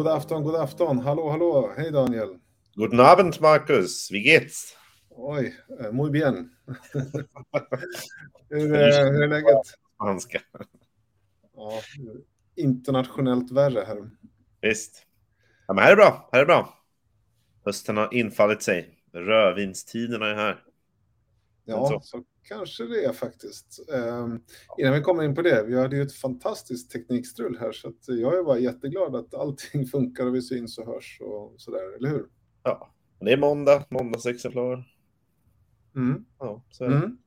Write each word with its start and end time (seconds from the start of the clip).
God 0.00 0.08
afton, 0.08 0.42
god 0.42 0.56
afton. 0.56 0.98
Hallå, 0.98 1.30
hallå. 1.30 1.72
Hej 1.76 1.92
Daniel. 1.92 2.38
Guten 2.74 3.00
Abend, 3.00 3.40
Marcus. 3.40 4.10
Wie 4.10 4.18
geht's? 4.18 4.74
Oj, 5.10 5.54
eh, 5.80 5.92
muy 5.92 6.10
bien. 6.10 6.50
hur, 8.48 8.74
är, 8.74 9.12
hur 9.12 9.22
är 9.22 9.28
läget? 9.28 9.66
Spanska. 9.94 10.40
Ja, 11.56 11.80
internationellt 12.56 13.52
värre 13.52 13.84
här. 13.86 14.10
Visst. 14.60 15.06
Ja, 15.66 15.74
men 15.74 15.84
här 15.84 15.92
är 15.92 15.96
bra. 15.96 16.28
Här 16.32 16.40
är 16.40 16.46
bra. 16.46 16.74
Hösten 17.64 17.96
har 17.96 18.14
infallit 18.14 18.62
sig. 18.62 18.98
Rödvinstiderna 19.12 20.26
är 20.26 20.34
här. 20.34 20.64
Ja, 21.64 21.88
så. 21.88 22.00
så 22.02 22.24
kanske 22.42 22.84
det 22.84 23.04
är 23.04 23.12
faktiskt. 23.12 23.80
Um, 23.88 24.44
innan 24.78 24.92
vi 24.92 25.00
kommer 25.00 25.22
in 25.22 25.34
på 25.34 25.42
det, 25.42 25.64
vi 25.66 25.80
hade 25.80 25.96
ju 25.96 26.02
ett 26.02 26.14
fantastiskt 26.14 26.90
teknikstrul 26.90 27.58
här 27.60 27.72
så 27.72 27.92
jag 28.06 28.38
är 28.38 28.44
bara 28.44 28.58
jätteglad 28.58 29.16
att 29.16 29.34
allting 29.34 29.86
funkar 29.92 30.26
och 30.26 30.34
vi 30.34 30.42
syns 30.42 30.78
och 30.78 30.86
hörs 30.86 31.20
och 31.20 31.54
sådär, 31.56 31.96
eller 31.96 32.08
hur? 32.08 32.26
Ja, 32.62 32.94
det 33.20 33.32
är 33.32 33.36
måndag, 33.36 33.84
måndagsexemplar. 33.88 34.84
Mm. 35.96 36.24
Ja, 36.38 36.64
så 36.70 36.84
är 36.84 36.88
det. 36.88 36.96
Mm. 36.96 37.18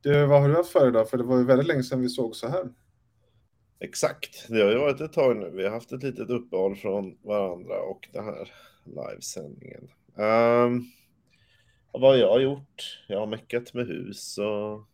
Du, 0.00 0.26
vad 0.26 0.40
har 0.40 0.48
du 0.48 0.54
haft 0.54 0.72
för 0.72 0.88
idag? 0.88 1.10
För 1.10 1.18
det 1.18 1.24
var 1.24 1.38
ju 1.38 1.44
väldigt 1.44 1.66
länge 1.66 1.82
sedan 1.82 2.00
vi 2.00 2.08
såg 2.08 2.36
så 2.36 2.48
här. 2.48 2.68
Exakt, 3.80 4.46
det 4.48 4.62
har 4.62 4.70
ju 4.70 4.78
varit 4.78 5.00
ett 5.00 5.12
tag 5.12 5.36
nu. 5.36 5.50
Vi 5.50 5.64
har 5.64 5.70
haft 5.70 5.92
ett 5.92 6.02
litet 6.02 6.30
uppehåll 6.30 6.76
från 6.76 7.18
varandra 7.22 7.80
och 7.80 8.08
den 8.12 8.24
här 8.24 8.52
livesändningen. 8.84 9.88
Um, 10.16 10.84
vad 11.92 12.10
har 12.10 12.16
jag 12.16 12.42
gjort? 12.42 13.04
Jag 13.08 13.18
har 13.18 13.26
meckat 13.26 13.74
med 13.74 13.86
hus 13.86 14.38
och 14.38 14.88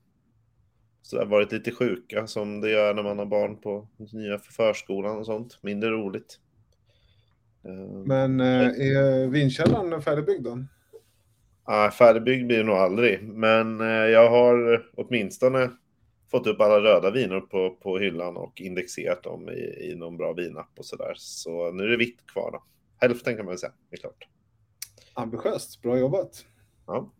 så 1.02 1.24
varit 1.24 1.52
lite 1.52 1.70
sjuka 1.70 2.26
som 2.26 2.60
det 2.60 2.70
gör 2.70 2.94
när 2.94 3.02
man 3.02 3.18
har 3.18 3.26
barn 3.26 3.60
på 3.60 3.88
nya 4.12 4.38
förskolan 4.38 5.18
och 5.18 5.26
sånt. 5.26 5.58
Mindre 5.62 5.90
roligt. 5.90 6.40
Men 8.06 8.40
eh, 8.40 8.66
är 8.66 9.26
vinkällaren 9.26 10.02
färdigbyggd 10.02 10.44
då? 10.44 10.64
Ah, 11.64 11.90
färdigbyggd 11.90 12.46
blir 12.46 12.58
det 12.58 12.64
nog 12.64 12.76
aldrig, 12.76 13.22
men 13.22 13.80
eh, 13.80 13.86
jag 13.86 14.30
har 14.30 14.86
åtminstone 14.94 15.70
fått 16.30 16.46
upp 16.46 16.60
alla 16.60 16.80
röda 16.80 17.10
viner 17.10 17.40
på, 17.40 17.70
på 17.82 17.98
hyllan 17.98 18.36
och 18.36 18.60
indexerat 18.60 19.22
dem 19.22 19.48
i, 19.48 19.90
i 19.90 19.94
någon 19.96 20.16
bra 20.16 20.32
vinapp 20.32 20.78
och 20.78 20.86
sådär. 20.86 21.12
Så 21.16 21.72
nu 21.72 21.84
är 21.84 21.88
det 21.88 21.96
vitt 21.96 22.26
kvar 22.26 22.50
då. 22.52 22.64
Hälften 22.96 23.36
kan 23.36 23.46
man 23.46 23.58
säga, 23.58 23.72
det 23.90 23.96
är 23.96 24.00
klart. 24.00 24.28
Ambitiöst, 25.14 25.82
bra 25.82 25.98
jobbat. 25.98 26.44
Ja, 26.86 27.12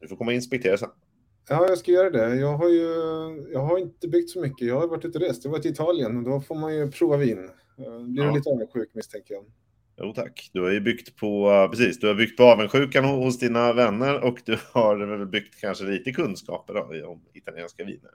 du 0.00 0.08
får 0.08 0.16
komma 0.16 0.28
och 0.30 0.34
inspektera 0.34 0.76
sen. 0.76 0.88
Ja, 1.48 1.66
jag 1.68 1.78
ska 1.78 1.92
göra 1.92 2.10
det. 2.10 2.34
Jag 2.36 2.56
har 2.56 2.68
ju 2.68 2.86
jag 3.52 3.60
har 3.60 3.78
inte 3.78 4.08
byggt 4.08 4.30
så 4.30 4.40
mycket. 4.40 4.68
Jag 4.68 4.80
har 4.80 4.88
varit 4.88 5.04
ute 5.04 5.18
och 5.18 5.24
rest. 5.24 5.44
Jag 5.44 5.50
har 5.50 5.58
varit 5.58 5.66
i 5.66 5.68
Italien 5.68 6.16
och 6.16 6.22
då 6.22 6.40
får 6.40 6.54
man 6.54 6.76
ju 6.76 6.90
prova 6.90 7.16
vin. 7.16 7.50
Blir 7.76 8.24
Ja. 8.24 8.30
du 8.30 8.36
lite 8.36 8.50
avundsjuk 8.50 8.90
misstänker 8.94 9.34
jag? 9.34 9.44
Jo 10.02 10.12
tack, 10.14 10.50
du 10.52 10.62
har 10.62 10.70
ju 10.70 10.80
byggt 10.80 11.16
på, 11.16 11.68
precis, 11.70 11.98
du 12.00 12.06
har 12.06 12.14
byggt 12.14 12.36
på 12.36 12.42
avundsjukan 12.42 13.04
hos 13.04 13.38
dina 13.38 13.72
vänner 13.72 14.24
och 14.24 14.42
du 14.44 14.58
har 14.72 15.24
byggt 15.24 15.60
kanske 15.60 15.84
lite 15.84 16.12
kunskaper 16.12 16.74
då, 16.74 17.08
om 17.08 17.22
italienska 17.32 17.84
viner. 17.84 18.10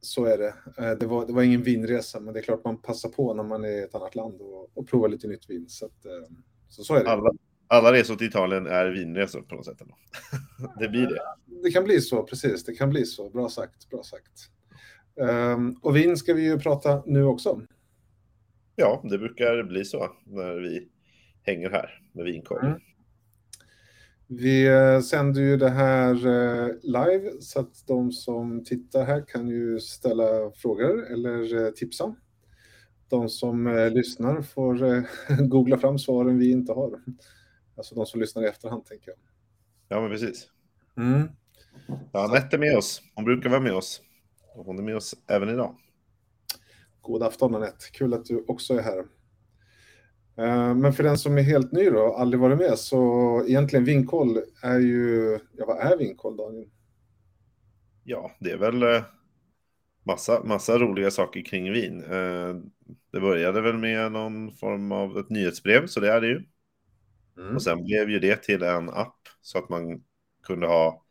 Så 0.00 0.24
är 0.24 0.38
det. 0.38 0.54
Eh, 0.78 0.90
Det 0.98 1.06
var, 1.06 1.26
det 1.26 1.32
var 1.32 1.42
ingen 1.42 1.62
vinresa, 1.62 2.20
men 2.20 2.34
det 2.34 2.40
är 2.40 2.42
klart 2.42 2.64
man 2.64 2.78
passar 2.78 3.08
på 3.08 3.34
när 3.34 3.42
man 3.42 3.64
är 3.64 3.68
i 3.68 3.82
ett 3.82 3.94
annat 3.94 4.14
land 4.14 4.40
och, 4.40 4.70
och 4.78 4.88
provar 4.88 5.08
lite 5.08 5.28
nytt 5.28 5.50
vin. 5.50 5.64
Så, 5.68 5.86
att, 5.86 6.04
eh, 6.04 6.12
så, 6.68 6.82
så 6.84 6.94
är 6.94 7.04
det. 7.04 7.10
Alla, 7.10 7.32
alla 7.72 7.92
resor 7.92 8.16
till 8.16 8.26
Italien 8.26 8.66
är 8.66 8.90
vinresor 8.90 9.42
på 9.42 9.54
något 9.54 9.64
sätt. 9.64 9.80
Ändå. 9.80 9.94
det 10.80 10.88
blir 10.88 11.06
det. 11.06 11.20
Det 11.62 11.70
kan 11.70 11.84
bli 11.84 12.00
så, 12.00 12.22
precis. 12.22 12.64
Det 12.64 12.74
kan 12.74 12.90
bli 12.90 13.04
så. 13.04 13.30
Bra 13.30 13.48
sagt, 13.48 13.90
bra 13.90 14.02
sagt. 14.02 14.48
Ehm, 15.20 15.76
och 15.82 15.96
vin 15.96 16.16
ska 16.16 16.34
vi 16.34 16.42
ju 16.42 16.58
prata 16.58 17.02
nu 17.06 17.24
också. 17.24 17.60
Ja, 18.76 19.00
det 19.04 19.18
brukar 19.18 19.62
bli 19.62 19.84
så 19.84 20.10
när 20.24 20.54
vi 20.54 20.88
hänger 21.42 21.70
här 21.70 22.00
med 22.12 22.24
vinkorv. 22.24 22.64
Mm. 22.64 22.80
Vi 24.26 24.66
eh, 24.66 25.00
sänder 25.00 25.40
ju 25.40 25.56
det 25.56 25.70
här 25.70 26.14
eh, 26.14 26.68
live 26.82 27.30
så 27.40 27.60
att 27.60 27.86
de 27.86 28.12
som 28.12 28.64
tittar 28.64 29.04
här 29.04 29.24
kan 29.26 29.48
ju 29.48 29.80
ställa 29.80 30.50
frågor 30.56 31.12
eller 31.12 31.64
eh, 31.64 31.70
tipsa. 31.70 32.14
De 33.08 33.28
som 33.28 33.90
lyssnar 33.94 34.42
får 34.42 35.04
googla 35.48 35.78
fram 35.78 35.98
svaren 35.98 36.38
vi 36.38 36.50
inte 36.50 36.72
har. 36.72 37.00
Alltså 37.76 37.94
de 37.94 38.06
som 38.06 38.20
lyssnar 38.20 38.42
i 38.42 38.46
efterhand 38.46 38.84
tänker 38.84 39.08
jag. 39.10 39.18
Ja, 39.88 40.00
men 40.00 40.10
precis. 40.10 40.48
Mm. 40.96 41.28
Ja, 42.12 42.24
Anette 42.24 42.56
är 42.56 42.58
med 42.60 42.76
oss. 42.76 43.02
Hon 43.14 43.24
brukar 43.24 43.50
vara 43.50 43.60
med 43.60 43.72
oss. 43.74 44.02
Och 44.54 44.64
hon 44.66 44.78
är 44.78 44.82
med 44.82 44.96
oss 44.96 45.14
även 45.28 45.48
idag. 45.48 45.76
God 47.00 47.22
afton 47.22 47.54
Anette, 47.54 47.90
kul 47.92 48.14
att 48.14 48.24
du 48.24 48.44
också 48.48 48.74
är 48.74 48.82
här. 48.82 48.98
Eh, 50.36 50.74
Men 50.74 50.92
för 50.92 51.02
den 51.02 51.18
som 51.18 51.38
är 51.38 51.42
helt 51.42 51.72
ny 51.72 51.90
då, 51.90 52.14
aldrig 52.14 52.40
varit 52.40 52.58
med, 52.58 52.78
så 52.78 53.44
egentligen 53.48 53.84
vinkoll 53.84 54.38
är 54.62 54.78
ju, 54.78 55.38
ja 55.52 55.66
vad 55.66 55.78
är 55.78 55.96
vinkoll 55.96 56.36
Daniel? 56.36 56.68
Ja, 58.04 58.30
det 58.40 58.50
är 58.50 58.56
väl 58.58 58.82
eh, 58.82 59.02
massa, 60.06 60.44
massa 60.44 60.78
roliga 60.78 61.10
saker 61.10 61.42
kring 61.44 61.72
vin. 61.72 62.04
Eh, 62.04 62.54
Det 63.12 63.20
började 63.20 63.60
väl 63.60 63.78
med 63.78 64.12
någon 64.12 64.52
form 64.52 64.92
av 64.92 65.18
ett 65.18 65.30
nyhetsbrev, 65.30 65.86
så 65.86 66.00
det 66.00 66.12
är 66.12 66.20
det 66.20 66.26
ju. 66.26 66.42
Mm. 67.38 67.54
Och 67.54 67.62
sen 67.62 67.84
blev 67.84 68.10
ju 68.10 68.18
det 68.18 68.36
till 68.36 68.62
en 68.62 68.90
app 68.90 69.18
så 69.40 69.58
att 69.58 69.68
man 69.68 70.02
kunde 70.46 70.66
ha 70.66 71.04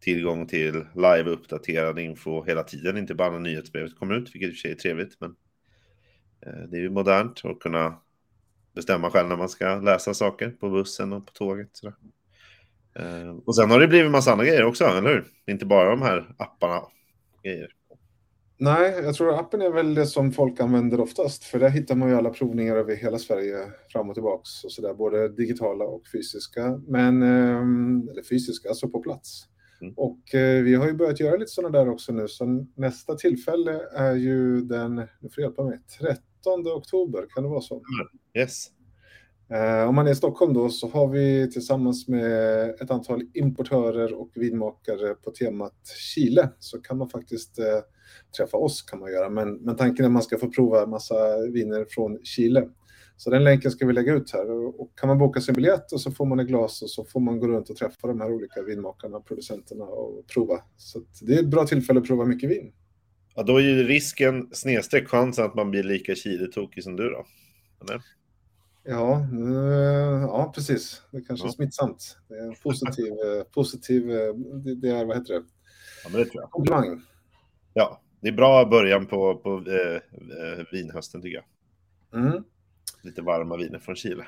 tillgång 0.00 0.46
till 0.46 0.84
live-uppdaterad 0.94 1.98
info 1.98 2.44
hela 2.44 2.62
tiden, 2.62 2.98
inte 2.98 3.14
bara 3.14 3.30
när 3.30 3.38
nyhetsbrevet 3.38 3.98
kommer 3.98 4.14
ut, 4.14 4.34
vilket 4.34 4.48
i 4.48 4.52
och 4.52 4.54
för 4.54 4.60
sig 4.60 4.70
är 4.70 4.74
trevligt. 4.74 5.20
Men 5.20 5.36
eh, 6.46 6.68
det 6.68 6.76
är 6.76 6.80
ju 6.80 6.90
modernt 6.90 7.44
att 7.44 7.60
kunna 7.60 7.98
bestämma 8.74 9.10
själv 9.10 9.28
när 9.28 9.36
man 9.36 9.48
ska 9.48 9.80
läsa 9.80 10.14
saker 10.14 10.50
på 10.50 10.70
bussen 10.70 11.12
och 11.12 11.26
på 11.26 11.32
tåget. 11.32 11.70
Sådär. 11.72 11.94
Eh, 12.94 13.36
och 13.46 13.56
sen 13.56 13.70
har 13.70 13.80
det 13.80 13.88
blivit 13.88 14.10
massa 14.10 14.32
andra 14.32 14.44
grejer 14.44 14.64
också, 14.64 14.84
eller 14.84 15.08
hur? 15.08 15.24
Inte 15.46 15.66
bara 15.66 15.90
de 15.90 16.02
här 16.02 16.34
apparna. 16.38 16.82
Grejer. 17.42 17.68
Nej, 18.62 19.00
jag 19.02 19.14
tror 19.14 19.38
appen 19.40 19.62
är 19.62 19.70
väl 19.70 19.94
det 19.94 20.06
som 20.06 20.32
folk 20.32 20.60
använder 20.60 21.00
oftast, 21.00 21.44
för 21.44 21.58
där 21.58 21.68
hittar 21.68 21.94
man 21.94 22.08
ju 22.08 22.14
alla 22.14 22.30
provningar 22.30 22.76
över 22.76 22.96
hela 22.96 23.18
Sverige 23.18 23.56
fram 23.88 24.08
och 24.08 24.14
tillbaks 24.14 24.64
och 24.64 24.72
sådär, 24.72 24.94
både 24.94 25.28
digitala 25.28 25.84
och 25.84 26.02
fysiska, 26.12 26.80
men 26.86 27.22
ehm, 27.22 28.08
eller 28.10 28.22
fysiska, 28.22 28.68
alltså 28.68 28.88
på 28.88 29.02
plats. 29.02 29.44
Mm. 29.80 29.94
Och 29.96 30.34
eh, 30.34 30.62
vi 30.62 30.74
har 30.74 30.86
ju 30.86 30.92
börjat 30.92 31.20
göra 31.20 31.36
lite 31.36 31.50
sådana 31.50 31.78
där 31.78 31.88
också 31.88 32.12
nu, 32.12 32.28
så 32.28 32.66
nästa 32.76 33.14
tillfälle 33.14 33.80
är 33.94 34.14
ju 34.14 34.60
den, 34.60 34.94
nu 34.94 35.28
får 35.34 35.42
hjälpa 35.42 35.64
mig, 35.64 35.78
13 36.00 36.66
oktober, 36.66 37.26
kan 37.34 37.42
det 37.42 37.50
vara 37.50 37.60
så? 37.60 37.82
Yes. 38.38 38.66
Eh, 39.50 39.88
om 39.88 39.94
man 39.94 40.06
är 40.06 40.10
i 40.10 40.14
Stockholm 40.14 40.54
då 40.54 40.68
så 40.68 40.88
har 40.88 41.08
vi 41.08 41.50
tillsammans 41.50 42.08
med 42.08 42.70
ett 42.70 42.90
antal 42.90 43.22
importörer 43.34 44.12
och 44.14 44.30
vinmakare 44.34 45.14
på 45.14 45.30
temat 45.30 45.88
Chile 46.14 46.50
så 46.58 46.80
kan 46.80 46.98
man 46.98 47.08
faktiskt 47.08 47.58
eh, 47.58 47.80
träffa 48.36 48.56
oss 48.56 48.82
kan 48.82 49.00
man 49.00 49.12
göra. 49.12 49.30
Men, 49.30 49.54
men 49.54 49.76
tanken 49.76 50.04
är 50.04 50.08
att 50.08 50.12
man 50.12 50.22
ska 50.22 50.38
få 50.38 50.50
prova 50.50 50.86
massa 50.86 51.14
viner 51.52 51.86
från 51.90 52.18
Chile. 52.24 52.68
Så 53.16 53.30
den 53.30 53.44
länken 53.44 53.70
ska 53.70 53.86
vi 53.86 53.92
lägga 53.92 54.14
ut 54.14 54.30
här 54.32 54.50
och, 54.50 54.80
och 54.80 54.98
kan 54.98 55.08
man 55.08 55.18
boka 55.18 55.40
sin 55.40 55.54
biljett 55.54 55.92
och 55.92 56.00
så 56.00 56.10
får 56.10 56.26
man 56.26 56.40
ett 56.40 56.46
glas 56.46 56.82
och 56.82 56.90
så 56.90 57.04
får 57.04 57.20
man 57.20 57.38
gå 57.40 57.48
runt 57.48 57.70
och 57.70 57.76
träffa 57.76 58.06
de 58.08 58.20
här 58.20 58.32
olika 58.32 58.62
vinmakarna, 58.62 59.20
producenterna 59.20 59.84
och 59.84 60.26
prova. 60.26 60.60
Så 60.76 61.02
det 61.20 61.34
är 61.34 61.38
ett 61.38 61.48
bra 61.50 61.66
tillfälle 61.66 62.00
att 62.00 62.06
prova 62.06 62.24
mycket 62.24 62.50
vin. 62.50 62.72
Ja, 63.34 63.42
då 63.42 63.56
är 63.56 63.62
ju 63.62 63.82
risken 63.82 64.48
snedstreck 64.52 65.08
chansen 65.08 65.44
att 65.44 65.54
man 65.54 65.70
blir 65.70 65.82
lika 65.82 66.14
Chile-tokig 66.14 66.82
som 66.82 66.96
du 66.96 67.10
då. 67.10 67.24
Eller? 67.82 68.02
Ja, 68.84 69.26
ja 70.28 70.52
precis. 70.54 71.02
Det 71.10 71.20
kanske 71.20 71.46
är 71.46 71.48
Ja. 71.48 71.52
smittsamt. 71.52 72.16
Det 72.28 72.34
är 72.34 72.44
en 72.48 72.54
positiv, 72.62 73.06
eh, 73.12 73.42
positiv 73.54 74.10
eh, 74.10 74.34
det, 74.76 74.88
är, 74.88 75.04
vad 75.04 75.16
heter 75.16 75.34
det, 75.34 75.42
Ja, 76.04 76.10
men 76.12 76.20
det 76.20 76.26
tror 76.26 76.42
jag. 76.42 76.50
komplimang. 76.50 77.02
Ja, 77.74 78.00
det 78.20 78.28
är 78.28 78.32
bra 78.32 78.64
början 78.64 79.06
på, 79.06 79.36
på 79.36 79.64
eh, 79.70 79.96
eh, 79.96 80.64
vinhösten 80.72 81.22
tycker 81.22 81.44
jag. 82.10 82.20
Mm. 82.20 82.44
Lite 83.02 83.22
varma 83.22 83.56
viner 83.56 83.78
från 83.78 83.96
Chile. 83.96 84.26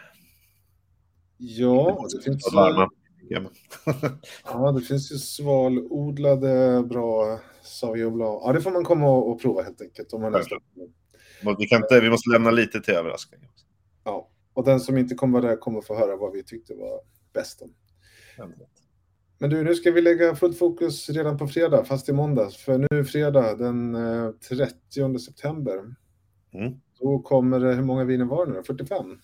Ja, 1.36 2.06
det 2.12 2.24
finns, 2.24 2.52
ju, 2.52 2.56
Varma. 2.56 2.90
Ja, 4.44 4.72
det 4.72 4.80
finns 4.80 5.12
ju 5.12 5.16
svalodlade 5.16 6.82
bra 6.82 7.40
Sauvignon 7.62 8.14
Blanc. 8.14 8.42
Ja, 8.44 8.52
det 8.52 8.60
får 8.60 8.70
man 8.70 8.84
komma 8.84 9.10
och, 9.10 9.40
prova 9.40 9.62
helt 9.62 9.80
enkelt. 9.80 10.12
Om 10.12 10.22
man 10.22 10.32
vi, 11.58 11.66
kan 11.66 11.82
inte, 11.82 12.00
vi 12.00 12.10
måste 12.10 12.30
lämna 12.30 12.50
lite 12.50 12.80
till 12.80 12.94
överraskning. 12.94 13.40
ja. 14.04 14.30
Och 14.54 14.64
den 14.64 14.80
som 14.80 14.98
inte 14.98 15.14
kommer 15.14 15.40
vara 15.40 15.50
där 15.50 15.56
kommer 15.56 15.80
få 15.80 15.98
höra 15.98 16.16
vad 16.16 16.32
vi 16.32 16.42
tyckte 16.42 16.74
var 16.74 17.00
bäst. 17.32 17.62
Om. 17.62 17.74
Men 19.44 19.50
du, 19.50 19.64
nu 19.64 19.74
ska 19.74 19.90
vi 19.90 20.00
lägga 20.00 20.34
fullt 20.34 20.58
fokus 20.58 21.10
redan 21.10 21.38
på 21.38 21.48
fredag, 21.48 21.84
fast 21.84 22.08
i 22.08 22.12
måndags. 22.12 22.56
För 22.56 22.78
nu 22.78 22.86
är 22.90 23.04
fredag 23.04 23.56
den 23.56 23.94
eh, 23.94 24.30
30 24.30 25.18
september. 25.18 25.94
Mm. 26.54 26.72
Då 27.00 27.18
kommer 27.18 27.60
det, 27.60 27.74
hur 27.74 27.82
många 27.82 28.04
viner 28.04 28.24
var 28.24 28.46
det 28.46 28.52
nu? 28.52 28.62
45? 28.62 29.20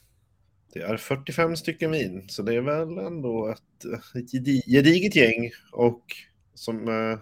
Det 0.72 0.80
är 0.80 0.96
45 0.96 1.56
stycken 1.56 1.90
vin, 1.90 2.28
så 2.28 2.42
det 2.42 2.54
är 2.54 2.60
väl 2.60 2.98
ändå 2.98 3.48
ett, 3.48 3.84
ett 4.14 4.32
gedi- 4.32 4.70
gediget 4.70 5.16
gäng. 5.16 5.50
Och 5.72 6.04
som, 6.54 6.88
eh, 6.88 7.18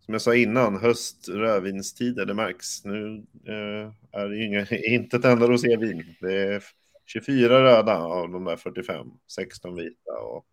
som 0.00 0.14
jag 0.14 0.22
sa 0.22 0.34
innan, 0.34 0.76
höst, 0.76 1.28
rödvinstider, 1.28 2.26
det 2.26 2.34
märks. 2.34 2.84
Nu 2.84 3.24
eh, 3.46 4.20
är 4.20 4.28
det 4.28 4.44
inga, 4.44 4.66
inte 4.94 5.16
ett 5.16 5.24
enda 5.24 5.48
rosévin. 5.48 6.04
Det 6.20 6.42
är 6.42 6.62
24 7.06 7.62
röda 7.62 7.98
av 7.98 8.30
de 8.30 8.44
där 8.44 8.56
45, 8.56 9.06
16 9.28 9.76
vita 9.76 10.12
och 10.12 10.46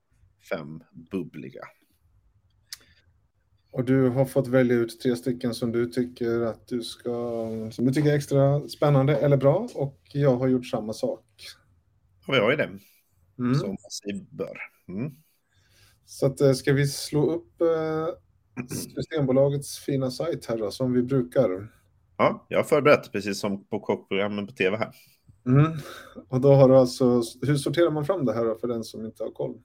5 0.49 0.83
bubbliga. 1.11 1.61
Och 3.71 3.83
du 3.85 4.09
har 4.09 4.25
fått 4.25 4.47
välja 4.47 4.75
ut 4.75 4.99
tre 4.99 5.15
stycken 5.15 5.53
som 5.53 5.71
du 5.71 5.85
tycker 5.85 6.41
att 6.41 6.67
du 6.67 6.81
ska, 6.81 7.09
som 7.71 7.85
du 7.85 7.93
tycker 7.93 8.11
är 8.11 8.15
extra 8.15 8.67
spännande 8.67 9.17
eller 9.17 9.37
bra 9.37 9.69
och 9.75 9.99
jag 10.13 10.35
har 10.35 10.47
gjort 10.47 10.65
samma 10.65 10.93
sak. 10.93 11.25
Och 12.27 12.35
har 12.35 12.51
ju 12.51 12.57
det. 12.57 12.79
Mm. 13.39 13.55
Som 13.55 13.77
bör. 14.31 14.57
Mm. 14.87 15.11
Så 16.05 16.25
att, 16.25 16.41
eh, 16.41 16.53
ska 16.53 16.73
vi 16.73 16.87
slå 16.87 17.31
upp 17.31 17.61
eh, 17.61 18.07
Systembolagets 18.95 19.79
fina 19.79 20.11
sajt 20.11 20.45
här 20.45 20.57
då, 20.57 20.71
som 20.71 20.93
vi 20.93 21.03
brukar? 21.03 21.71
Ja, 22.17 22.45
jag 22.49 22.59
har 22.59 22.63
förberett 22.63 23.11
precis 23.11 23.39
som 23.39 23.65
på 23.65 23.79
kockprogrammen 23.79 24.47
på 24.47 24.53
tv 24.53 24.77
här. 24.77 24.91
Mm. 25.45 25.71
Och 26.29 26.41
då 26.41 26.53
har 26.53 26.69
du 26.69 26.75
alltså, 26.75 27.21
hur 27.41 27.55
sorterar 27.55 27.91
man 27.91 28.05
fram 28.05 28.25
det 28.25 28.33
här 28.33 28.45
då 28.45 28.55
för 28.55 28.67
den 28.67 28.83
som 28.83 29.05
inte 29.05 29.23
har 29.23 29.31
koll? 29.31 29.61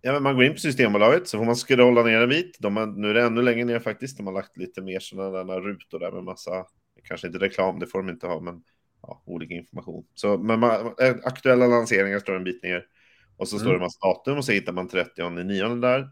Ja, 0.00 0.12
men 0.12 0.22
man 0.22 0.34
går 0.34 0.44
in 0.44 0.52
på 0.52 0.58
Systembolaget 0.58 1.28
så 1.28 1.38
får 1.38 1.44
man 1.44 1.54
scrolla 1.54 2.02
ner 2.02 2.20
en 2.20 2.28
bit. 2.28 2.56
De 2.60 2.76
har, 2.76 2.86
nu 2.86 3.10
är 3.10 3.14
det 3.14 3.22
ännu 3.22 3.42
längre 3.42 3.64
ner 3.64 3.78
faktiskt. 3.78 4.16
De 4.16 4.26
har 4.26 4.34
lagt 4.34 4.56
lite 4.56 4.82
mer 4.82 5.00
sådana 5.00 5.60
rutor 5.60 5.98
där 5.98 6.12
med 6.12 6.24
massa, 6.24 6.66
kanske 7.04 7.26
inte 7.26 7.38
reklam, 7.38 7.78
det 7.78 7.86
får 7.86 7.98
de 7.98 8.08
inte 8.08 8.26
ha, 8.26 8.40
men 8.40 8.62
ja, 9.02 9.22
olika 9.26 9.54
information. 9.54 10.04
Så 10.14 10.38
men 10.38 10.60
man, 10.60 10.86
eh, 10.86 11.16
aktuella 11.24 11.66
lanseringar 11.66 12.18
står 12.18 12.36
en 12.36 12.44
bit 12.44 12.62
ner. 12.62 12.86
Och 13.36 13.48
så 13.48 13.56
mm. 13.56 13.64
står 13.64 13.72
det 13.72 13.80
massa 13.80 14.06
datum 14.06 14.38
och 14.38 14.44
så 14.44 14.52
hittar 14.52 14.72
man 14.72 14.88
30 14.88 15.28
9 15.28 15.74
där. 15.74 16.10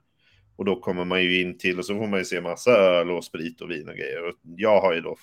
Och 0.56 0.65
då 0.65 0.81
kommer 0.81 1.05
man 1.05 1.23
ju 1.23 1.41
in 1.41 1.59
till 1.59 1.79
och 1.79 1.85
så 1.85 1.94
får 1.94 2.06
man 2.06 2.19
ju 2.19 2.25
se 2.25 2.41
massa 2.41 2.71
öl 2.71 3.11
och 3.11 3.25
sprit 3.25 3.61
och 3.61 3.71
vin 3.71 3.88
och 3.88 3.94
grejer. 3.94 4.29
Och 4.29 4.35
jag 4.43 4.81
har 4.81 4.94
ju 4.94 5.00
då 5.00 5.17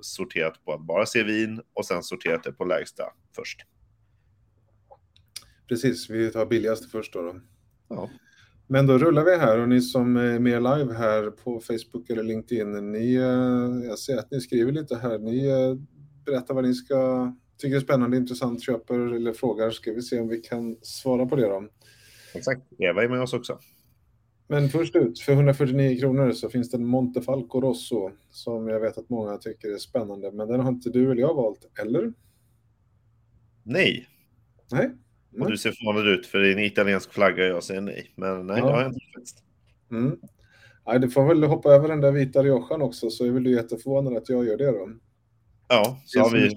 sorterat 0.00 0.64
på 0.64 0.72
att 0.72 0.80
bara 0.80 1.06
se 1.06 1.22
vin 1.22 1.62
och 1.72 1.86
sen 1.86 2.02
sorterat 2.02 2.42
det 2.42 2.52
på 2.52 2.64
lägsta 2.64 3.04
först. 3.36 3.60
Precis, 5.68 6.10
vi 6.10 6.30
tar 6.30 6.46
billigaste 6.46 6.88
först 6.88 7.12
då. 7.12 7.22
då. 7.22 7.40
Ja. 7.88 8.10
Men 8.66 8.86
då 8.86 8.98
rullar 8.98 9.24
vi 9.24 9.36
här 9.36 9.58
och 9.58 9.68
ni 9.68 9.80
som 9.80 10.16
är 10.16 10.38
med 10.38 10.62
live 10.62 10.94
här 10.94 11.30
på 11.30 11.60
Facebook 11.60 12.10
eller 12.10 12.22
LinkedIn, 12.22 12.92
ni, 12.92 13.14
eh, 13.14 13.88
jag 13.88 13.98
ser 13.98 14.18
att 14.18 14.30
ni 14.30 14.40
skriver 14.40 14.72
lite 14.72 14.96
här. 14.96 15.18
Ni 15.18 15.46
eh, 15.46 15.74
berättar 16.24 16.54
vad 16.54 16.64
ni 16.64 16.74
ska 16.74 17.32
tycker 17.58 17.76
är 17.76 17.80
spännande, 17.80 18.16
intressant, 18.16 18.62
köper 18.62 19.14
eller 19.14 19.32
frågar. 19.32 19.70
Ska 19.70 19.92
vi 19.92 20.02
se 20.02 20.20
om 20.20 20.28
vi 20.28 20.40
kan 20.40 20.76
svara 20.82 21.26
på 21.26 21.36
det 21.36 21.48
då. 21.48 21.68
Exakt, 22.34 22.62
Eva 22.78 23.04
är 23.04 23.08
med 23.08 23.22
oss 23.22 23.32
också. 23.32 23.58
Men 24.48 24.68
först 24.68 24.96
ut, 24.96 25.20
för 25.20 25.32
149 25.32 26.00
kronor 26.00 26.32
så 26.32 26.48
finns 26.48 26.70
det 26.70 26.76
en 26.76 26.86
Montefalco 26.86 27.60
Rosso 27.60 28.10
som 28.30 28.68
jag 28.68 28.80
vet 28.80 28.98
att 28.98 29.08
många 29.08 29.36
tycker 29.36 29.68
är 29.68 29.78
spännande. 29.78 30.32
Men 30.32 30.48
den 30.48 30.60
har 30.60 30.68
inte 30.68 30.90
du 30.90 31.10
eller 31.10 31.22
jag 31.22 31.34
valt, 31.34 31.66
eller? 31.82 32.12
Nej. 33.62 34.08
Nej. 34.72 34.90
Och 35.40 35.50
du 35.50 35.58
ser 35.58 35.72
förvånad 35.72 36.08
ut 36.08 36.26
för 36.26 36.38
det 36.38 36.48
är 36.48 36.52
en 36.52 36.58
italiensk 36.58 37.12
flagga 37.12 37.44
och 37.44 37.50
jag 37.50 37.64
säger 37.64 37.80
nej. 37.80 38.12
Men 38.16 38.46
nej, 38.46 38.58
ja. 38.58 38.66
det 38.66 38.72
har 38.72 38.80
jag 38.80 38.88
inte 38.88 39.00
faktiskt. 39.14 39.44
Mm. 39.90 40.18
Nej, 40.86 41.00
du 41.00 41.10
får 41.10 41.28
väl 41.28 41.44
hoppa 41.44 41.70
över 41.70 41.88
den 41.88 42.00
där 42.00 42.12
vita 42.12 42.42
Riojan 42.42 42.82
också 42.82 43.10
så 43.10 43.24
är 43.24 43.30
väl 43.30 43.44
du 43.44 43.50
jätteförvånad 43.50 44.16
att 44.16 44.28
jag 44.28 44.46
gör 44.46 44.56
det 44.56 44.66
då. 44.66 44.90
Ja, 45.68 46.00
så 46.04 46.20
har 46.20 46.30
vi 46.30 46.56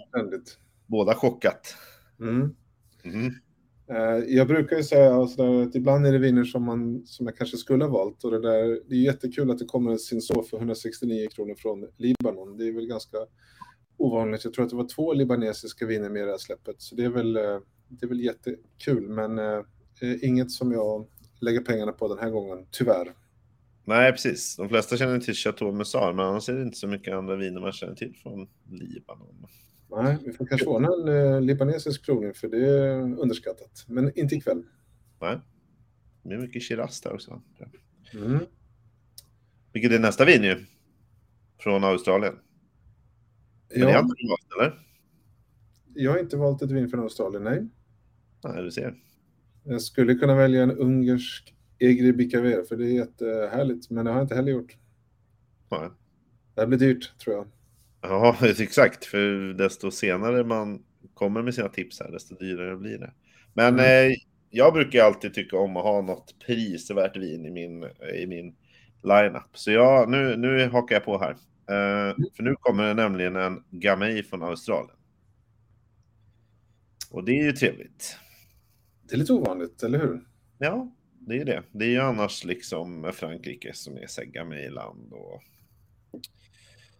båda 0.88 1.16
chockat. 1.16 1.76
Mm. 2.20 2.56
Mm. 3.04 3.34
Jag 4.28 4.48
brukar 4.48 4.78
ju 4.78 4.84
säga 4.84 5.22
att 5.22 5.76
ibland 5.76 6.06
är 6.06 6.12
det 6.12 6.18
viner 6.18 6.44
som, 6.44 6.64
man, 6.64 7.06
som 7.06 7.26
jag 7.26 7.38
kanske 7.38 7.58
skulle 7.58 7.84
ha 7.84 7.92
valt. 7.92 8.24
Och 8.24 8.32
det, 8.32 8.42
där, 8.42 8.80
det 8.90 8.96
är 8.96 9.00
jättekul 9.00 9.52
att 9.52 9.58
det 9.58 9.66
kommer 9.66 9.92
en 9.92 10.00
Sinso 10.00 10.44
för 10.44 10.58
169 10.58 11.28
kronor 11.36 11.56
från 11.58 11.88
Libanon. 11.98 12.58
Det 12.58 12.68
är 12.68 12.72
väl 12.72 12.88
ganska 12.88 13.18
ovanligt. 13.98 14.44
Jag 14.44 14.54
tror 14.54 14.66
att 14.66 14.70
det 14.70 14.76
var 14.76 14.88
två 14.88 15.14
libanesiska 15.14 15.86
viner 15.86 16.10
med 16.10 16.22
i 16.22 16.26
det 16.26 16.32
här 16.32 16.38
släppet. 16.38 16.76
Så 16.78 16.96
det 16.96 17.04
är 17.04 17.10
väl, 17.10 17.38
eh, 17.38 17.60
det 18.00 18.06
är 18.06 18.08
väl 18.08 18.20
jättekul, 18.20 19.10
men 19.10 19.40
eh, 19.40 19.64
inget 20.22 20.52
som 20.52 20.72
jag 20.72 21.08
lägger 21.40 21.62
pengarna 21.62 21.92
på 21.92 22.08
den 22.08 22.18
här 22.18 22.30
gången, 22.30 22.66
tyvärr. 22.72 23.14
Nej, 23.86 24.12
precis. 24.12 24.56
De 24.56 24.70
flesta 24.70 24.98
känner 24.98 25.20
till 25.20 25.34
Chateau 25.34 25.72
Musar, 25.72 26.14
men 26.14 26.26
annars 26.26 26.50
är 26.50 26.54
det 26.54 26.62
inte 26.62 26.78
så 26.78 26.88
mycket 26.88 27.14
andra 27.14 27.36
viner 27.36 27.62
man 27.62 27.72
känner 27.72 27.96
till 27.96 28.16
från 28.24 28.48
Libanon. 28.70 29.48
Nej, 29.90 30.18
vi 30.26 30.34
får 30.34 30.46
kanske 30.46 30.68
ordna 30.68 30.88
en 30.88 31.08
eh, 31.08 31.42
libanesisk 31.42 32.06
provning 32.06 32.34
för 32.34 32.48
det 32.48 32.70
är 32.70 33.20
underskattat. 33.20 33.86
Men 33.88 34.20
inte 34.20 34.36
ikväll. 34.36 34.64
Nej. 35.22 35.40
Det 36.24 36.34
är 36.34 36.38
mycket 36.38 36.64
Shiraz 36.64 37.02
där 37.02 37.14
också. 37.14 37.42
Mm. 38.14 38.40
Vilket 39.74 39.92
är 39.92 40.00
nästa 40.00 40.26
vin 40.26 40.44
ju. 40.44 40.66
Från 41.60 41.84
Australien. 41.84 42.34
Men 43.70 43.80
ja. 43.80 43.88
det 43.88 43.94
har 43.94 44.02
inte 44.02 44.28
valt, 44.30 44.60
eller? 44.60 44.88
Jag 45.94 46.12
har 46.12 46.20
inte 46.20 46.38
valt 46.38 46.62
ett 46.62 46.72
vin 46.72 46.90
från 46.90 47.00
Australien, 47.00 47.44
nej. 47.44 47.68
Nej, 48.44 48.64
du 48.64 48.72
ser. 48.72 48.96
Jag 49.64 49.82
skulle 49.82 50.16
kunna 50.16 50.36
välja 50.36 50.64
en 50.64 50.72
ungersk 50.72 51.54
Egri 51.80 52.14
Bikaver, 52.14 52.64
för 52.64 52.76
det 52.76 52.86
är 52.86 52.94
jättehärligt, 52.94 53.90
men 53.90 54.06
det 54.06 54.12
har 54.12 54.18
jag 54.18 54.24
inte 54.24 54.36
heller 54.36 54.52
gjort. 54.52 54.78
Nej. 55.72 55.90
Det 56.56 56.68
blir 56.68 56.78
dyrt, 56.78 57.18
tror 57.18 57.36
jag. 57.36 57.48
Ja, 58.02 58.38
exakt. 58.60 59.06
För 59.06 59.54
desto 59.54 59.92
senare 59.92 60.44
man 60.44 60.84
kommer 61.14 61.42
med 61.42 61.56
sina 61.56 61.70
tips 61.70 62.00
här, 62.00 62.12
desto 62.12 62.36
dyrare 62.36 62.78
blir 62.78 62.98
det. 62.98 63.14
Men 63.54 63.74
mm. 63.74 64.12
eh, 64.12 64.18
jag 64.50 64.74
brukar 64.74 65.04
alltid 65.04 65.34
tycka 65.34 65.58
om 65.58 65.78
att 65.78 65.84
ha 65.84 66.02
något 66.02 66.36
prisvärt 66.46 67.18
vin 67.18 67.46
i 67.46 67.52
min, 67.52 67.84
i 68.16 68.28
min 68.28 68.56
lineup. 69.04 69.50
Så 69.54 69.72
jag, 69.72 70.10
nu, 70.10 70.38
nu 70.38 70.70
hakar 70.70 70.96
jag 70.96 71.06
på 71.06 71.20
här. 71.20 71.36
Eh, 71.70 72.10
mm. 72.10 72.30
för 72.36 72.44
nu 72.44 72.56
kommer 72.60 72.88
det 72.88 72.94
nämligen 72.94 73.36
en 73.36 73.64
Gamay 73.70 74.24
från 74.24 74.44
Australien. 74.44 74.98
Och 77.12 77.24
det 77.24 77.40
är 77.40 77.44
ju 77.44 77.52
trevligt. 77.52 78.18
Det 79.12 79.16
är 79.16 79.20
lite 79.20 79.34
ovanligt, 79.34 79.84
eller 79.84 80.00
hur? 80.00 80.22
Ja, 80.58 80.92
det 81.20 81.38
är 81.38 81.46
det. 81.46 81.64
Det 81.72 81.86
är 81.86 81.90
ju 81.90 82.00
annars 82.00 82.44
liksom 82.44 83.12
Frankrike 83.14 83.74
som 83.74 83.98
är 83.98 84.26
Gamay-land 84.26 85.14
och 85.14 85.42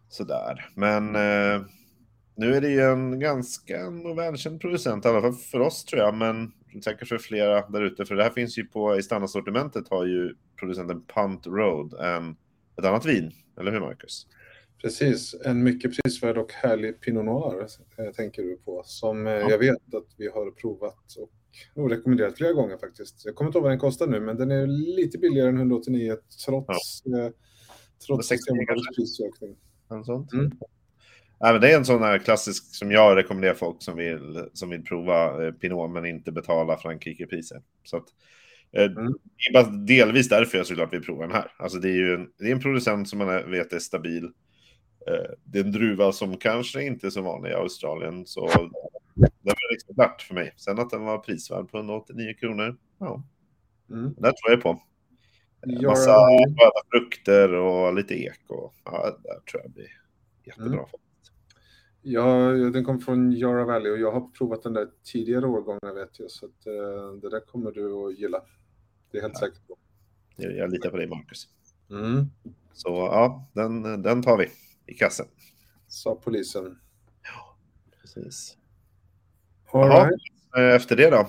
sådär. 0.10 0.70
Men 0.76 1.16
eh, 1.16 1.62
nu 2.36 2.56
är 2.56 2.62
det 2.62 2.70
ju 2.70 2.82
en 2.82 3.20
ganska 3.20 3.90
välkänd 4.16 4.62
producent, 4.62 5.06
i 5.06 5.08
alla 5.08 5.22
fall 5.22 5.34
för 5.34 5.60
oss 5.60 5.86
tror 5.86 6.02
jag, 6.02 6.16
men 6.16 6.52
säkert 6.84 7.08
för 7.08 7.18
flera 7.18 7.70
där 7.70 7.82
ute. 7.82 8.06
För 8.06 8.16
det 8.16 8.24
här 8.24 8.32
finns 8.32 8.58
ju 8.58 8.66
på, 8.66 8.98
i 8.98 9.04
standardsortimentet 9.04 9.90
har 9.90 10.06
ju 10.06 10.36
producenten 10.60 11.04
Punt 11.06 11.48
Road 11.48 11.94
en, 11.94 12.36
ett 12.78 12.86
annat 12.86 13.06
vin, 13.06 13.32
eller 13.60 13.72
hur 13.72 13.80
Marcus? 13.80 14.28
Precis, 14.82 15.36
en 15.46 15.64
mycket 15.64 15.92
prisvärd 15.96 16.38
och 16.38 16.52
härlig 16.52 17.02
Pinot 17.02 17.26
Noir 17.26 17.68
äh, 17.98 18.12
tänker 18.12 18.44
du 18.44 18.58
på, 18.58 18.82
som 18.86 19.28
äh, 19.28 19.34
ja. 19.34 19.50
jag 19.50 19.58
vet 19.58 19.94
att 19.94 20.08
vi 20.18 20.28
har 20.28 20.52
provat 20.52 21.16
och 21.18 21.32
nog 21.76 21.92
rekommenderat 21.92 22.38
flera 22.38 22.54
gånger 22.54 22.78
faktiskt. 22.78 23.26
Jag 23.26 23.36
kommer 23.36 23.50
inte 23.50 23.58
ihåg 23.58 23.64
vad 23.64 23.72
den 23.72 23.80
kostar 23.80 24.08
nu, 24.08 24.20
men 24.20 24.38
den 24.38 24.52
är 24.52 24.68
lite 24.68 25.18
billigare 25.18 25.50
än 25.50 25.58
189 25.58 26.16
trots, 26.46 27.02
ja. 27.06 27.20
eh, 27.20 27.32
trots 28.08 28.30
prisökning. 28.96 29.56
Sånt. 30.06 30.34
Mm. 30.34 30.52
Ja, 31.44 31.52
men 31.52 31.62
det 31.62 31.72
är 31.72 31.78
en 31.78 31.86
sån 31.86 32.02
här 32.02 32.20
klassisk 32.20 32.76
som 32.76 32.92
jag 32.92 33.18
rekommenderar 33.18 33.54
folk 33.54 33.84
som 33.84 33.98
vill, 33.98 34.46
som 34.54 34.70
vill 34.70 34.84
prova 34.84 35.46
eh, 35.46 35.52
Pinot 35.52 35.92
men 35.92 36.06
inte 36.06 36.32
betala 36.32 36.78
Frankrike-priser. 36.78 37.62
Så 37.84 37.98
att, 37.98 38.06
eh, 38.72 38.84
mm. 38.84 39.14
Det 39.14 39.50
är 39.50 39.54
bara 39.54 39.72
delvis 39.72 40.30
därför 40.30 40.58
jag 40.58 40.68
såklart 40.68 40.94
vill 40.94 41.04
prova 41.04 41.22
den 41.22 41.36
här. 41.36 41.52
Alltså 41.58 41.80
det 41.80 41.90
är 41.90 41.96
ju 41.96 42.14
en, 42.14 42.28
det 42.38 42.48
är 42.48 42.52
en 42.52 42.60
producent 42.60 43.10
som 43.10 43.20
man 43.20 43.52
vet 43.52 43.74
är 43.74 43.80
stabil. 43.80 44.24
Eh, 45.08 45.32
det 45.44 45.60
är 45.60 45.64
en 45.64 45.72
druva 45.72 46.12
som 46.12 46.38
kanske 46.38 46.84
inte 46.84 47.08
är 47.08 47.12
så 47.12 47.22
vanlig 47.22 47.52
i 47.52 47.54
Australien. 47.54 48.26
Så 48.26 48.50
det 49.22 49.50
var 49.50 49.72
liksom 49.74 49.96
värt 49.96 50.22
för 50.22 50.36
mig. 50.36 50.54
Sen 50.58 50.80
att 50.80 50.90
den 50.90 51.06
var 51.06 51.18
prisvärd 51.18 51.72
på 51.72 51.78
189 51.78 52.34
kronor. 52.40 52.78
Ja, 52.98 53.24
mm. 53.90 54.14
det 54.14 54.22
tror 54.22 54.52
jag 54.52 54.62
på. 54.62 54.82
Massa 55.88 56.12
röda 56.12 56.82
frukter 56.92 57.54
och 57.54 57.94
lite 57.94 58.14
ek. 58.14 58.42
Och, 58.48 58.74
ja, 58.86 59.20
där 59.24 59.40
tror 59.52 59.62
jag 59.62 59.72
blir 59.72 59.88
jättebra. 60.44 60.74
Mm. 60.74 60.86
Ja, 62.02 62.52
den 62.74 62.86
kom 62.86 63.00
från 63.00 63.32
Yara 63.32 63.66
Valley 63.66 63.92
och 63.92 64.00
jag 64.00 64.12
har 64.12 64.28
provat 64.38 64.64
den 64.64 64.74
där 64.74 64.90
tidigare 65.04 65.46
årgången 65.46 65.96
vet 65.96 66.20
jag. 66.20 66.32
Så 66.32 66.46
att, 66.46 66.68
uh, 66.68 67.14
det 67.22 67.30
där 67.30 67.40
kommer 67.40 67.72
du 67.72 67.94
att 67.94 68.20
gilla. 68.20 68.42
Det 69.12 69.18
är 69.18 69.22
helt 69.22 69.34
ja. 69.34 69.40
säkert 69.40 69.68
på. 69.68 69.78
Jag 70.36 70.72
litar 70.72 70.90
på 70.90 70.98
dig 70.98 71.08
Marcus. 71.08 71.48
Mm. 71.90 72.26
Så 72.74 72.90
ja, 72.90 73.50
den, 73.54 74.02
den 74.02 74.24
tar 74.24 74.38
vi 74.38 74.48
i 74.86 74.94
kassen. 74.94 75.26
Sa 75.88 76.16
polisen. 76.16 76.80
Ja, 77.24 77.58
precis. 78.02 78.58
All 79.74 79.88
Jaha, 79.88 80.10
right. 80.56 80.76
efter 80.76 80.96
det 80.96 81.10
då? 81.10 81.28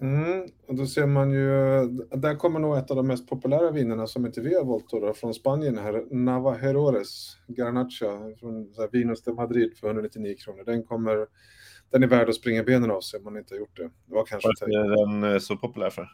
Mm, 0.00 0.48
och 0.68 0.74
då 0.74 0.86
ser 0.86 1.06
man 1.06 1.30
ju, 1.30 1.48
där 2.16 2.34
kommer 2.34 2.60
nog 2.60 2.76
ett 2.76 2.90
av 2.90 2.96
de 2.96 3.06
mest 3.06 3.28
populära 3.28 3.70
vinerna 3.70 4.06
som 4.06 4.26
inte 4.26 4.40
vi 4.40 4.54
har 4.54 4.64
valt 4.64 4.90
då, 4.90 5.14
från 5.14 5.34
Spanien 5.34 5.78
här, 5.78 6.04
Navajerores 6.10 7.36
Garnacha 7.48 8.36
från 8.40 8.74
Vinos 8.92 9.22
de 9.22 9.36
Madrid 9.36 9.76
för 9.76 9.86
199 9.86 10.34
kronor. 10.38 10.64
Den 10.66 10.82
kommer, 10.82 11.26
den 11.90 12.02
är 12.02 12.06
värd 12.06 12.28
att 12.28 12.34
springa 12.34 12.62
benen 12.62 12.90
av 12.90 13.00
sig 13.00 13.18
om 13.18 13.24
man 13.24 13.36
inte 13.36 13.54
har 13.54 13.58
gjort 13.58 13.76
det. 13.76 13.90
det 14.06 14.14
var 14.14 14.24
kanske 14.24 14.48
Varför 14.48 14.66
är 14.66 15.06
den 15.06 15.32
eh, 15.32 15.38
så 15.38 15.56
populär 15.56 15.90
för? 15.90 16.08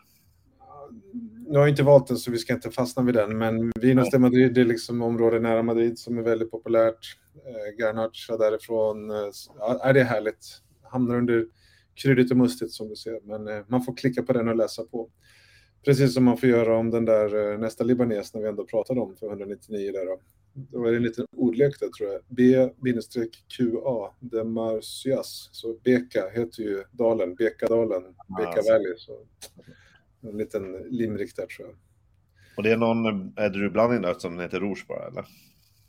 nu 1.46 1.58
har 1.58 1.64
jag 1.64 1.68
inte 1.68 1.82
valt 1.82 2.06
den 2.06 2.16
så 2.16 2.30
vi 2.30 2.38
ska 2.38 2.52
inte 2.52 2.70
fastna 2.70 3.02
vid 3.02 3.14
den, 3.14 3.38
men 3.38 3.72
Vinos 3.80 4.10
de 4.10 4.18
Madrid 4.18 4.54
det 4.54 4.60
är 4.60 4.64
liksom 4.64 5.02
område 5.02 5.40
nära 5.40 5.62
Madrid 5.62 5.98
som 5.98 6.18
är 6.18 6.22
väldigt 6.22 6.50
populärt. 6.50 7.16
Eh, 7.34 7.78
Garnacha 7.78 8.36
därifrån, 8.36 9.10
eh, 9.10 9.16
ja, 9.58 9.92
det 9.92 10.00
är 10.00 10.04
härligt. 10.04 10.62
Hamnar 10.92 11.16
under 11.16 11.46
kryddigt 11.94 12.30
och 12.30 12.36
mustigt 12.36 12.72
som 12.72 12.88
du 12.88 12.96
ser, 12.96 13.20
men 13.22 13.48
eh, 13.48 13.64
man 13.68 13.82
får 13.82 13.96
klicka 13.96 14.22
på 14.22 14.32
den 14.32 14.48
och 14.48 14.56
läsa 14.56 14.84
på. 14.84 15.10
Precis 15.84 16.14
som 16.14 16.24
man 16.24 16.36
får 16.36 16.48
göra 16.48 16.76
om 16.76 16.90
den 16.90 17.04
där 17.04 17.52
eh, 17.52 17.58
nästa 17.58 17.84
libanes 17.84 18.34
när 18.34 18.40
vi 18.40 18.48
ändå 18.48 18.64
pratade 18.64 19.00
om 19.00 19.16
för 19.16 19.28
199 19.28 19.92
där 19.92 20.06
då. 20.06 20.20
Då 20.54 20.84
är 20.84 20.90
det 20.90 20.96
en 20.96 21.02
liten 21.02 21.26
ordlek 21.36 21.80
där 21.80 21.88
tror 21.88 22.10
jag. 22.10 22.20
B-QA, 22.28 24.14
de 24.20 24.52
Marcias. 24.52 25.48
Så 25.52 25.76
Beka 25.84 26.28
heter 26.28 26.62
ju 26.62 26.84
dalen, 26.90 27.34
Bekadalen, 27.34 28.02
Beka 28.38 28.60
ah, 28.60 28.72
Valley. 28.72 28.94
Så 28.96 29.12
en 30.20 30.38
liten 30.38 30.72
limrik 30.72 31.36
där 31.36 31.46
tror 31.46 31.68
jag. 31.68 31.76
Och 32.56 32.62
det 32.62 32.72
är 32.72 32.76
någon 32.76 33.34
Edru-blandning 33.38 34.02
där 34.02 34.14
som 34.14 34.38
heter 34.38 34.60
Rouge 34.60 34.84
bara 34.88 35.06
eller? 35.06 35.24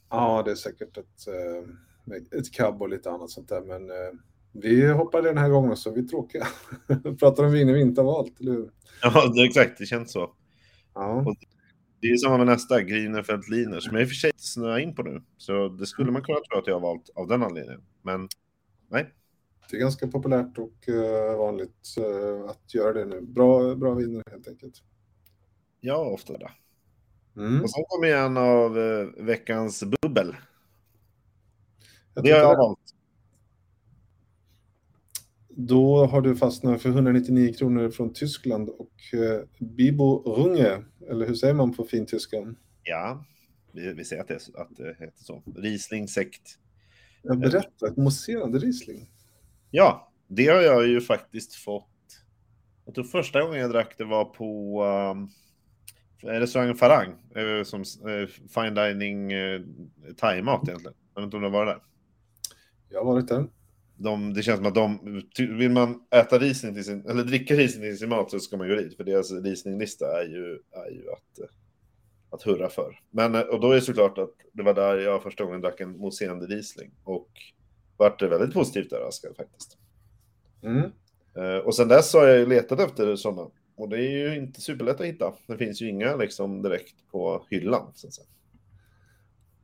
Ja, 0.10 0.44
det 0.46 0.52
är 0.52 0.56
säkert 0.56 0.98
ett, 0.98 1.28
eh, 1.28 2.40
ett 2.40 2.54
cab 2.54 2.82
och 2.82 2.90
lite 2.90 3.12
annat 3.12 3.30
sånt 3.30 3.50
där. 3.50 3.62
Men 3.62 3.90
eh, 3.90 4.14
vi 4.54 4.88
hoppade 4.88 5.28
den 5.28 5.38
här 5.38 5.50
gången 5.50 5.78
så 5.78 5.92
vi 5.92 6.02
är 6.02 6.06
tråkiga. 6.06 6.48
Pratar 7.20 7.44
om 7.44 7.52
viner 7.52 7.74
vi 7.74 7.82
inte 7.82 8.02
har 8.02 8.06
valt, 8.06 8.42
eller 8.42 8.52
hur? 8.52 8.72
Ja, 9.02 9.34
det, 9.36 9.44
exakt. 9.44 9.78
Det 9.78 9.86
känns 9.86 10.12
så. 10.12 10.34
Ja. 10.94 11.24
Och 11.28 11.36
det 12.00 12.08
är 12.08 12.18
samma 12.18 12.38
med 12.38 12.48
nästa, 12.48 12.82
Greenefeld 12.82 13.50
Liner, 13.50 13.80
som 13.80 13.96
jag 13.96 14.02
i 14.02 14.06
och 14.06 14.10
för 14.10 14.16
sig 14.16 14.32
snöar 14.36 14.80
in 14.80 14.96
på 14.96 15.04
nu. 15.04 15.22
Så 15.38 15.70
det 15.70 15.86
skulle 15.86 16.12
man 16.12 16.24
kunna 16.24 16.38
tro 16.40 16.60
att 16.60 16.68
jag 16.68 16.76
har 16.76 16.82
valt 16.82 17.10
av 17.16 17.28
den 17.28 17.44
anledningen. 17.44 17.82
Men 18.02 18.28
nej. 18.90 19.14
Det 19.70 19.78
är 19.78 19.80
ganska 19.82 20.08
populärt 20.08 20.58
och 20.58 20.88
uh, 20.90 21.38
vanligt 21.38 21.96
uh, 22.00 22.50
att 22.50 22.74
göra 22.74 22.94
det 22.94 23.06
nu. 23.06 23.22
Bra, 23.22 23.76
bra 23.76 23.94
viner 23.94 24.24
helt 24.32 24.48
enkelt. 24.48 24.76
Ja, 25.80 25.96
ofta 25.96 26.38
det. 26.38 26.52
Mm. 27.38 27.62
Och 27.62 27.70
sen 27.72 27.84
kommer 27.88 28.08
en 28.08 28.38
av 28.38 28.78
uh, 28.78 29.10
veckans 29.18 29.84
bubbel. 29.84 30.36
Jag 32.14 32.24
det 32.24 32.32
har 32.32 32.40
jag 32.40 32.58
valt. 32.58 32.93
Då 35.56 36.06
har 36.06 36.22
du 36.22 36.36
fastnat 36.36 36.82
för 36.82 36.90
199 36.90 37.54
kronor 37.54 37.90
från 37.90 38.14
Tyskland 38.14 38.70
och 38.70 38.94
eh, 39.14 39.42
Bibo 39.60 40.24
Runge, 40.26 40.84
eller 41.10 41.28
hur 41.28 41.36
säger 41.36 41.54
man 41.54 41.74
på 41.74 41.84
fin 41.84 42.06
tyska? 42.06 42.38
Ja, 42.84 43.26
vi, 43.72 43.94
vi 43.94 44.06
säger 44.06 44.22
att 44.22 44.28
det, 44.28 44.36
att 44.56 44.78
det 44.78 44.96
heter 45.00 45.24
så. 45.24 45.44
Riesling 45.56 46.08
sekt. 46.08 46.42
Jag 47.22 47.40
berättar, 47.40 47.88
ett 47.88 47.98
mousserande 47.98 48.60
Riesling. 48.60 49.10
Ja, 49.72 50.12
det 50.28 50.48
har 50.48 50.62
jag 50.62 50.88
ju 50.88 51.02
faktiskt 51.02 51.56
fått. 51.56 51.88
Jag 52.86 52.96
tror 52.96 53.06
första 53.06 53.42
gången 53.42 53.60
jag 53.60 53.72
drack 53.72 53.96
det 53.98 54.06
var 54.06 54.26
på 54.26 54.84
um, 54.84 55.30
restaurangen 56.32 56.76
Farang, 56.76 57.14
uh, 57.38 57.64
som 57.64 57.82
uh, 57.82 58.28
fine 58.28 58.74
dining 58.74 59.34
uh, 59.34 59.62
thaimat 60.18 60.68
egentligen. 60.68 60.98
Jag 61.14 61.22
vet 61.22 61.26
inte 61.26 61.38
om 61.38 61.44
du 61.44 61.50
har 61.50 61.66
varit 61.66 61.76
där? 61.76 61.84
Jag 62.90 63.00
har 63.00 63.14
varit 63.14 63.28
där 63.28 63.48
de, 64.04 64.34
det 64.34 64.44
känns 64.44 64.58
som 64.58 64.68
att 64.68 64.76
de, 64.76 65.22
vill 65.38 65.72
man 65.72 66.04
äta 66.16 66.40
risning 66.40 66.74
till 66.74 66.84
sin, 66.84 67.10
eller 67.10 67.24
dricka 67.24 67.54
risning 67.54 67.84
till 67.84 67.98
sin 67.98 68.10
mat 68.10 68.32
så 68.32 68.40
ska 68.40 68.58
man 68.58 68.68
gå 68.68 68.76
dit, 68.76 68.98
för 68.98 69.04
deras 69.04 69.32
risninglista 69.32 70.22
är 70.22 70.26
ju, 70.26 70.60
är 70.72 70.92
ju 70.92 71.12
att, 71.12 71.50
att 72.30 72.42
hurra 72.44 72.70
för. 72.70 73.00
Men, 73.12 73.36
och 73.36 73.60
då 73.60 73.72
är 73.72 73.76
det 73.76 73.82
såklart 73.82 74.18
att 74.18 74.34
det 74.54 74.64
var 74.64 74.74
där 74.74 74.98
jag 74.98 75.24
första 75.24 75.44
gången 75.44 75.62
drack 75.62 75.80
en 75.80 75.98
mousserande 75.98 76.46
Riesling 76.46 76.92
och 77.04 77.30
vart 77.98 78.22
väldigt 78.22 78.54
positivt 78.54 78.94
överraskad 78.94 79.36
faktiskt. 79.38 79.78
Mm. 80.64 80.92
Uh, 81.38 81.58
och 81.58 81.76
sen 81.76 81.88
dess 81.88 82.14
har 82.14 82.28
jag 82.28 82.38
ju 82.38 82.46
letat 82.46 82.80
efter 82.80 83.16
sådana. 83.16 83.50
Och 83.76 83.90
det 83.90 83.98
är 83.98 84.10
ju 84.10 84.36
inte 84.36 84.62
superlätt 84.62 85.00
att 85.00 85.06
hitta. 85.08 85.34
Det 85.48 85.58
finns 85.58 85.82
ju 85.82 85.90
inga 85.90 86.16
liksom 86.16 86.62
direkt 86.62 86.96
på 87.12 87.46
hyllan. 87.50 87.92
Så 87.96 88.08
att 88.08 88.14
säga. 88.14 88.28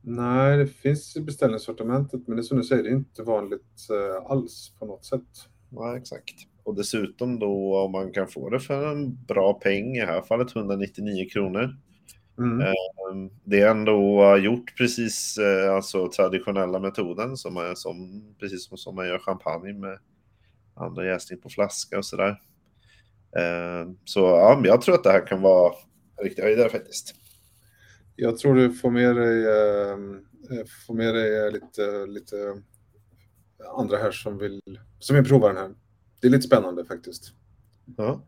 Nej, 0.02 0.56
det 0.56 0.66
finns 0.66 1.16
i 1.16 1.20
beställningssortimentet, 1.20 2.20
men 2.26 2.36
det 2.36 2.40
är 2.40 2.44
som 2.44 2.56
du 2.56 2.64
säger, 2.64 2.82
det 2.82 2.88
är 2.88 2.94
inte 2.94 3.22
vanligt 3.22 3.88
eh, 3.90 4.30
alls 4.30 4.72
på 4.78 4.86
något 4.86 5.04
sätt. 5.04 5.48
Nej, 5.68 5.96
exakt. 5.96 6.34
Och 6.62 6.74
dessutom 6.74 7.38
då 7.38 7.78
om 7.78 7.92
man 7.92 8.12
kan 8.12 8.28
få 8.28 8.50
det 8.50 8.60
för 8.60 8.92
en 8.92 9.24
bra 9.24 9.52
peng, 9.52 9.96
i 9.96 10.00
det 10.00 10.06
här 10.06 10.22
fallet 10.22 10.56
199 10.56 11.28
kronor. 11.32 11.76
Mm. 12.38 12.60
Ehm, 12.60 13.30
det 13.44 13.60
är 13.60 13.70
ändå 13.70 14.36
gjort 14.36 14.76
precis 14.76 15.38
eh, 15.38 15.74
alltså 15.74 16.08
traditionella 16.08 16.78
metoden 16.78 17.36
som 17.36 17.56
är 17.56 17.74
som, 17.74 18.24
precis 18.40 18.68
som, 18.68 18.78
som 18.78 18.94
man 18.94 19.08
gör 19.08 19.18
champagne 19.18 19.72
med 19.72 19.98
andra 20.74 21.06
jäsning 21.06 21.40
på 21.40 21.48
flaska 21.48 21.98
och 21.98 22.04
sådär. 22.04 22.40
Ehm, 23.38 23.96
så 24.04 24.20
ja, 24.20 24.62
jag 24.64 24.82
tror 24.82 24.94
att 24.94 25.04
det 25.04 25.12
här 25.12 25.26
kan 25.26 25.42
vara 25.42 25.74
riktigt 26.22 26.44
höjdare 26.44 26.68
faktiskt. 26.68 27.14
Jag 28.16 28.38
tror 28.38 28.54
du 28.54 28.72
får 28.72 28.90
med 28.90 29.16
dig, 29.16 29.46
ehm, 29.46 30.14
eh, 30.50 30.66
får 30.86 30.94
med 30.94 31.14
dig 31.14 31.52
lite, 31.52 32.06
lite 32.06 32.62
andra 33.76 33.96
här 33.96 34.10
som 34.10 34.38
vill, 34.38 34.60
som 34.98 35.16
vill 35.16 35.24
prova 35.24 35.48
den 35.48 35.56
här. 35.56 35.74
Det 36.20 36.26
är 36.26 36.30
lite 36.30 36.46
spännande 36.46 36.84
faktiskt. 36.84 37.32
Ja. 37.96 38.26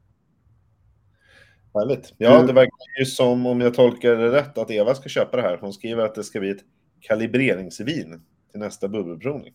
Härligt. 1.74 2.14
Ja, 2.18 2.42
det 2.42 2.52
verkar 2.52 2.98
ju 2.98 3.04
som, 3.04 3.46
om 3.46 3.60
jag 3.60 3.74
tolkar 3.74 4.16
det 4.16 4.32
rätt, 4.32 4.58
att 4.58 4.70
Eva 4.70 4.94
ska 4.94 5.08
köpa 5.08 5.36
det 5.36 5.42
här. 5.42 5.58
Hon 5.60 5.72
skriver 5.72 6.04
att 6.04 6.14
det 6.14 6.24
ska 6.24 6.40
bli 6.40 6.50
ett 6.50 6.64
kalibreringsvin 7.00 8.22
till 8.50 8.60
nästa 8.60 8.88
bubbelprovning. 8.88 9.54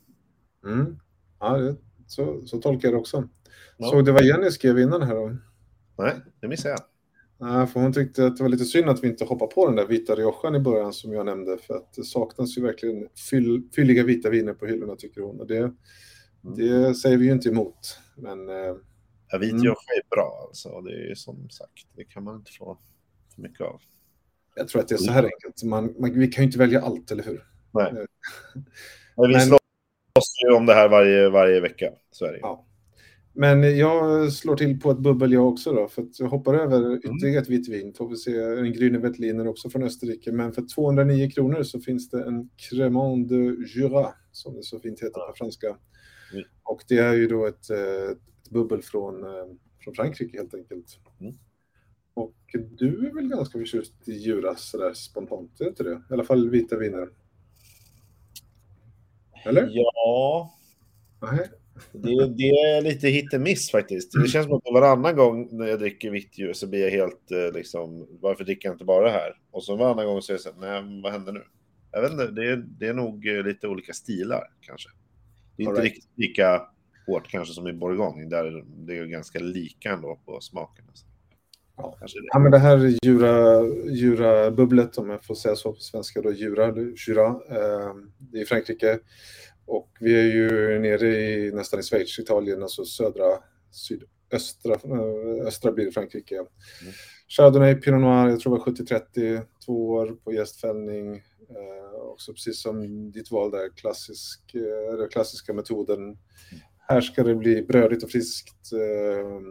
Mm. 0.65 0.99
Ja, 1.39 1.57
det, 1.57 1.75
så, 2.07 2.41
så 2.45 2.57
tolkar 2.57 2.87
jag 2.87 2.93
det 2.93 2.99
också. 2.99 3.29
Ja. 3.77 3.89
Så 3.89 4.01
det 4.01 4.11
var 4.11 4.21
Jenny 4.21 4.51
skrev 4.51 4.79
innan 4.79 5.01
här 5.01 5.15
då? 5.15 5.37
Nej, 5.97 6.13
det 6.41 6.47
missade 6.47 6.73
jag. 6.73 6.96
Nej, 7.39 7.67
för 7.67 7.79
hon 7.79 7.93
tyckte 7.93 8.25
att 8.25 8.37
det 8.37 8.43
var 8.43 8.49
lite 8.49 8.65
synd 8.65 8.89
att 8.89 9.03
vi 9.03 9.07
inte 9.07 9.25
hoppade 9.25 9.53
på 9.53 9.65
den 9.65 9.75
där 9.75 9.85
vita 9.85 10.15
Riojan 10.15 10.55
i 10.55 10.59
början 10.59 10.93
som 10.93 11.13
jag 11.13 11.25
nämnde, 11.25 11.57
för 11.57 11.73
att 11.73 11.93
det 11.93 12.03
saknas 12.03 12.57
ju 12.57 12.61
verkligen 12.61 13.07
fyll, 13.29 13.69
fylliga 13.75 14.03
vita 14.03 14.29
viner 14.29 14.53
på 14.53 14.65
hyllorna 14.65 14.95
tycker 14.95 15.21
hon. 15.21 15.39
Och 15.39 15.47
det, 15.47 15.57
mm. 15.57 15.75
det 16.43 16.95
säger 16.95 17.17
vi 17.17 17.25
ju 17.25 17.31
inte 17.31 17.49
emot. 17.49 17.99
Men, 18.15 18.49
eh, 18.49 18.75
ja, 19.31 19.37
vit 19.37 19.51
mm. 19.51 19.63
Rioja 19.63 19.75
är 19.75 20.15
bra 20.15 20.45
alltså, 20.47 20.81
det 20.81 20.91
är 20.91 21.09
ju 21.09 21.15
som 21.15 21.49
sagt, 21.49 21.87
det 21.95 22.03
kan 22.03 22.23
man 22.23 22.35
inte 22.35 22.51
få 22.51 22.77
för 23.35 23.41
mycket 23.41 23.61
av. 23.61 23.81
Jag 24.55 24.67
tror 24.67 24.81
att 24.81 24.87
det 24.87 24.95
är 24.95 24.97
så 24.97 25.11
här 25.11 25.23
enkelt, 25.23 25.63
man, 25.63 25.95
man, 25.99 26.19
vi 26.19 26.27
kan 26.27 26.43
ju 26.43 26.45
inte 26.45 26.59
välja 26.59 26.81
allt, 26.81 27.11
eller 27.11 27.23
hur? 27.23 27.43
Nej. 27.71 27.87
Eh, 27.87 28.05
men 29.17 29.29
vi 29.29 29.39
slåss 29.39 30.43
ju 30.45 30.55
om 30.55 30.65
det 30.65 30.73
här 30.73 30.89
varje, 30.89 31.29
varje 31.29 31.59
vecka, 31.59 31.91
så 32.11 32.25
är 32.25 32.31
det 32.31 32.39
ja. 32.39 32.65
Men 33.39 33.77
jag 33.77 34.33
slår 34.33 34.55
till 34.55 34.79
på 34.79 34.91
ett 34.91 34.97
bubbel 34.97 35.31
jag 35.31 35.47
också 35.47 35.73
då, 35.73 35.87
för 35.87 36.01
att 36.01 36.19
jag 36.19 36.27
hoppar 36.27 36.53
över 36.53 36.77
mm. 36.77 36.97
ytterligare 36.97 37.41
ett 37.41 37.49
vitt 37.49 37.69
vin. 37.69 37.93
Får 37.93 38.09
vi 38.09 38.15
se 38.15 38.35
en 38.41 38.73
Grüne 38.73 38.97
Veltliner 38.97 39.47
också 39.47 39.69
från 39.69 39.83
Österrike. 39.83 40.31
Men 40.31 40.53
för 40.53 40.67
209 40.75 41.29
kronor 41.29 41.63
så 41.63 41.79
finns 41.79 42.09
det 42.09 42.23
en 42.23 42.49
Cremant 42.57 43.29
de 43.29 43.65
Jura, 43.75 44.13
som 44.31 44.55
det 44.55 44.63
så 44.63 44.79
fint 44.79 44.99
heter 44.99 45.27
på 45.27 45.33
franska. 45.37 45.67
Mm. 46.33 46.45
Och 46.63 46.81
det 46.87 46.97
är 46.97 47.13
ju 47.13 47.27
då 47.27 47.45
ett, 47.45 47.69
eh, 47.69 48.11
ett 48.11 48.49
bubbel 48.49 48.81
från, 48.81 49.23
eh, 49.23 49.45
från 49.83 49.95
Frankrike 49.95 50.37
helt 50.37 50.53
enkelt. 50.53 50.99
Mm. 51.19 51.33
Och 52.13 52.35
du 52.77 53.07
är 53.07 53.13
väl 53.13 53.29
ganska 53.29 53.59
förtjust 53.59 53.93
i 54.07 54.11
Jura 54.11 54.55
sådär 54.55 54.93
spontant, 54.93 55.61
är 55.61 55.67
inte 55.67 55.83
det? 55.83 56.01
I 56.09 56.13
alla 56.13 56.23
fall 56.23 56.49
vita 56.49 56.77
viner. 56.77 57.09
Eller? 59.45 59.69
Ja. 59.71 60.53
Nej. 61.21 61.49
Det, 61.91 62.27
det, 62.27 62.49
är 62.49 62.81
lite 62.81 63.07
hit 63.07 63.33
and 63.33 63.43
miss 63.43 63.71
faktiskt. 63.71 64.11
Det 64.11 64.27
känns 64.27 64.45
som 64.47 64.55
att 64.55 64.73
varannan 64.73 65.15
gång 65.15 65.47
när 65.51 65.67
jag 65.67 65.79
dricker 65.79 66.11
vitt 66.11 66.37
ljus 66.37 66.59
så 66.59 66.67
blir 66.67 66.83
jag 66.83 66.91
helt 66.91 67.31
eh, 67.31 67.53
liksom, 67.53 68.07
varför 68.21 68.43
dricker 68.43 68.69
jag 68.69 68.75
inte 68.75 68.85
bara 68.85 69.05
det 69.05 69.11
här? 69.11 69.33
Och 69.51 69.63
så 69.63 69.75
varannan 69.75 70.05
gång 70.05 70.21
så 70.21 70.31
är 70.31 70.37
det 70.37 70.43
så 70.43 70.49
nej, 70.57 71.01
vad 71.03 71.11
händer 71.11 71.31
nu? 71.33 71.43
Jag 71.91 72.01
vet 72.01 72.11
inte, 72.11 72.27
det 72.27 72.49
är, 72.49 72.55
det 72.55 72.87
är 72.87 72.93
nog 72.93 73.27
eh, 73.27 73.43
lite 73.43 73.67
olika 73.67 73.93
stilar 73.93 74.43
kanske. 74.61 74.89
Det 75.57 75.63
är 75.63 75.67
All 75.67 75.71
inte 75.71 75.81
right. 75.81 75.93
riktigt 75.93 76.11
lika 76.17 76.61
hårt 77.07 77.27
kanske 77.27 77.53
som 77.53 77.67
i 77.67 77.73
Bourgogne, 77.73 78.29
där 78.29 78.63
det 78.67 78.97
är 78.97 79.05
ganska 79.05 79.39
lika 79.39 79.91
ändå 79.91 80.19
på 80.25 80.41
smaken. 80.41 80.85
Ja. 81.77 81.97
Det. 82.01 82.07
ja, 82.33 82.39
men 82.39 82.51
det 82.51 82.57
här 82.57 82.97
djura, 83.03 83.63
djura 83.89 84.51
bubblet, 84.51 84.97
om 84.97 85.09
jag 85.09 85.23
får 85.23 85.35
säga 85.35 85.55
så 85.55 85.73
på 85.73 85.79
svenska, 85.79 86.21
då, 86.21 86.31
djura, 86.31 86.75
djura 87.07 87.27
eh, 87.27 87.95
det 88.17 88.41
är 88.41 88.45
Frankrike. 88.45 88.99
Och 89.67 89.97
vi 89.99 90.19
är 90.19 90.33
ju 90.35 90.79
nere 90.79 91.07
i 91.07 91.51
nästan 91.51 91.79
i 91.79 91.83
Schweiz, 91.83 92.19
Italien, 92.19 92.63
alltså 92.63 92.85
södra, 92.85 93.25
sydöstra, 93.71 94.73
eh, 94.73 95.47
östra 95.47 95.71
blir 95.71 95.91
Frankrike. 95.91 96.35
Mm. 96.35 96.47
Chardonnay, 97.27 97.75
Pinot 97.75 98.01
Noir, 98.01 98.29
jag 98.29 98.39
tror 98.39 98.53
det 98.53 98.59
var 98.59 98.65
70-30, 98.65 99.45
två 99.65 99.89
år 99.89 100.17
på 100.23 100.33
gästfällning. 100.33 101.15
Eh, 101.49 101.99
också 102.11 102.33
precis 102.33 102.61
som 102.61 103.11
ditt 103.11 103.31
val 103.31 103.51
där, 103.51 103.69
klassisk, 103.75 104.55
eh, 104.55 105.07
klassiska 105.07 105.53
metoden. 105.53 105.99
Mm. 105.99 106.17
Här 106.89 107.01
ska 107.01 107.23
det 107.23 107.35
bli 107.35 107.61
brödigt 107.61 108.03
och 108.03 108.09
friskt. 108.09 108.73
Eh, 108.73 109.41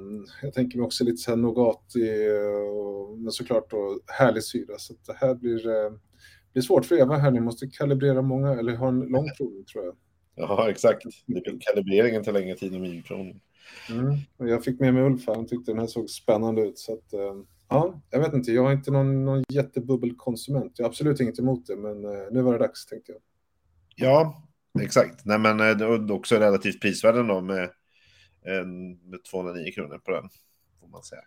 jag 0.43 0.55
tänker 0.55 0.79
mig 0.79 0.85
också 0.85 1.05
lite 1.05 1.17
så 1.17 1.31
här 1.31 1.37
Nogati, 1.37 2.27
eh, 2.27 3.17
men 3.19 3.33
såklart 3.33 3.71
då 3.71 4.01
härlig 4.07 4.45
syra. 4.45 4.79
Så 4.79 4.95
det 5.07 5.17
här 5.17 5.35
blir, 5.35 5.69
eh, 5.69 5.93
blir 6.53 6.63
svårt 6.63 6.85
för 6.85 7.01
Eva 7.01 7.17
här. 7.17 7.31
Ni 7.31 7.41
måste 7.41 7.67
kalibrera 7.67 8.23
många, 8.23 8.53
eller 8.53 8.77
ha 8.77 8.89
en 8.89 9.01
lång 9.01 9.29
provning 9.37 9.65
tror 9.65 9.85
jag. 9.85 9.97
Ja, 10.37 10.71
exakt. 10.71 11.03
Kalibreringen 11.61 12.25
tar 12.25 12.33
längre 12.33 12.57
tid 12.57 12.75
än 12.75 12.83
vinprovning. 12.83 13.41
Mm. 13.91 14.17
Jag 14.51 14.65
fick 14.65 14.81
med 14.81 14.95
mig 14.95 15.03
Ulf, 15.03 15.27
han 15.27 15.47
tyckte 15.47 15.73
den 15.73 15.79
här 15.79 15.87
såg 15.87 16.11
spännande 16.11 16.63
ut. 16.63 16.79
Så 16.79 16.93
att, 16.93 17.13
eh, 17.13 17.35
Ja, 17.69 18.01
jag 18.11 18.21
vet 18.21 18.35
inte, 18.35 18.53
jag 18.53 18.71
är 18.71 18.73
inte 18.73 18.91
någon, 18.91 19.25
någon 19.25 19.45
jättebubbelkonsument. 19.49 20.79
Jag 20.79 20.85
har 20.85 20.91
absolut 20.91 21.21
inget 21.21 21.39
emot 21.39 21.67
det, 21.67 21.77
men 21.77 22.05
eh, 22.05 22.27
nu 22.31 22.43
var 22.43 22.53
det 22.53 22.59
dags 22.59 22.87
tänkte 22.87 23.13
jag. 23.13 23.21
Ja, 23.95 24.43
exakt. 24.83 25.25
Nej, 25.25 25.39
men 25.39 25.61
eh, 25.61 25.77
det 25.77 25.85
är 25.85 26.13
också 26.13 26.37
relativt 26.37 26.81
prisvärden 26.81 27.27
då 27.27 27.41
med, 27.41 27.71
med 29.03 29.25
209 29.31 29.73
kronor 29.73 29.99
på 29.99 30.11
den, 30.11 30.29
får 30.81 30.89
man 30.89 31.03
säga. 31.03 31.23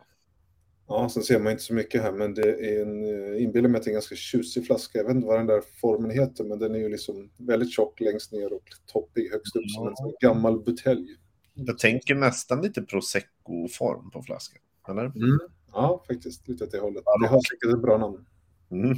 Ja, 0.89 1.09
sen 1.09 1.23
ser 1.23 1.39
man 1.39 1.51
inte 1.51 1.63
så 1.63 1.73
mycket 1.73 2.01
här, 2.01 2.11
men 2.11 2.33
det 2.33 2.71
är 2.71 2.81
en, 2.81 3.03
eh, 3.03 3.43
inbillar 3.43 3.69
mig 3.69 3.79
att 3.79 3.83
det 3.83 3.87
är 3.87 3.91
en 3.91 3.95
ganska 3.95 4.15
tjusig 4.15 4.65
flaska. 4.65 4.97
Jag 4.97 5.05
vet 5.05 5.15
inte 5.15 5.27
vad 5.27 5.39
den 5.39 5.47
där 5.47 5.61
formen 5.81 6.11
heter, 6.11 6.43
men 6.43 6.59
den 6.59 6.75
är 6.75 6.79
ju 6.79 6.89
liksom 6.89 7.29
väldigt 7.37 7.71
tjock 7.71 7.99
längst 7.99 8.31
ner 8.31 8.53
och 8.53 8.63
toppig 8.85 9.31
högst 9.31 9.55
upp 9.55 9.69
som 9.69 9.87
en 9.87 9.93
gammal 10.21 10.63
butelj. 10.63 11.15
Jag 11.53 11.77
tänker 11.77 12.15
nästan 12.15 12.61
lite 12.61 12.81
prosecco-form 12.81 14.11
på 14.11 14.21
flaskan, 14.21 14.61
eller? 14.89 15.05
Mm. 15.05 15.39
Ja, 15.71 16.03
faktiskt 16.07 16.47
lite 16.47 16.63
åt 16.63 16.71
det 16.71 16.79
hållet. 16.79 17.03
Det 17.21 17.27
har 17.27 17.41
säkert 17.41 17.75
ett 17.75 17.81
bra 17.81 17.97
namn. 17.97 18.25
Mm. 18.71 18.91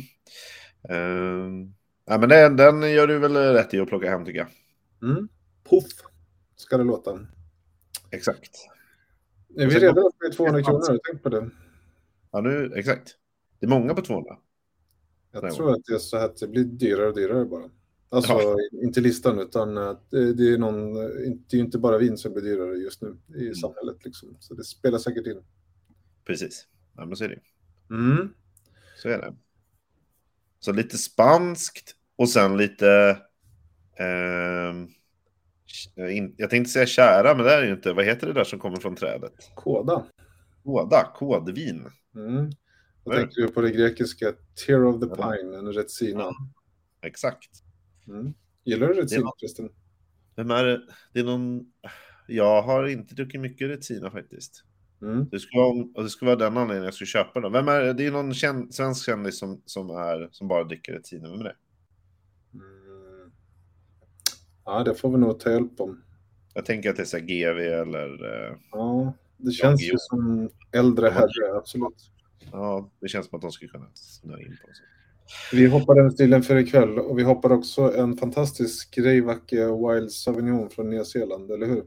Uh, 0.89 1.69
ja, 2.05 2.17
men 2.17 2.29
den, 2.29 2.55
den 2.55 2.93
gör 2.93 3.07
du 3.07 3.19
väl 3.19 3.35
rätt 3.35 3.73
i 3.73 3.79
att 3.79 3.87
plocka 3.87 4.09
hem 4.09 4.25
tycker 4.25 4.39
jag. 4.39 4.49
Mm. 5.11 5.27
Puff, 5.69 5.91
ska 6.55 6.77
det 6.77 6.83
låta. 6.83 7.19
Exakt. 8.11 8.51
Är 9.57 9.67
vi 9.67 9.79
redo 9.79 10.11
för 10.21 10.33
200 10.33 10.63
kronor? 10.63 10.99
Tänk 11.09 11.23
på 11.23 11.29
det. 11.29 11.49
Ja, 12.31 12.41
nu, 12.41 12.73
exakt. 12.75 13.15
Det 13.59 13.65
är 13.65 13.69
många 13.69 13.93
på 13.93 14.01
200. 14.01 14.37
Jag 15.31 15.55
tror 15.55 15.71
att 15.71 15.85
det 15.85 15.93
är 15.93 15.99
så 15.99 16.17
att 16.17 16.37
det 16.37 16.47
blir 16.47 16.63
dyrare 16.63 17.07
och 17.07 17.15
dyrare 17.15 17.45
bara. 17.45 17.69
Alltså 18.09 18.33
ja. 18.33 18.57
inte 18.83 19.01
listan 19.01 19.39
utan 19.39 19.75
det, 20.09 20.33
det 20.33 20.53
är 20.53 20.57
någon, 20.57 20.93
det 21.47 21.57
är 21.57 21.59
inte 21.59 21.77
bara 21.77 21.97
vin 21.97 22.17
som 22.17 22.33
blir 22.33 22.43
dyrare 22.43 22.75
just 22.75 23.01
nu 23.01 23.17
i 23.35 23.41
mm. 23.41 23.55
samhället 23.55 24.05
liksom. 24.05 24.37
Så 24.39 24.53
det 24.53 24.63
spelar 24.63 24.97
säkert 24.97 25.27
in. 25.27 25.43
Precis. 26.25 26.67
Ja, 26.97 27.05
men 27.05 27.15
så 27.15 27.23
är 27.23 27.29
det. 27.29 27.39
Mm. 27.95 28.33
Så 28.97 29.09
är 29.09 29.17
det. 29.17 29.35
Så 30.59 30.71
lite 30.71 30.97
spanskt 30.97 31.95
och 32.15 32.29
sen 32.29 32.57
lite... 32.57 33.17
Eh, 33.99 34.75
jag 36.37 36.49
tänkte 36.49 36.71
säga 36.71 36.85
kära, 36.85 37.35
men 37.35 37.45
det 37.45 37.53
är 37.53 37.63
ju 37.63 37.71
inte. 37.71 37.93
Vad 37.93 38.05
heter 38.05 38.27
det 38.27 38.33
där 38.33 38.43
som 38.43 38.59
kommer 38.59 38.77
från 38.77 38.95
trädet? 38.95 39.33
Kåda. 39.55 40.05
Kåda, 40.63 41.11
kodvin. 41.15 41.87
Mm. 42.15 42.51
Jag 43.03 43.15
tänker 43.15 43.41
du 43.41 43.47
på 43.47 43.61
det 43.61 43.71
grekiska 43.71 44.33
Tear 44.65 44.83
of 44.83 45.01
the 45.01 45.07
Pine, 45.07 45.57
en 45.57 45.73
Retsina. 45.73 46.21
Ja, 46.21 46.35
exakt. 47.01 47.49
Mm. 48.07 48.33
Gillar 48.63 48.87
du 48.87 48.93
Retsina 48.93 49.31
förresten? 49.39 49.69
Vem 50.35 50.51
är 50.51 50.63
det? 50.63 50.81
Det 51.13 51.19
är 51.19 51.23
någon... 51.23 51.65
Jag 52.27 52.61
har 52.61 52.87
inte 52.87 53.15
druckit 53.15 53.41
mycket 53.41 53.69
Retsina 53.69 54.11
faktiskt. 54.11 54.63
Mm. 55.01 55.29
Det, 55.31 55.39
skulle 55.39 55.61
vara, 55.61 55.85
och 55.95 56.03
det 56.03 56.09
skulle 56.09 56.35
vara 56.35 56.39
den 56.39 56.57
anledningen 56.57 56.83
jag 56.83 56.93
skulle 56.93 57.07
köpa 57.07 57.39
den. 57.39 57.51
Vem 57.51 57.67
är 57.67 57.81
det? 57.81 57.93
är 58.07 58.11
någon 58.11 58.33
känd, 58.33 58.73
svensk 58.73 59.05
kändis 59.05 59.39
som, 59.39 59.61
som, 59.65 59.89
är, 59.89 60.29
som 60.31 60.47
bara 60.47 60.63
dricker 60.63 60.93
ett 60.93 61.13
Vem 61.13 61.39
är 61.39 61.43
det? 61.43 61.55
Mm. 62.53 63.31
Ja, 64.65 64.83
det 64.83 64.95
får 64.95 65.11
vi 65.11 65.17
nog 65.17 65.39
ta 65.39 65.51
hjälp 65.51 65.81
om. 65.81 66.03
Jag 66.53 66.65
tänker 66.65 66.89
att 66.89 66.95
det 66.95 67.01
är 67.01 67.05
så 67.05 67.19
GV 67.19 67.59
eller... 67.59 68.25
Eh, 68.25 68.57
ja, 68.71 69.13
det 69.41 69.51
känns 69.51 69.81
ju 69.81 69.93
som 69.97 70.49
äldre 70.71 71.09
herre, 71.09 71.57
absolut. 71.57 72.11
Ja, 72.51 72.91
det 73.01 73.07
känns 73.07 73.29
som 73.29 73.35
att 73.35 73.41
de 73.41 73.51
skulle 73.51 73.71
kunna 73.71 73.87
snöa 73.93 74.39
in 74.39 74.57
på 74.61 74.67
det. 74.67 74.73
Vi 75.57 75.67
hoppar 75.67 75.95
den 75.95 76.11
stilen 76.11 76.43
för 76.43 76.55
ikväll 76.55 76.99
och 76.99 77.19
vi 77.19 77.23
hoppar 77.23 77.51
också 77.51 77.97
en 77.97 78.17
fantastisk 78.17 78.95
Greivacke 78.95 79.65
Wild 79.65 80.11
Sauvignon 80.11 80.69
från 80.69 80.89
Nya 80.89 81.05
Zeeland, 81.05 81.51
eller 81.51 81.67
hur? 81.67 81.83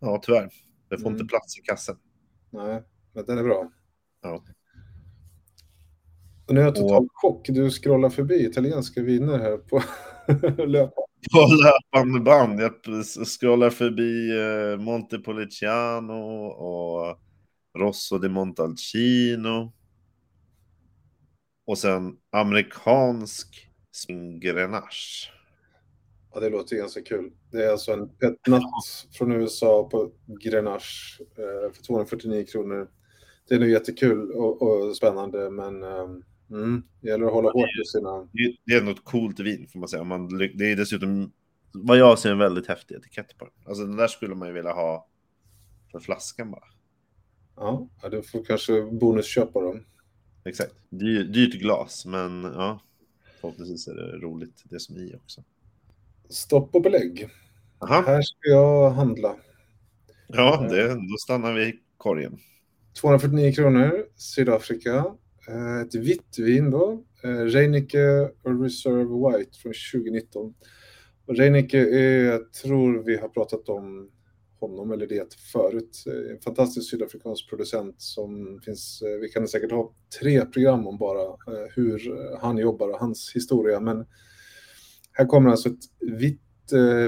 Ja, 0.00 0.20
tyvärr. 0.22 0.50
Det 0.90 0.98
får 0.98 1.06
mm. 1.06 1.12
inte 1.12 1.28
plats 1.28 1.58
i 1.58 1.62
kassen. 1.62 1.96
Nej, 2.50 2.82
men 3.12 3.24
den 3.24 3.38
är 3.38 3.42
bra. 3.42 3.70
Ja. 4.22 4.44
Och 6.46 6.54
nu 6.54 6.60
är 6.60 6.64
jag 6.64 6.74
totalt 6.74 7.04
och... 7.04 7.10
chock. 7.12 7.46
Du 7.48 7.70
scrollar 7.70 8.10
förbi 8.10 8.46
italienska 8.46 9.02
viner 9.02 9.38
här 9.38 9.56
på 9.56 9.82
löpande. 10.66 11.07
På 11.32 11.38
löpande 11.38 12.20
band. 12.20 12.60
Jag 12.60 12.72
scrollar 13.26 13.70
förbi 13.70 14.30
eh, 14.40 14.84
Montepulciano 14.84 16.46
och 16.46 17.18
Rosso 17.78 18.18
di 18.18 18.28
Montalcino. 18.28 19.72
Och 21.66 21.78
sen 21.78 22.16
amerikansk 22.30 23.68
Grenache. 24.42 25.30
Ja, 26.34 26.40
det 26.40 26.50
låter 26.50 26.76
ganska 26.76 27.02
kul. 27.02 27.32
Det 27.52 27.64
är 27.64 27.70
alltså 27.70 27.92
en 27.92 28.08
petnat 28.08 28.62
från 29.12 29.32
USA 29.32 29.88
på 29.90 30.12
Grenache 30.44 31.20
eh, 31.20 31.72
för 31.72 31.82
249 31.82 32.44
kronor. 32.44 32.88
Det 33.48 33.54
är 33.54 33.58
nog 33.58 33.68
jättekul 33.68 34.30
och, 34.30 34.62
och 34.62 34.96
spännande, 34.96 35.50
men 35.50 35.82
um, 35.82 36.22
mm, 36.50 36.82
det 37.00 37.08
gäller 37.08 37.26
att 37.26 37.32
hålla 37.32 37.50
hårt 37.50 37.68
i 37.82 37.84
sina... 37.84 38.28
Det 38.64 38.74
är 38.74 38.82
något 38.82 39.04
coolt 39.04 39.40
vin, 39.40 39.68
får 39.72 39.78
man 39.78 39.88
säga. 39.88 40.04
Man, 40.04 40.38
det 40.38 40.72
är 40.72 40.76
dessutom, 40.76 41.32
vad 41.72 41.98
jag 41.98 42.18
ser, 42.18 42.30
en 42.30 42.38
väldigt 42.38 42.66
häftig 42.66 42.94
etikett 42.94 43.38
på 43.38 43.44
den. 43.44 43.54
Alltså 43.66 43.84
den 43.84 43.96
där 43.96 44.08
skulle 44.08 44.34
man 44.34 44.48
ju 44.48 44.54
vilja 44.54 44.72
ha 44.72 45.08
för 45.92 46.00
flaskan 46.00 46.50
bara. 46.50 46.64
Ja, 47.56 47.88
du 48.10 48.22
får 48.22 48.44
kanske 48.44 48.82
bonusköpa 48.82 49.60
dem. 49.60 49.84
Exakt. 50.44 50.74
Dyr, 50.90 51.24
dyrt 51.24 51.60
glas, 51.60 52.06
men 52.06 52.42
ja, 52.42 52.80
förhoppningsvis 53.40 53.88
är 53.88 53.94
det 53.94 54.18
roligt 54.18 54.62
det 54.64 54.80
som 54.80 54.96
är 54.96 55.00
i 55.00 55.14
också. 55.14 55.44
Stopp 56.28 56.74
och 56.74 56.82
belägg. 56.82 57.28
Aha. 57.78 58.02
Här 58.06 58.22
ska 58.22 58.48
jag 58.48 58.90
handla. 58.90 59.36
Ja, 60.26 60.66
det, 60.70 60.94
då 60.94 61.16
stannar 61.18 61.52
vi 61.52 61.62
i 61.66 61.80
korgen. 61.96 62.38
249 63.00 63.52
kronor, 63.52 64.06
Sydafrika. 64.16 65.04
Eh, 65.48 65.80
ett 65.80 65.94
vitt 65.94 66.38
vin 66.38 66.70
då. 66.70 67.04
Eh, 67.22 67.28
Reinicke 67.28 68.30
Reserve 68.44 69.38
White 69.38 69.58
från 69.58 69.72
2019. 69.92 70.54
Reinicke 71.26 71.78
är, 71.78 72.24
jag 72.24 72.52
tror 72.52 73.02
vi 73.04 73.16
har 73.16 73.28
pratat 73.28 73.68
om 73.68 74.10
honom 74.60 74.92
eller 74.92 75.06
det 75.06 75.34
förut. 75.52 76.04
Eh, 76.06 76.32
en 76.32 76.40
fantastisk 76.40 76.90
sydafrikansk 76.90 77.48
producent 77.48 77.94
som 77.98 78.60
finns, 78.64 79.02
eh, 79.02 79.20
vi 79.20 79.28
kan 79.28 79.48
säkert 79.48 79.72
ha 79.72 79.92
tre 80.20 80.44
program 80.44 80.86
om 80.86 80.98
bara 80.98 81.36
hur 81.74 82.00
han 82.40 82.58
jobbar 82.58 82.88
och 82.88 82.98
hans 82.98 83.32
historia, 83.34 83.80
men 83.80 84.06
här 85.12 85.26
kommer 85.26 85.50
alltså 85.50 85.68
ett 85.68 85.84
vitt 86.00 86.42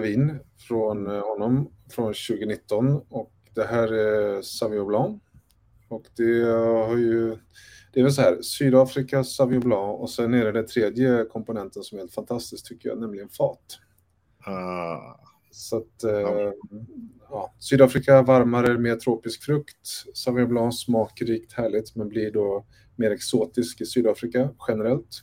vin 0.02 0.38
från 0.68 1.06
honom 1.06 1.72
från 1.90 2.14
2019 2.14 3.00
och 3.08 3.32
det 3.54 3.64
här 3.64 3.92
är 3.92 4.42
Sauvignon 4.42 4.86
Blanc. 4.86 5.22
Och 5.90 6.06
det 6.16 6.42
har 6.86 6.96
ju, 6.96 7.36
det 7.92 8.00
är 8.00 8.04
väl 8.04 8.12
så 8.12 8.22
här, 8.22 8.42
Sydafrika, 8.42 9.24
Sauvignon 9.24 9.68
Blanc 9.68 10.00
och 10.00 10.10
sen 10.10 10.34
är 10.34 10.44
det 10.44 10.52
den 10.52 10.66
tredje 10.66 11.24
komponenten 11.24 11.82
som 11.82 11.98
är 11.98 12.02
helt 12.02 12.14
fantastisk 12.14 12.68
tycker 12.68 12.88
jag, 12.88 13.00
nämligen 13.00 13.28
fat. 13.28 13.78
Ah. 14.46 15.20
Så 15.50 15.76
att, 15.76 16.04
eh, 16.04 16.52
ja, 17.30 17.54
Sydafrika 17.58 18.22
varmare, 18.22 18.78
mer 18.78 18.96
tropisk 18.96 19.42
frukt. 19.42 19.88
Sauvignon 20.14 20.50
Blanc 20.50 20.80
smakrikt, 20.80 21.52
härligt, 21.52 21.96
men 21.96 22.08
blir 22.08 22.32
då 22.32 22.66
mer 22.96 23.10
exotisk 23.10 23.80
i 23.80 23.86
Sydafrika 23.86 24.50
generellt, 24.68 25.22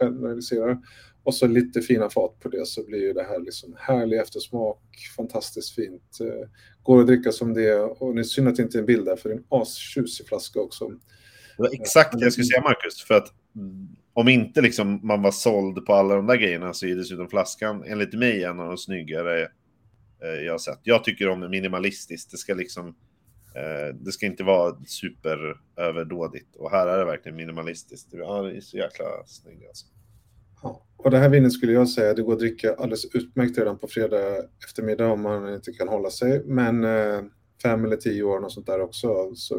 generaliserar. 0.00 0.78
Och 1.24 1.34
så 1.34 1.46
lite 1.46 1.80
fina 1.80 2.10
fat 2.10 2.40
på 2.40 2.48
det 2.48 2.66
så 2.66 2.84
blir 2.84 2.98
ju 2.98 3.12
det 3.12 3.22
här 3.22 3.40
liksom 3.40 3.76
härlig 3.78 4.18
eftersmak, 4.18 4.80
fantastiskt 5.16 5.74
fint. 5.74 6.18
Eh, 6.20 6.48
går 6.82 7.00
att 7.00 7.06
dricka 7.06 7.32
som 7.32 7.54
det 7.54 7.80
och 7.80 8.14
det 8.14 8.20
är 8.20 8.24
synd 8.24 8.48
att 8.48 8.56
det 8.56 8.62
inte 8.62 8.78
är 8.78 8.80
en 8.80 8.86
bild 8.86 9.04
där 9.04 9.16
för 9.16 9.28
det 9.28 9.34
är 9.34 9.38
en 9.38 9.44
astjusig 9.48 10.26
flaska 10.26 10.60
också. 10.60 10.88
Det 11.56 11.62
var 11.62 11.70
exakt 11.72 12.18
det 12.18 12.24
jag 12.24 12.32
skulle 12.32 12.46
säga 12.46 12.62
Marcus, 12.62 13.02
för 13.02 13.14
att 13.14 13.32
mm, 13.56 13.88
om 14.12 14.28
inte 14.28 14.60
liksom 14.60 15.00
man 15.02 15.22
var 15.22 15.30
såld 15.30 15.86
på 15.86 15.94
alla 15.94 16.14
de 16.14 16.26
där 16.26 16.36
grejerna 16.36 16.74
så 16.74 16.86
är 16.86 16.96
dessutom 16.96 17.28
flaskan 17.28 17.84
enligt 17.86 18.14
mig 18.14 18.44
en 18.44 18.60
av 18.60 18.68
de 18.68 18.78
snyggare 18.78 19.42
eh, 20.22 20.44
jag 20.44 20.52
har 20.52 20.58
sett. 20.58 20.80
Jag 20.82 21.04
tycker 21.04 21.28
om 21.28 21.50
minimalistiskt, 21.50 22.30
det 22.30 22.36
ska 22.36 22.54
liksom 22.54 22.88
eh, 23.54 23.94
det 23.94 24.12
ska 24.12 24.26
inte 24.26 24.44
vara 24.44 24.76
superöverdådigt, 24.86 26.56
och 26.56 26.70
här 26.70 26.86
är 26.86 26.98
det 26.98 27.04
verkligen 27.04 27.36
minimalistiskt. 27.36 28.08
Ja, 28.12 28.42
det 28.42 28.56
är 28.56 28.60
så 28.60 28.76
jäkla 28.76 29.06
snyggt, 29.26 29.68
alltså. 29.68 29.86
Och 30.96 31.10
det 31.10 31.18
här 31.18 31.28
vinet 31.28 31.52
skulle 31.52 31.72
jag 31.72 31.88
säga, 31.88 32.14
det 32.14 32.22
går 32.22 32.32
att 32.32 32.38
dricka 32.38 32.74
alldeles 32.74 33.04
utmärkt 33.14 33.58
redan 33.58 33.78
på 33.78 33.88
fredag 33.88 34.18
eftermiddag 34.64 35.12
om 35.12 35.22
man 35.22 35.54
inte 35.54 35.72
kan 35.72 35.88
hålla 35.88 36.10
sig. 36.10 36.42
Men 36.44 36.84
eh, 36.84 37.20
fem 37.62 37.84
eller 37.84 37.96
tio 37.96 38.22
år 38.22 38.44
och 38.44 38.52
sånt 38.52 38.66
där 38.66 38.80
också 38.80 39.30
så 39.34 39.54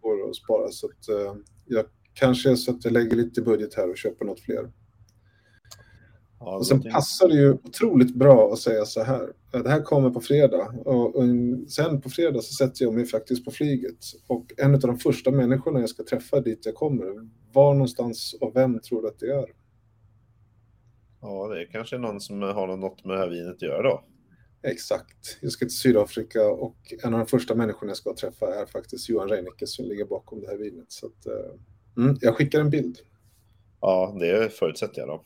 går 0.00 0.24
det 0.24 0.30
att 0.30 0.36
spara. 0.36 0.68
Så 0.70 0.86
att, 0.86 1.08
eh, 1.08 1.34
jag 1.66 1.84
kanske 2.14 2.56
så 2.56 2.70
att 2.70 2.84
jag 2.84 2.92
lägger 2.92 3.16
lite 3.16 3.42
budget 3.42 3.74
här 3.74 3.90
och 3.90 3.96
köper 3.96 4.24
något 4.24 4.40
fler. 4.40 4.70
Ja, 6.40 6.56
och 6.56 6.66
sen 6.66 6.82
passar 6.82 7.28
det 7.28 7.34
ju 7.34 7.52
otroligt 7.52 8.14
bra 8.14 8.52
att 8.52 8.58
säga 8.58 8.84
så 8.84 9.02
här. 9.02 9.32
Det 9.52 9.68
här 9.68 9.82
kommer 9.82 10.10
på 10.10 10.20
fredag 10.20 10.74
och, 10.84 11.16
och 11.16 11.24
sen 11.68 12.00
på 12.00 12.10
fredag 12.10 12.42
så 12.42 12.52
sätter 12.64 12.84
jag 12.84 12.94
mig 12.94 13.06
faktiskt 13.06 13.44
på 13.44 13.50
flyget. 13.50 13.98
Och 14.26 14.46
en 14.56 14.74
av 14.74 14.80
de 14.80 14.98
första 14.98 15.30
människorna 15.30 15.80
jag 15.80 15.88
ska 15.88 16.04
träffa 16.04 16.40
dit 16.40 16.66
jag 16.66 16.74
kommer, 16.74 17.28
var 17.52 17.74
någonstans 17.74 18.36
och 18.40 18.56
vem 18.56 18.80
tror 18.80 19.02
du 19.02 19.08
att 19.08 19.18
det 19.18 19.30
är? 19.30 19.63
Ja, 21.26 21.48
det 21.48 21.60
är 21.62 21.66
kanske 21.66 21.98
någon 21.98 22.20
som 22.20 22.42
har 22.42 22.76
något 22.76 23.04
med 23.04 23.16
det 23.16 23.20
här 23.20 23.28
vinet 23.28 23.54
att 23.54 23.62
göra 23.62 23.82
då. 23.82 24.04
Exakt. 24.62 25.38
Jag 25.40 25.52
ska 25.52 25.64
till 25.64 25.76
Sydafrika 25.76 26.46
och 26.50 26.76
en 27.04 27.14
av 27.14 27.20
de 27.20 27.26
första 27.26 27.54
människorna 27.54 27.90
jag 27.90 27.96
ska 27.96 28.14
träffa 28.14 28.46
är 28.54 28.66
faktiskt 28.66 29.08
Johan 29.08 29.28
Reinicke 29.28 29.66
som 29.66 29.84
ligger 29.84 30.04
bakom 30.04 30.40
det 30.40 30.46
här 30.46 30.56
vinet. 30.56 30.92
Så 30.92 31.06
att, 31.06 31.26
eh, 31.26 31.60
Mm, 31.96 32.16
jag 32.20 32.36
skickar 32.36 32.60
en 32.60 32.70
bild. 32.70 32.98
Ja, 33.80 34.16
det 34.20 34.52
förutsätter 34.54 35.00
jag 35.00 35.08
då. 35.08 35.24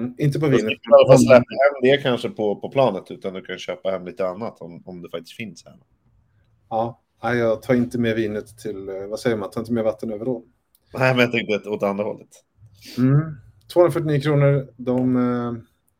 Mm, 0.00 0.14
inte 0.18 0.40
på 0.40 0.46
Du 0.46 0.56
vinet. 0.56 0.78
alla 0.92 1.06
fall 1.08 1.18
släppa 1.18 1.34
hem 1.36 1.82
det 1.82 1.96
kanske 2.02 2.30
på, 2.30 2.56
på 2.56 2.70
planet, 2.70 3.10
utan 3.10 3.34
du 3.34 3.42
kan 3.42 3.58
köpa 3.58 3.90
hem 3.90 4.04
lite 4.06 4.26
annat 4.28 4.60
om, 4.60 4.82
om 4.86 5.02
det 5.02 5.10
faktiskt 5.10 5.36
finns 5.36 5.64
här. 5.64 5.78
Ja, 6.70 7.00
jag 7.22 7.62
tar 7.62 7.74
inte 7.74 7.98
med 7.98 8.16
vinet 8.16 8.58
till, 8.58 8.88
eh, 8.88 9.06
vad 9.06 9.20
säger 9.20 9.36
man, 9.36 9.50
tar 9.50 9.60
inte 9.60 9.72
med 9.72 9.84
vatten 9.84 10.12
över 10.12 10.28
ån. 10.28 10.42
Nej, 10.94 11.14
men 11.14 11.20
jag 11.20 11.32
tänkte 11.32 11.68
åt 11.70 11.82
andra 11.82 12.04
hållet. 12.04 12.28
Mm. 12.98 13.20
249 13.72 14.20
kronor, 14.20 14.72
de, 14.76 15.16
eh, 15.16 15.52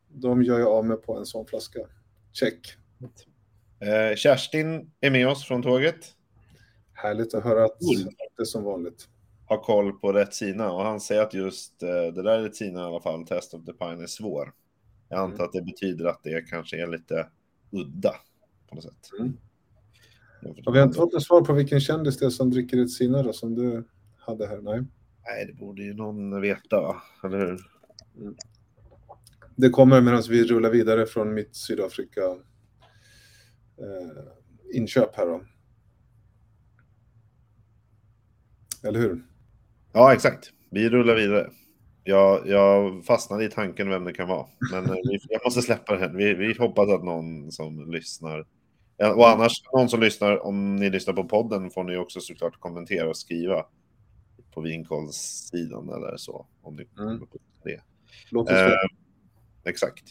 de 0.07 0.43
gör 0.43 0.59
jag 0.59 0.67
av 0.67 0.85
med 0.85 1.03
på 1.03 1.17
en 1.17 1.25
sån 1.25 1.45
flaska. 1.45 1.79
Check. 2.33 2.73
Eh, 3.79 4.15
Kerstin 4.15 4.91
är 5.01 5.11
med 5.11 5.27
oss 5.27 5.45
från 5.45 5.63
tåget. 5.63 6.15
Härligt 6.93 7.33
att 7.33 7.43
höra 7.43 7.65
att 7.65 7.79
Cool. 7.79 8.13
det 8.37 8.41
är 8.41 8.45
som 8.45 8.63
vanligt. 8.63 9.07
Har 9.45 9.57
koll 9.57 9.93
på 9.99 10.13
rätt 10.13 10.33
sina 10.33 10.71
och 10.71 10.83
han 10.83 10.99
säger 10.99 11.21
att 11.21 11.33
just 11.33 11.83
eh, 11.83 11.89
det 11.89 12.23
där 12.23 12.39
rätt 12.41 12.55
sina 12.55 12.79
i 12.79 12.83
alla 12.83 13.01
fall, 13.01 13.27
Test 13.27 13.53
of 13.53 13.65
the 13.65 13.73
Pine, 13.73 14.03
är 14.03 14.07
svår. 14.07 14.53
Jag 15.09 15.19
antar 15.19 15.35
Mm. 15.35 15.45
att 15.45 15.53
det 15.53 15.61
betyder 15.61 16.05
att 16.05 16.23
det 16.23 16.49
kanske 16.49 16.81
är 16.81 16.87
lite 16.87 17.27
udda 17.71 18.15
på 18.69 18.75
något 18.75 18.83
sätt. 18.83 19.09
Mm. 19.19 19.37
Och 20.65 20.75
vi 20.75 20.79
har 20.79 20.85
inte 20.85 20.97
fått 20.97 21.13
något 21.13 21.23
svar 21.23 21.41
på 21.41 21.53
vilken 21.53 21.79
kändis 21.79 22.17
det 22.17 22.25
är 22.25 22.29
som 22.29 22.49
dricker 22.49 22.81
ett 22.83 22.91
sina 22.91 23.23
då, 23.23 23.33
som 23.33 23.55
du 23.55 23.83
hade 24.17 24.47
här. 24.47 24.61
Nej. 24.61 24.83
Nej, 25.25 25.45
det 25.45 25.53
borde 25.53 25.83
ju 25.83 25.93
någon 25.93 26.41
veta, 26.41 27.01
eller 27.23 27.37
hur? 27.39 27.59
Det 29.55 29.69
kommer 29.69 30.01
medan 30.01 30.23
vi 30.29 30.43
rullar 30.43 30.69
vidare 30.69 31.05
från 31.05 31.33
mitt 31.33 31.55
Sydafrika 31.55 32.21
eh, 33.77 34.23
inköp 34.73 35.15
här 35.15 35.25
då. 35.25 35.41
Eller 38.87 38.99
hur? 38.99 39.25
Ja, 39.93 40.13
exakt. 40.13 40.51
Vi 40.71 40.89
rullar 40.89 41.15
vidare. 41.15 41.49
Jag, 42.03 42.47
jag 42.47 43.05
fastnade 43.05 43.45
i 43.45 43.49
tanken 43.49 43.89
vem 43.89 44.03
det 44.03 44.13
kan 44.13 44.27
vara. 44.27 44.47
Men 44.71 44.85
eh, 44.85 44.95
vi, 45.03 45.19
jag 45.29 45.41
måste 45.45 45.61
släppa 45.61 45.97
den. 45.97 46.17
Vi, 46.17 46.33
vi 46.33 46.53
hoppas 46.53 46.89
att 46.89 47.03
någon 47.03 47.51
som 47.51 47.91
lyssnar... 47.91 48.45
Och 49.15 49.29
annars, 49.29 49.51
någon 49.73 49.89
som 49.89 49.99
lyssnar, 49.99 50.45
om 50.45 50.75
ni 50.75 50.89
lyssnar 50.89 51.13
på 51.13 51.23
podden 51.23 51.71
får 51.71 51.83
ni 51.83 51.97
också 51.97 52.19
såklart 52.19 52.59
kommentera 52.59 53.09
och 53.09 53.17
skriva 53.17 53.65
på 54.55 54.61
vinkollssidan 54.61 55.89
eller 55.89 56.17
så. 56.17 56.45
Om 56.61 56.75
ni 56.75 56.81
Mm. 56.83 56.89
kommer 57.19 57.25
på 57.25 57.37
det. 57.63 57.81
Låt 58.31 58.47
oss 58.47 58.51
Eh, 58.57 58.71
exakt. 59.65 60.03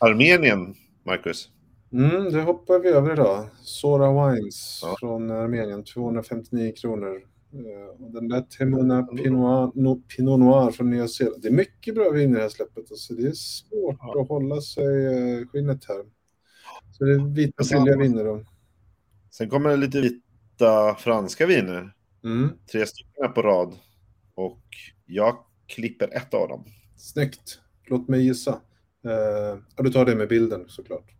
Armenien, 0.00 0.74
Marcus. 1.04 1.50
Mm, 1.92 2.32
det 2.32 2.42
hoppar 2.42 2.78
vi 2.78 2.88
över 2.88 3.12
idag. 3.12 3.48
Sora 3.62 4.30
Wines 4.34 4.80
Ja. 4.82 4.96
från 5.00 5.30
Armenien, 5.30 5.84
259 5.84 6.72
kronor. 6.76 7.22
Eh, 7.52 8.02
och 8.04 8.10
den 8.12 8.28
där 8.28 8.40
Temuna 8.40 9.02
Pinot, 9.02 9.74
no, 9.74 10.02
Pinot 10.16 10.40
Noir 10.40 10.70
från 10.70 10.90
Nya 10.90 11.08
Zeeland. 11.08 11.42
Det 11.42 11.48
är 11.48 11.52
mycket 11.52 11.94
bra 11.94 12.10
vin 12.10 12.30
i 12.30 12.34
det 12.34 12.40
här 12.42 12.48
släppet. 12.48 12.90
Alltså. 12.90 13.14
Det 13.14 13.26
är 13.28 13.32
svårt 13.32 13.96
Ja. 14.00 14.20
att 14.22 14.28
hålla 14.28 14.60
sig 14.60 15.06
eh, 15.06 15.46
skinnet 15.48 15.84
här. 15.88 16.04
Så 16.92 17.04
det 17.04 17.12
är 17.14 17.34
vita 17.34 17.64
billiga 17.72 17.96
viner 17.96 18.24
då. 18.24 18.44
Sen 19.30 19.48
kommer 19.50 19.70
det 19.70 19.76
lite 19.76 20.00
vita 20.00 20.94
franska 20.94 21.46
viner. 21.46 21.92
Mm, 22.24 22.50
Tre 22.72 22.86
stycken 22.86 23.32
på 23.34 23.42
rad. 23.42 23.74
Och 24.34 24.62
jag 25.06 25.36
klipper 25.66 26.08
ett 26.16 26.34
av 26.34 26.48
dem. 26.48 26.64
snyggt. 26.96 27.60
Låt 27.86 28.08
mig 28.08 28.22
gissa. 28.26 28.60
Ja, 29.76 29.82
du 29.82 29.90
tar 29.92 30.04
det 30.04 30.16
med 30.16 30.28
bilden 30.28 30.64
såklart. 30.68 31.10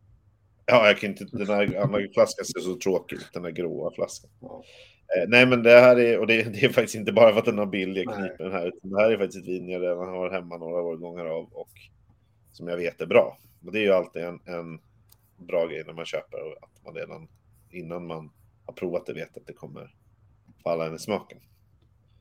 Ja, 0.66 0.86
jag 0.86 0.98
kan 0.98 1.10
inte... 1.10 1.24
Den 1.24 1.46
här 1.46 1.76
andra 1.76 1.98
flaskan 2.14 2.44
ser 2.44 2.60
så 2.60 2.76
tråkig 2.78 3.16
ut, 3.16 3.30
den 3.32 3.44
här 3.44 3.50
gråa 3.50 3.90
flaskan. 3.94 4.30
Ja. 4.40 4.62
Eh, 5.16 5.28
nej, 5.28 5.46
men 5.46 5.62
det 5.62 5.80
här 5.80 5.96
är... 6.00 6.18
Och 6.18 6.26
det, 6.26 6.42
det 6.42 6.64
är 6.64 6.68
faktiskt 6.68 6.94
inte 6.94 7.12
bara 7.12 7.32
för 7.32 7.38
att 7.38 7.44
den 7.44 7.58
har 7.58 7.66
bild 7.66 7.96
jag 7.96 8.14
kniper 8.16 8.44
den 8.44 8.52
här. 8.52 8.66
Utan 8.66 8.90
det 8.90 9.00
här 9.00 9.10
är 9.10 9.18
faktiskt 9.18 9.42
ett 9.42 9.48
vin 9.48 9.68
jag 9.68 9.82
redan 9.82 10.08
har 10.08 10.30
hemma 10.30 10.56
några 10.56 10.82
årgångar 10.82 11.24
av 11.26 11.44
och 11.52 11.70
som 12.52 12.68
jag 12.68 12.76
vet 12.76 13.00
är 13.00 13.06
bra. 13.06 13.38
Och 13.66 13.72
det 13.72 13.78
är 13.78 13.82
ju 13.82 13.92
alltid 13.92 14.22
en, 14.22 14.40
en 14.44 14.80
bra 15.46 15.66
grej 15.66 15.84
när 15.86 15.92
man 15.94 16.04
köper 16.06 16.42
och 16.42 16.56
att 16.62 16.84
man 16.84 16.94
redan 16.94 17.28
innan 17.70 18.06
man 18.06 18.30
har 18.66 18.72
provat 18.74 19.06
det 19.06 19.12
vet 19.12 19.36
att 19.36 19.46
det 19.46 19.52
kommer 19.52 19.94
falla 20.66 20.94
i 20.94 20.98
smaken. 20.98 21.38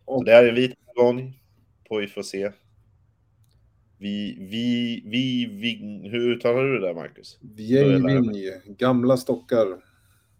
Så 0.05 0.12
Och- 0.12 0.25
det 0.25 0.31
här 0.31 0.43
är 0.43 0.49
en 0.49 0.55
vit 0.55 0.75
bourgogne 0.86 1.34
på 1.89 2.01
se. 2.25 2.51
Vi, 3.97 4.38
vi, 4.39 5.01
vi, 5.05 5.45
vi, 5.45 6.10
hur 6.10 6.29
uttalar 6.36 6.63
du 6.63 6.79
det 6.79 6.88
där, 6.88 6.93
Marcus? 6.93 7.39
Vieille 7.41 8.62
gamla 8.67 9.17
stockar. 9.17 9.67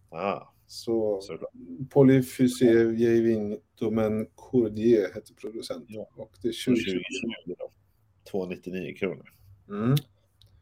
Ah, 0.10 0.42
Så. 0.68 1.22
Polyfusé 1.90 2.84
Vieille 2.86 3.22
Vigne 3.22 3.58
Domaine 3.80 4.26
Courdier 4.52 5.08
heter 5.16 5.34
producent. 5.34 5.86
Ja. 5.88 6.10
Och 6.16 6.32
det 6.42 6.48
är 6.48 6.66
2020 6.66 6.92
2020. 7.46 7.56
då. 7.60 7.72
299 8.32 8.96
kronor. 8.96 9.34
Mm. 9.70 9.92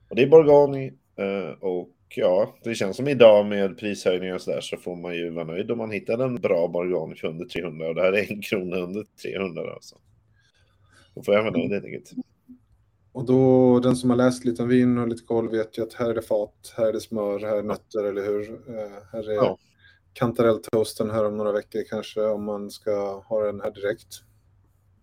Och 0.10 0.16
det 0.16 0.22
är 0.24 0.28
Bourgogne 0.30 0.86
eh, 1.16 1.50
och 1.60 1.90
ja, 2.18 2.56
det 2.64 2.76
känns 2.76 2.98
som 2.98 3.08
idag 3.08 3.46
med 3.46 3.78
prishöjningar 3.78 4.36
och 4.36 4.42
så 4.42 4.52
där 4.52 4.62
så 4.62 4.78
får 4.78 4.96
man 4.96 5.16
ju 5.16 5.30
vara 5.30 5.46
nöjd 5.46 5.72
om 5.72 5.78
man 5.78 5.92
hittar 5.92 6.18
en 6.18 6.36
bra 6.36 6.68
Bourgogne 6.68 7.16
för 7.16 7.28
under 7.28 7.46
300 7.46 7.88
och 7.88 7.96
det 7.96 8.02
här 8.02 8.14
är 8.14 8.32
en 8.32 8.42
krona 8.42 8.78
under 8.78 9.06
300 9.24 9.74
alltså. 9.74 9.96
Då 11.16 11.24
får 11.24 11.34
jag 11.34 11.44
vara 11.44 11.58
nöjd 11.58 11.72
helt 11.72 11.86
enkelt. 11.86 12.12
Och 13.12 13.26
då, 13.26 13.80
den 13.80 13.96
som 13.96 14.10
har 14.10 14.18
läst 14.18 14.46
lite 14.46 14.64
om 14.64 14.70
vin 14.70 14.98
och 14.98 15.08
lite 15.08 15.24
koll 15.24 15.50
vet 15.50 15.78
ju 15.78 15.84
att 15.84 15.94
här 15.94 16.10
är 16.10 16.14
det 16.14 16.22
fat, 16.22 16.74
här 16.78 16.86
är 16.86 16.94
det 16.94 17.02
smör, 17.02 17.40
här 17.40 17.58
är 17.58 17.64
nötter, 17.64 18.04
eller 18.04 18.26
hur? 18.26 18.50
Eh, 18.52 18.92
här 19.12 19.30
är 19.30 19.36
Ja. 19.36 19.58
kantarelltoasten 20.14 21.10
här 21.10 21.26
om 21.26 21.38
några 21.38 21.52
veckor 21.52 21.84
kanske, 21.90 22.22
om 22.22 22.44
man 22.44 22.72
ska 22.72 23.20
ha 23.20 23.46
den 23.46 23.62
här 23.62 23.72
direkt. 23.72 24.08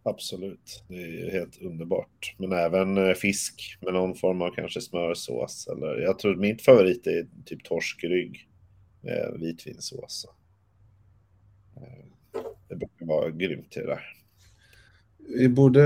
Absolut, 0.02 0.84
det 0.88 0.94
är 0.94 1.30
helt 1.30 1.62
underbart. 1.62 2.34
Men 2.38 2.52
även 2.52 2.98
eh, 3.08 3.14
fisk 3.14 3.78
med 3.80 3.94
någon 3.94 4.14
form 4.14 4.42
av 4.42 4.50
kanske 4.50 4.80
smörsås. 4.80 5.68
Eller, 5.72 6.00
jag 6.00 6.18
tror 6.18 6.36
mitt 6.36 6.62
favorit 6.62 7.06
är 7.06 7.26
typ 7.44 7.64
torskrygg 7.64 8.48
med 9.00 9.36
vitvinsås. 9.40 10.26
Eh, 11.76 12.04
Det 12.68 12.76
brukar 12.76 13.06
vara 13.06 13.30
grymt 13.30 13.70
till 13.70 13.82
det 13.82 13.88
där. 13.88 14.02
Vi 15.38 15.48
borde 15.48 15.80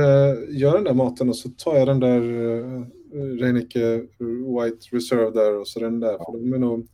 göra 0.50 0.74
den 0.74 0.84
där 0.84 0.94
maten 0.94 1.28
och 1.28 1.36
så 1.36 1.48
tar 1.48 1.76
jag 1.76 1.88
den 1.88 2.00
där 2.00 2.20
uh, 2.22 2.86
Reinicke 3.12 3.96
White 4.18 4.96
Reserve 4.96 5.30
där 5.30 5.58
och 5.60 5.68
så 5.68 5.80
den 5.80 6.00
där. 6.00 6.16
För 6.18 6.38
de 6.38 6.52
är 6.52 6.58
nog 6.58 6.88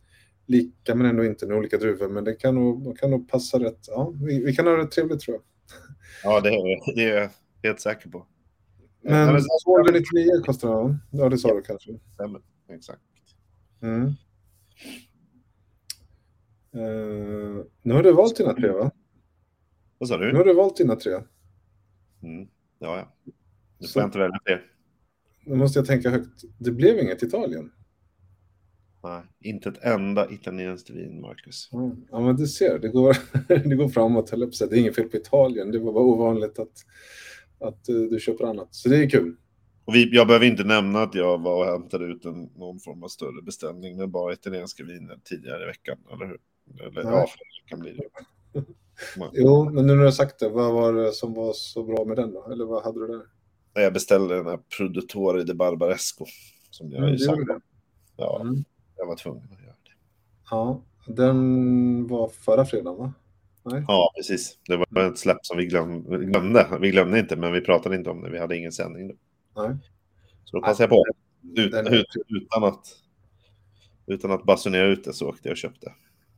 lika 0.45 0.95
men 0.95 1.05
ändå 1.05 1.25
inte 1.25 1.47
med 1.47 1.57
olika 1.57 1.77
druvor. 1.77 2.09
Men 2.09 2.23
det 2.23 2.33
kan 2.33 2.55
nog, 2.55 2.97
kan 2.99 3.11
nog 3.11 3.29
passa 3.29 3.59
rätt. 3.59 3.79
Ja, 3.87 4.13
vi, 4.21 4.43
vi 4.43 4.53
kan 4.55 4.67
ha 4.67 4.73
det 4.73 4.85
trevligt 4.87 5.19
tror 5.19 5.35
jag. 5.35 5.43
Ja, 6.23 6.41
det 6.41 6.49
är, 6.49 6.95
det 6.95 7.03
är 7.09 7.21
jag 7.21 7.29
helt 7.63 7.79
säker 7.79 8.09
på. 8.09 8.25
Men 9.01 9.13
Ja, 9.27 9.33
men- 9.33 9.41
299 9.65 10.43
kostar 10.45 10.83
den? 10.83 10.97
Ja, 11.11 11.29
det 11.29 11.37
sa 11.37 11.53
du 11.55 11.61
kanske. 11.61 11.99
Stämmer, 12.13 12.41
exakt. 12.69 13.01
Mm. 13.81 14.05
Eh, 16.73 17.63
nu 17.81 17.93
har 17.93 18.03
du 18.03 18.13
valt 18.13 18.35
dina 18.37 18.53
tre 18.53 18.71
va? 18.71 18.91
Vad 19.97 20.09
sa 20.09 20.17
Nu 20.17 20.31
du? 20.31 20.37
har 20.37 20.45
du 20.45 20.53
valt 20.53 20.77
dina 20.77 20.95
tre. 20.95 21.13
Mm. 22.23 22.47
Ja, 22.79 22.97
ja. 22.97 23.07
Nu 23.77 23.87
Så- 23.87 23.93
får 23.93 24.01
jag 24.01 24.07
inte 24.07 24.19
välja 24.19 24.39
fler. 24.45 24.65
Nu 25.45 25.55
måste 25.55 25.79
jag 25.79 25.85
tänka 25.85 26.09
högt. 26.09 26.43
Det 26.57 26.71
blev 26.71 26.99
inget 26.99 27.23
Italien. 27.23 27.71
Nej, 29.03 29.21
inte 29.39 29.69
ett 29.69 29.83
enda 29.83 30.31
italienskt 30.31 30.89
vin, 30.89 31.21
Marcus. 31.21 31.69
Ja, 31.71 31.91
Ja, 32.11 32.19
men 32.19 32.35
du 32.35 32.47
ser, 32.47 32.79
det 32.79 32.89
går, 32.89 33.17
det 33.69 33.75
går 33.75 33.89
framåt. 33.89 34.29
höll 34.29 34.53
säga. 34.53 34.69
Det 34.69 34.75
är 34.75 34.79
inget 34.79 34.95
fel 34.95 35.09
på 35.09 35.17
Italien. 35.17 35.71
Det 35.71 35.79
var 35.79 35.93
bara 35.93 36.03
ovanligt 36.03 36.59
att, 36.59 36.71
att 37.59 37.83
du 37.85 38.19
köper 38.19 38.45
annat. 38.45 38.67
Så 38.75 38.89
det 38.89 38.97
är 38.97 39.09
kul. 39.09 39.35
Och 39.85 39.95
vi, 39.95 40.15
jag 40.15 40.27
behöver 40.27 40.45
inte 40.45 40.63
nämna 40.63 41.01
att 41.03 41.15
jag 41.15 41.41
var 41.41 41.57
och 41.65 41.71
hämtade 41.71 42.05
ut 42.05 42.25
en, 42.25 42.43
någon 42.55 42.79
form 42.79 43.03
av 43.03 43.07
större 43.07 43.41
beställning 43.41 43.97
med 43.97 44.09
bara 44.09 44.33
italienska 44.33 44.83
viner 44.83 45.19
tidigare 45.23 45.63
i 45.63 45.65
veckan, 45.67 45.97
eller 46.13 46.25
hur? 46.25 46.39
Eller, 46.87 47.03
Nej. 47.03 47.13
ja, 47.13 47.27
förra 47.27 47.65
veckan 47.65 47.79
blir 47.79 47.93
det. 47.93 48.63
Jo, 49.33 49.63
men 49.69 49.85
nu 49.87 49.93
när 49.93 49.99
du 49.99 50.03
har 50.05 50.11
sagt 50.11 50.39
det, 50.39 50.49
vad 50.49 50.73
var 50.73 50.93
det 50.93 51.11
som 51.11 51.33
var 51.33 51.53
så 51.53 51.83
bra 51.83 52.05
med 52.05 52.17
den 52.17 52.33
då? 52.33 52.47
Eller 52.51 52.65
vad 52.65 52.83
hade 52.83 52.99
du 52.99 53.07
där? 53.07 53.21
Jag 53.83 53.93
beställde 53.93 54.35
den 54.35 54.45
här 54.45 54.59
Produttore 54.77 55.43
de 55.43 55.53
Barbaresco. 55.53 56.25
Som 56.69 56.91
jag 56.91 56.97
Mm, 56.97 57.09
ju 57.11 57.17
det 57.17 57.23
sa. 57.23 57.31
gjorde 57.31 57.53
det. 57.53 57.59
Ja, 58.17 58.41
Mm. 58.41 58.63
Jag 59.01 59.07
var 59.07 59.15
tvungen 59.15 59.43
att 59.43 59.61
göra 59.61 59.71
det. 59.83 59.91
Ja, 60.49 60.81
den 61.07 62.07
var 62.07 62.27
förra 62.27 62.65
fredagen 62.65 62.97
va? 62.99 63.13
Nej? 63.63 63.83
Ja, 63.87 64.11
precis. 64.17 64.57
Det 64.67 64.85
var 64.89 65.07
ett 65.11 65.17
släpp 65.17 65.37
som 65.41 65.57
vi 65.57 65.65
glöm, 65.65 66.03
glömde. 66.03 66.67
Vi 66.81 66.91
glömde 66.91 67.19
inte, 67.19 67.35
men 67.35 67.53
vi 67.53 67.61
pratade 67.61 67.95
inte 67.95 68.09
om 68.09 68.21
det. 68.21 68.29
Vi 68.29 68.39
hade 68.39 68.57
ingen 68.57 68.71
sändning 68.71 69.07
då. 69.07 69.15
Nej. 69.61 69.77
Så 70.43 70.57
då 70.57 70.61
passade 70.63 70.83
jag 70.83 70.89
på. 70.89 71.05
Ut, 71.61 71.71
Den- 71.71 71.87
ut, 71.93 72.05
utan, 72.27 72.63
att, 72.63 72.85
utan 74.07 74.31
att 74.31 74.43
basunera 74.43 74.87
ut 74.87 75.03
det 75.03 75.13
så 75.13 75.29
åkte 75.29 75.47
jag 75.47 75.53
och 75.53 75.57
köpte. 75.57 75.93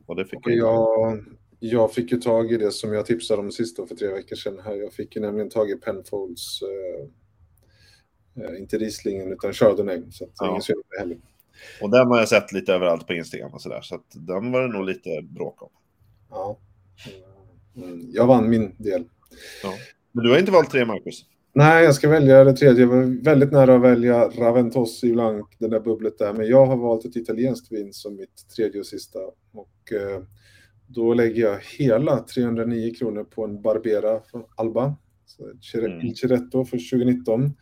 Och 0.06 0.16
det 0.16 0.26
fick 0.26 0.46
Och 0.46 0.52
jag. 0.52 1.24
jag, 1.60 1.94
fick 1.94 2.12
ju 2.12 2.18
tag 2.22 2.52
i 2.52 2.58
det 2.58 2.72
som 2.72 2.94
jag 2.94 3.06
tipsade 3.06 3.42
om 3.42 3.52
sist 3.52 3.78
då 3.78 3.86
för 3.86 3.96
tre 3.96 4.08
veckor 4.08 4.36
sedan. 4.36 4.60
Här. 4.66 4.76
Jag 4.76 4.94
fick 4.94 5.16
ju 5.16 5.22
nämligen 5.22 5.50
tag 5.50 5.70
i 5.72 5.76
Penfolds, 5.76 6.60
eh, 6.62 8.44
eh, 8.44 8.60
inte 8.60 8.78
Rieslingen 8.78 9.32
utan 9.34 9.54
Chardonnay. 9.54 10.04
Så 10.12 10.26
det 10.26 10.30
är 10.30 10.34
Ja. 10.46 10.50
ingen 10.50 10.62
synd 10.62 10.84
heller. 11.00 11.18
Och 11.82 11.90
den 11.90 12.08
har 12.08 12.20
jag 12.20 12.30
sett 12.30 12.52
lite 12.52 12.74
överallt 12.74 13.08
på 13.08 13.14
Instagram 13.14 13.52
och 13.54 13.62
sådär. 13.62 13.82
Så 13.82 13.96
att 13.96 14.06
den 14.14 14.52
var 14.52 14.62
det 14.62 14.68
nog 14.68 14.86
lite 14.86 15.22
bråk 15.22 15.64
om. 15.64 15.70
Ja. 16.30 16.58
Mm. 17.76 18.12
Jag 18.14 18.28
vann 18.28 18.50
min 18.50 18.76
del. 18.78 19.04
Ja. 19.64 19.74
Men 20.12 20.24
du 20.24 20.32
har 20.32 20.40
inte 20.40 20.52
valt 20.52 20.70
tre, 20.70 20.86
Marcus? 20.86 21.26
Nej, 21.56 21.84
jag 21.84 21.96
ska 21.96 22.10
välja 22.10 22.44
det 22.44 22.54
tredje. 22.54 22.82
Jag 22.82 22.88
var 22.88 23.24
väldigt 23.24 23.52
nära 23.52 23.76
att 23.76 23.82
välja 23.82 24.28
Raventossi 24.30 25.12
Blanc, 25.12 25.46
det 25.58 25.68
där 25.68 25.80
bubblet 25.80 26.18
där. 26.18 26.34
Men 26.34 26.48
jag 26.48 26.66
har 26.66 26.78
valt 26.78 27.06
ett 27.06 27.16
italienskt 27.16 27.72
vin 27.72 27.94
som 27.94 28.16
mitt 28.16 28.50
tredje 28.56 28.80
och 28.80 28.86
sista. 28.86 29.20
Och 29.52 29.92
eh, 29.92 30.24
då 30.88 31.14
lägger 31.14 31.42
jag 31.42 31.60
hela 31.78 32.20
309 32.20 32.94
kronor 32.94 33.24
på 33.24 33.44
en 33.44 33.62
Barbera 33.62 34.22
från 34.32 34.44
Alba. 34.56 34.96
Mm. 35.74 36.16
Ciretto 36.16 36.66
för 36.66 36.78
2019. 36.92 37.54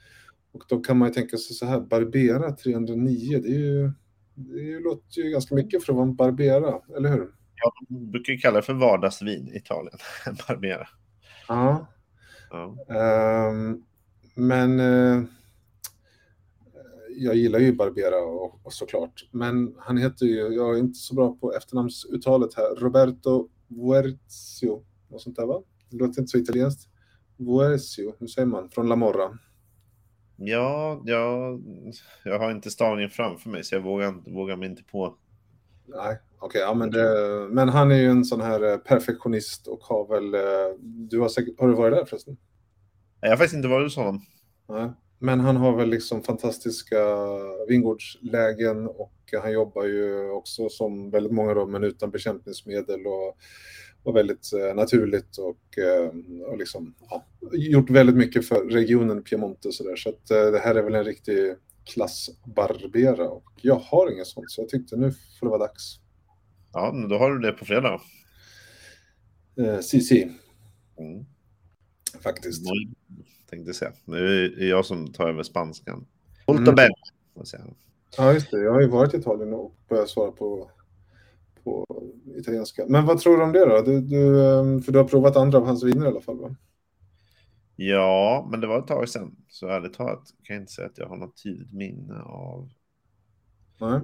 Och 0.51 0.63
då 0.69 0.79
kan 0.79 0.97
man 0.97 1.07
ju 1.07 1.13
tänka 1.13 1.37
sig 1.37 1.55
så 1.55 1.65
här, 1.65 1.79
Barbera 1.79 2.51
309, 2.51 3.39
det, 3.43 3.47
är 3.47 3.59
ju, 3.59 3.91
det 4.35 4.79
låter 4.79 5.21
ju 5.21 5.29
ganska 5.29 5.55
mycket 5.55 5.83
för 5.83 5.93
att 5.93 5.97
vara 5.97 6.07
en 6.07 6.15
Barbera, 6.15 6.81
eller 6.97 7.09
hur? 7.09 7.31
Ja, 7.55 7.73
de 7.89 8.11
brukar 8.11 8.33
ju 8.33 8.39
kalla 8.39 8.55
det 8.55 8.65
för 8.65 8.73
vardagsvin 8.73 9.47
i 9.47 9.57
Italien, 9.57 9.97
Barbera. 10.47 10.87
Ja. 11.47 11.87
ja. 12.49 12.75
Um, 13.49 13.83
men 14.35 14.79
uh, 14.79 15.23
jag 17.09 17.35
gillar 17.35 17.59
ju 17.59 17.73
Barbera 17.73 18.21
och, 18.21 18.65
och, 18.65 18.73
såklart. 18.73 19.29
Men 19.31 19.75
han 19.77 19.97
heter 19.97 20.25
ju, 20.25 20.35
jag 20.35 20.75
är 20.75 20.79
inte 20.79 20.99
så 20.99 21.15
bra 21.15 21.35
på 21.35 21.53
efternamnsuttalet 21.53 22.53
här, 22.53 22.75
Roberto 22.75 23.49
Vuerzio. 23.67 24.83
Något 25.09 25.21
sånt 25.21 25.35
där 25.35 25.45
va? 25.45 25.61
Det 25.89 25.97
låter 25.97 26.21
inte 26.21 26.31
så 26.31 26.37
italienskt. 26.37 26.89
Vuerzio, 27.37 28.15
hur 28.19 28.27
säger 28.27 28.45
man? 28.45 28.69
Från 28.69 28.89
La 28.89 28.95
Morra. 28.95 29.37
Ja, 30.43 31.01
jag, 31.05 31.61
jag 32.23 32.39
har 32.39 32.51
inte 32.51 32.71
stavningen 32.71 33.09
framför 33.09 33.49
mig 33.49 33.63
så 33.63 33.75
jag 33.75 33.81
vågar, 33.81 34.31
vågar 34.33 34.55
mig 34.55 34.69
inte 34.69 34.83
på. 34.83 35.15
Nej, 35.85 36.19
okej, 36.39 36.47
okay, 36.47 36.61
ja, 36.61 36.73
men, 36.73 36.89
men 37.55 37.69
han 37.69 37.91
är 37.91 37.95
ju 37.95 38.09
en 38.09 38.25
sån 38.25 38.41
här 38.41 38.71
eh, 38.71 38.77
perfektionist 38.77 39.67
och 39.67 39.79
har 39.79 40.07
väl, 40.07 40.33
eh, 40.33 40.77
du 40.81 41.19
har 41.19 41.29
säkert, 41.29 41.59
har 41.59 41.67
du 41.67 41.73
varit 41.73 41.97
där 41.97 42.05
förresten? 42.05 42.37
Jag 43.21 43.29
har 43.29 43.37
faktiskt 43.37 43.55
inte 43.55 43.67
varit 43.67 43.85
hos 43.85 43.95
honom. 43.95 44.21
Nej, 44.69 44.91
men 45.19 45.39
han 45.39 45.57
har 45.57 45.77
väl 45.77 45.89
liksom 45.89 46.23
fantastiska 46.23 46.97
vingårdslägen 47.67 48.87
och 48.87 49.13
han 49.41 49.51
jobbar 49.51 49.83
ju 49.83 50.29
också 50.29 50.69
som 50.69 51.11
väldigt 51.11 51.33
många 51.33 51.53
då, 51.53 51.65
men 51.65 51.83
utan 51.83 52.11
bekämpningsmedel 52.11 53.07
och 53.07 53.37
och 54.03 54.15
väldigt 54.15 54.53
eh, 54.53 54.75
naturligt 54.75 55.37
och, 55.37 55.77
eh, 55.77 56.11
och 56.51 56.57
liksom, 56.57 56.95
ja, 57.09 57.25
gjort 57.51 57.89
väldigt 57.89 58.15
mycket 58.15 58.47
för 58.47 58.65
regionen 58.65 59.23
Piemonte 59.23 59.71
så 59.71 59.83
där. 59.83 59.95
Så 59.95 60.09
att, 60.09 60.31
eh, 60.31 60.51
det 60.51 60.59
här 60.59 60.75
är 60.75 60.83
väl 60.83 60.95
en 60.95 61.03
riktig 61.03 61.55
klassbarbera 61.85 63.29
och 63.29 63.51
jag 63.61 63.75
har 63.75 64.11
inget 64.11 64.27
sånt 64.27 64.51
så 64.51 64.61
jag 64.61 64.69
tyckte 64.69 64.95
nu 64.95 65.11
får 65.11 65.47
det 65.47 65.49
vara 65.49 65.67
dags. 65.67 65.99
Ja, 66.73 67.05
då 67.09 67.17
har 67.17 67.31
du 67.31 67.39
det 67.39 67.51
på 67.51 67.65
fredag. 67.65 68.01
Eh, 69.57 69.79
CC. 69.79 70.11
Mm. 70.99 71.25
Faktiskt. 72.23 72.65
Jag 72.65 73.49
tänkte 73.49 73.73
säga. 73.73 73.91
Nu 74.05 74.17
är 74.17 74.49
det 74.49 74.65
jag 74.65 74.85
som 74.85 75.13
tar 75.13 75.29
över 75.29 75.43
spanskan. 75.43 76.07
Molto 76.47 76.71
mm. 76.71 76.89
Ja, 78.17 78.33
just 78.33 78.51
det. 78.51 78.59
Jag 78.59 78.73
har 78.73 78.81
ju 78.81 78.87
varit 78.87 79.13
i 79.13 79.17
Italien 79.17 79.53
och 79.53 79.75
börjat 79.89 80.09
svara 80.09 80.31
på 80.31 80.71
på 81.63 81.85
italienska. 82.37 82.85
Men 82.87 83.05
vad 83.05 83.19
tror 83.19 83.37
du 83.37 83.43
om 83.43 83.51
det 83.51 83.65
då? 83.65 83.81
Du, 83.81 84.01
du, 84.01 84.47
ehm, 84.47 84.81
för 84.81 84.91
du 84.91 84.99
har 84.99 85.05
provat 85.05 85.37
andra 85.37 85.57
av 85.57 85.65
hans 85.65 85.83
viner 85.83 86.05
i 86.05 86.07
alla 86.07 86.21
fall 86.21 86.39
va? 86.39 86.55
Ja, 87.75 88.47
men 88.51 88.61
det 88.61 88.67
var 88.67 88.79
ett 88.79 88.87
tag 88.87 89.09
sedan. 89.09 89.35
Så 89.49 89.67
ärligt 89.67 89.93
talat 89.93 90.23
kan 90.43 90.55
jag 90.55 90.63
inte 90.63 90.71
säga 90.71 90.87
att 90.87 90.97
jag 90.97 91.07
har 91.07 91.17
något 91.17 91.43
tydligt 91.43 91.73
minne 91.73 92.21
av 92.21 92.69
Nej. 93.79 93.99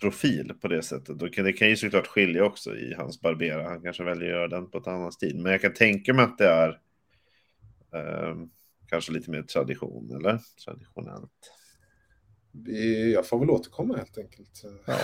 profil 0.00 0.52
på 0.60 0.68
det 0.68 0.82
sättet. 0.82 1.18
Det 1.18 1.52
kan 1.52 1.68
ju 1.68 1.76
såklart 1.76 2.06
skilja 2.06 2.44
också 2.44 2.76
i 2.76 2.94
hans 2.94 3.20
Barbera. 3.20 3.68
Han 3.68 3.82
kanske 3.82 4.04
väljer 4.04 4.28
att 4.28 4.34
göra 4.34 4.48
den 4.48 4.70
på 4.70 4.78
ett 4.78 4.86
annat 4.86 5.14
stil. 5.14 5.40
Men 5.42 5.52
jag 5.52 5.60
kan 5.60 5.74
tänka 5.74 6.14
mig 6.14 6.24
att 6.24 6.38
det 6.38 6.48
är 6.48 6.68
eh, 7.94 8.36
kanske 8.86 9.12
lite 9.12 9.30
mer 9.30 9.42
tradition 9.42 10.16
eller 10.16 10.40
traditionellt. 10.64 11.52
Jag 13.14 13.26
får 13.26 13.38
väl 13.38 13.50
återkomma 13.50 13.96
helt 13.96 14.18
enkelt. 14.18 14.62
Ja. 14.86 14.98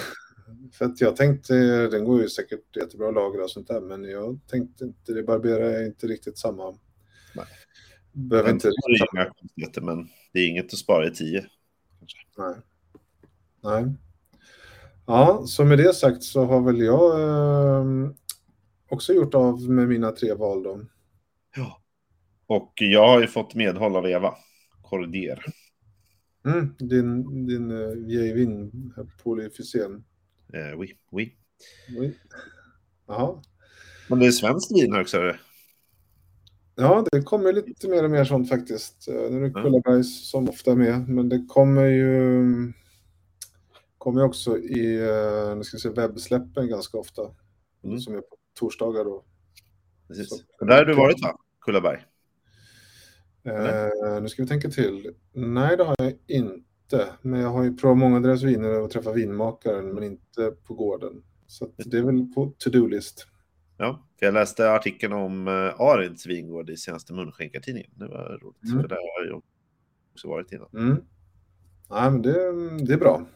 För 0.73 0.85
att 0.85 1.01
jag 1.01 1.17
tänkte, 1.17 1.55
den 1.89 2.05
går 2.05 2.23
ju 2.23 2.29
säkert 2.29 2.77
jättebra 2.77 3.09
att 3.09 3.15
lagra 3.15 3.45
och 3.45 3.51
sånt 3.51 3.69
där, 3.69 3.81
men 3.81 4.05
jag 4.05 4.41
tänkte 4.51 4.85
inte, 4.85 5.13
det 5.13 5.23
Barbera 5.23 5.71
är 5.71 5.87
inte 5.87 6.07
riktigt 6.07 6.39
samma. 6.39 6.79
Nej. 7.35 7.47
Behöver 8.13 8.51
inte 8.51 8.69
riktigt 8.69 9.15
inga 9.15 9.25
konstigheter, 9.25 9.81
men 9.81 10.09
det 10.33 10.41
är 10.41 10.49
inget 10.49 10.73
att 10.73 10.79
spara 10.79 11.07
i 11.07 11.11
tio. 11.11 11.47
Nej. 12.39 12.55
Nej. 13.63 13.95
Ja, 15.07 15.43
så 15.47 15.65
med 15.65 15.79
det 15.79 15.95
sagt 15.95 16.23
så 16.23 16.45
har 16.45 16.61
väl 16.61 16.81
jag 16.81 17.21
eh, 17.21 18.11
också 18.89 19.13
gjort 19.13 19.35
av 19.35 19.71
med 19.71 19.89
mina 19.89 20.13
tre 20.13 20.35
val 20.35 20.63
då. 20.63 20.81
Ja. 21.57 21.83
Och 22.47 22.73
jag 22.77 23.09
har 23.09 23.21
ju 23.21 23.27
fått 23.27 23.55
medhåll 23.55 23.97
av 23.97 24.07
Eva. 24.07 24.35
Cordier. 24.83 25.45
Mm, 26.47 26.75
din 26.79 27.47
din 27.47 27.71
uh, 27.71 28.07
vieille 28.07 28.35
vin, 28.35 28.95
polyfysén. 29.23 30.05
Eh, 30.55 30.79
oui, 30.79 30.99
oui. 31.11 31.37
oui. 31.99 32.15
Men 34.09 34.19
det 34.19 34.27
är 34.27 34.31
svenskt 34.31 34.73
vin 34.73 34.97
också? 34.97 35.35
Ja, 36.75 37.05
det 37.13 37.23
kommer 37.23 37.53
lite 37.53 37.89
mer 37.89 38.05
och 38.05 38.11
mer 38.11 38.25
sånt 38.25 38.49
faktiskt. 38.49 39.09
Eh, 39.09 39.15
nu 39.15 39.37
är 39.37 39.41
det 39.41 39.51
Kullabergs 39.51 40.31
som 40.31 40.49
ofta 40.49 40.71
är 40.71 40.77
med, 40.77 41.09
men 41.09 41.29
det 41.29 41.47
kommer 41.49 41.85
ju 41.85 42.73
kommer 43.99 44.25
också 44.25 44.59
i 44.59 44.97
eh, 44.97 45.57
nu 45.57 45.65
ska 45.65 45.79
se, 45.79 45.89
webbsläppen 45.89 46.69
ganska 46.69 46.99
ofta. 46.99 47.23
Mm. 47.85 47.99
Som 47.99 48.17
är 48.17 48.21
på 48.21 48.37
torsdagar 48.59 49.05
då. 49.05 49.25
Precis. 50.09 50.29
Så, 50.29 50.65
där 50.65 50.77
har 50.77 50.85
du 50.85 50.95
varit 50.95 51.23
va? 51.23 51.37
Kullaberg? 51.61 52.05
Eh, 53.45 54.23
nu 54.23 54.29
ska 54.29 54.43
vi 54.43 54.49
tänka 54.49 54.71
till. 54.71 55.15
Nej, 55.33 55.77
det 55.77 55.85
har 55.85 55.97
jag 55.99 56.13
inte 56.27 56.68
inte, 56.93 57.13
men 57.23 57.41
jag 57.41 57.49
har 57.49 57.65
ju 57.65 57.77
provat 57.77 57.99
många 57.99 58.17
av 58.17 58.23
deras 58.23 58.43
viner 58.43 58.81
och 58.81 58.91
träffat 58.91 59.17
vinmakaren, 59.17 59.95
men 59.95 60.05
inte 60.05 60.53
på 60.65 60.75
gården. 60.75 61.23
Så 61.47 61.69
det 61.77 61.99
är 61.99 62.03
väl 62.03 62.27
på 62.35 62.55
to-do-list. 62.59 63.27
Ja, 63.77 64.07
för 64.19 64.27
jag 64.27 64.35
läste 64.35 64.71
artikeln 64.71 65.13
om 65.13 65.49
uh, 65.49 65.81
Arids 65.81 66.27
vingård 66.27 66.71
i 66.71 66.77
senaste 66.77 67.13
Munskänkartidningen. 67.13 67.91
Det 67.95 68.07
var 68.07 68.39
roligt, 68.43 68.65
mm. 68.65 68.81
för 68.81 68.89
där 68.89 68.97
har 68.97 69.27
jag 69.29 69.43
också 70.13 70.29
varit 70.29 70.53
innan. 70.53 70.69
Mm. 70.75 70.97
Nej, 71.91 72.11
men 72.11 72.23
det, 72.23 72.33
det 72.87 72.93
är 72.93 72.99
bra. 72.99 73.27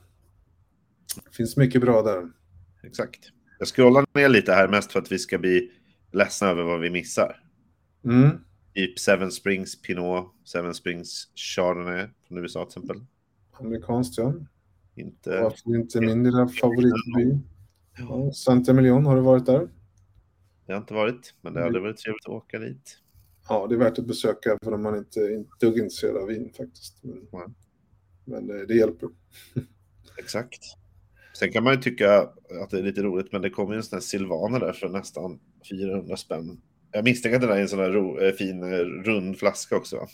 Det 1.24 1.36
finns 1.36 1.56
mycket 1.56 1.80
bra 1.80 2.02
där. 2.02 2.30
Exakt. 2.82 3.30
Jag 3.58 3.68
scrollar 3.68 4.06
ner 4.14 4.28
lite 4.28 4.52
här 4.52 4.68
mest 4.68 4.92
för 4.92 5.00
att 5.00 5.12
vi 5.12 5.18
ska 5.18 5.38
bli 5.38 5.70
ledsna 6.12 6.48
över 6.48 6.62
vad 6.62 6.80
vi 6.80 6.90
missar. 6.90 7.42
Mm. 8.04 8.30
Typ 8.74 8.98
Seven 8.98 9.32
Springs 9.32 9.82
Pinot, 9.82 10.34
Seven 10.44 10.74
Springs 10.74 11.28
Chardonnay 11.34 12.08
från 12.28 12.38
USA 12.38 12.64
till 12.64 12.68
exempel. 12.68 13.06
Amerikanskt, 13.52 14.18
ja. 14.18 14.34
Inte... 14.94 15.30
Varför 15.42 15.76
inte 15.76 16.00
min 16.00 16.24
lilla 16.24 16.48
favoritby? 16.48 17.38
Ja, 17.98 18.32
Santa 18.32 18.70
Emilion, 18.70 19.06
har 19.06 19.16
du 19.16 19.22
varit 19.22 19.46
där? 19.46 19.68
Jag 20.66 20.74
har 20.74 20.80
inte 20.80 20.94
varit, 20.94 21.34
men 21.40 21.54
det 21.54 21.62
hade 21.62 21.80
varit 21.80 21.96
trevligt 21.96 22.26
att 22.26 22.32
åka 22.32 22.58
dit. 22.58 22.98
Ja, 23.48 23.66
det 23.66 23.74
är 23.74 23.78
värt 23.78 23.98
att 23.98 24.06
besöka 24.06 24.58
för 24.64 24.72
om 24.72 24.82
man 24.82 24.96
inte 24.96 25.20
är 25.20 25.40
ett 25.40 25.60
dugg 25.60 25.78
intresserad 25.78 26.16
av 26.16 26.26
vin 26.26 26.52
faktiskt. 26.56 26.98
Men, 27.02 27.28
ja. 27.32 27.46
men 28.24 28.46
det, 28.46 28.66
det 28.66 28.74
hjälper. 28.74 29.08
Exakt. 30.18 30.60
Sen 31.38 31.52
kan 31.52 31.64
man 31.64 31.74
ju 31.74 31.80
tycka 31.80 32.20
att 32.62 32.70
det 32.70 32.78
är 32.78 32.82
lite 32.82 33.02
roligt, 33.02 33.32
men 33.32 33.42
det 33.42 33.50
kommer 33.50 33.72
ju 33.72 33.76
en 33.76 33.82
sån 33.82 33.96
här 33.96 34.00
Silvaner 34.00 34.60
där 34.60 34.72
för 34.72 34.88
nästan 34.88 35.40
400 35.70 36.16
spänn. 36.16 36.60
Jag 36.92 37.04
misstänker 37.04 37.36
att 37.36 37.42
det 37.42 37.48
där 37.48 37.56
är 37.56 37.60
en 37.60 37.68
sån 37.68 37.78
här 37.78 37.90
ro, 37.90 38.18
äh, 38.18 38.32
fin 38.32 38.62
äh, 38.62 38.76
rund 38.78 39.38
flaska 39.38 39.76
också. 39.76 40.06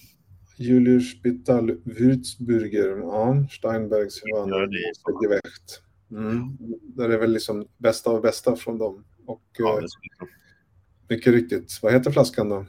Julius 0.59 1.11
Spital 1.11 1.77
Würzburger, 1.85 2.99
ja, 2.99 3.47
Steinbergs 3.51 4.23
Gewicht. 5.23 5.83
Mm. 6.11 6.57
Där 6.83 7.09
är 7.09 7.18
väl 7.18 7.33
liksom 7.33 7.68
bästa 7.77 8.11
av 8.11 8.23
bästa 8.23 8.57
från 8.57 8.79
dem. 8.79 9.05
Och 9.27 9.42
ja, 9.59 9.79
eh, 9.79 9.85
mycket 11.09 11.33
riktigt, 11.33 11.79
vad 11.83 11.92
heter 11.92 12.11
flaskan 12.11 12.49
då? 12.49 12.66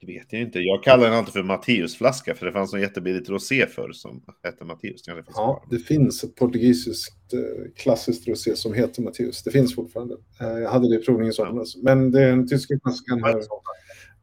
Det 0.00 0.12
vet 0.12 0.32
jag 0.32 0.42
inte. 0.42 0.58
Jag 0.58 0.82
kallar 0.82 1.04
den 1.04 1.14
alltid 1.18 1.32
för 1.32 1.42
Matteusflaska 1.42 2.34
för 2.34 2.46
det 2.46 2.52
fanns 2.52 2.74
en 2.74 2.80
jättebilligt 2.80 3.28
rosé 3.28 3.66
för 3.66 3.92
som 3.92 4.22
hette 4.42 4.64
Matteus. 4.64 5.02
Ja, 5.06 5.22
kvar. 5.22 5.62
det 5.70 5.78
finns 5.78 6.24
ett 6.24 6.34
portugisiskt 6.34 7.32
eh, 7.32 7.72
klassiskt 7.76 8.28
rosé 8.28 8.56
som 8.56 8.74
heter 8.74 9.02
Matteus. 9.02 9.42
Det 9.42 9.50
finns 9.50 9.74
fortfarande. 9.74 10.16
Eh, 10.40 10.48
jag 10.48 10.70
hade 10.70 10.88
det 10.88 11.02
i 11.02 11.04
provningen 11.04 11.30
i 11.30 11.34
somras. 11.34 11.76
Men 11.76 12.10
det 12.10 12.22
är 12.22 12.28
den 12.28 12.48
tyska 12.48 12.78
flaskan 12.82 13.22
här 13.24 13.42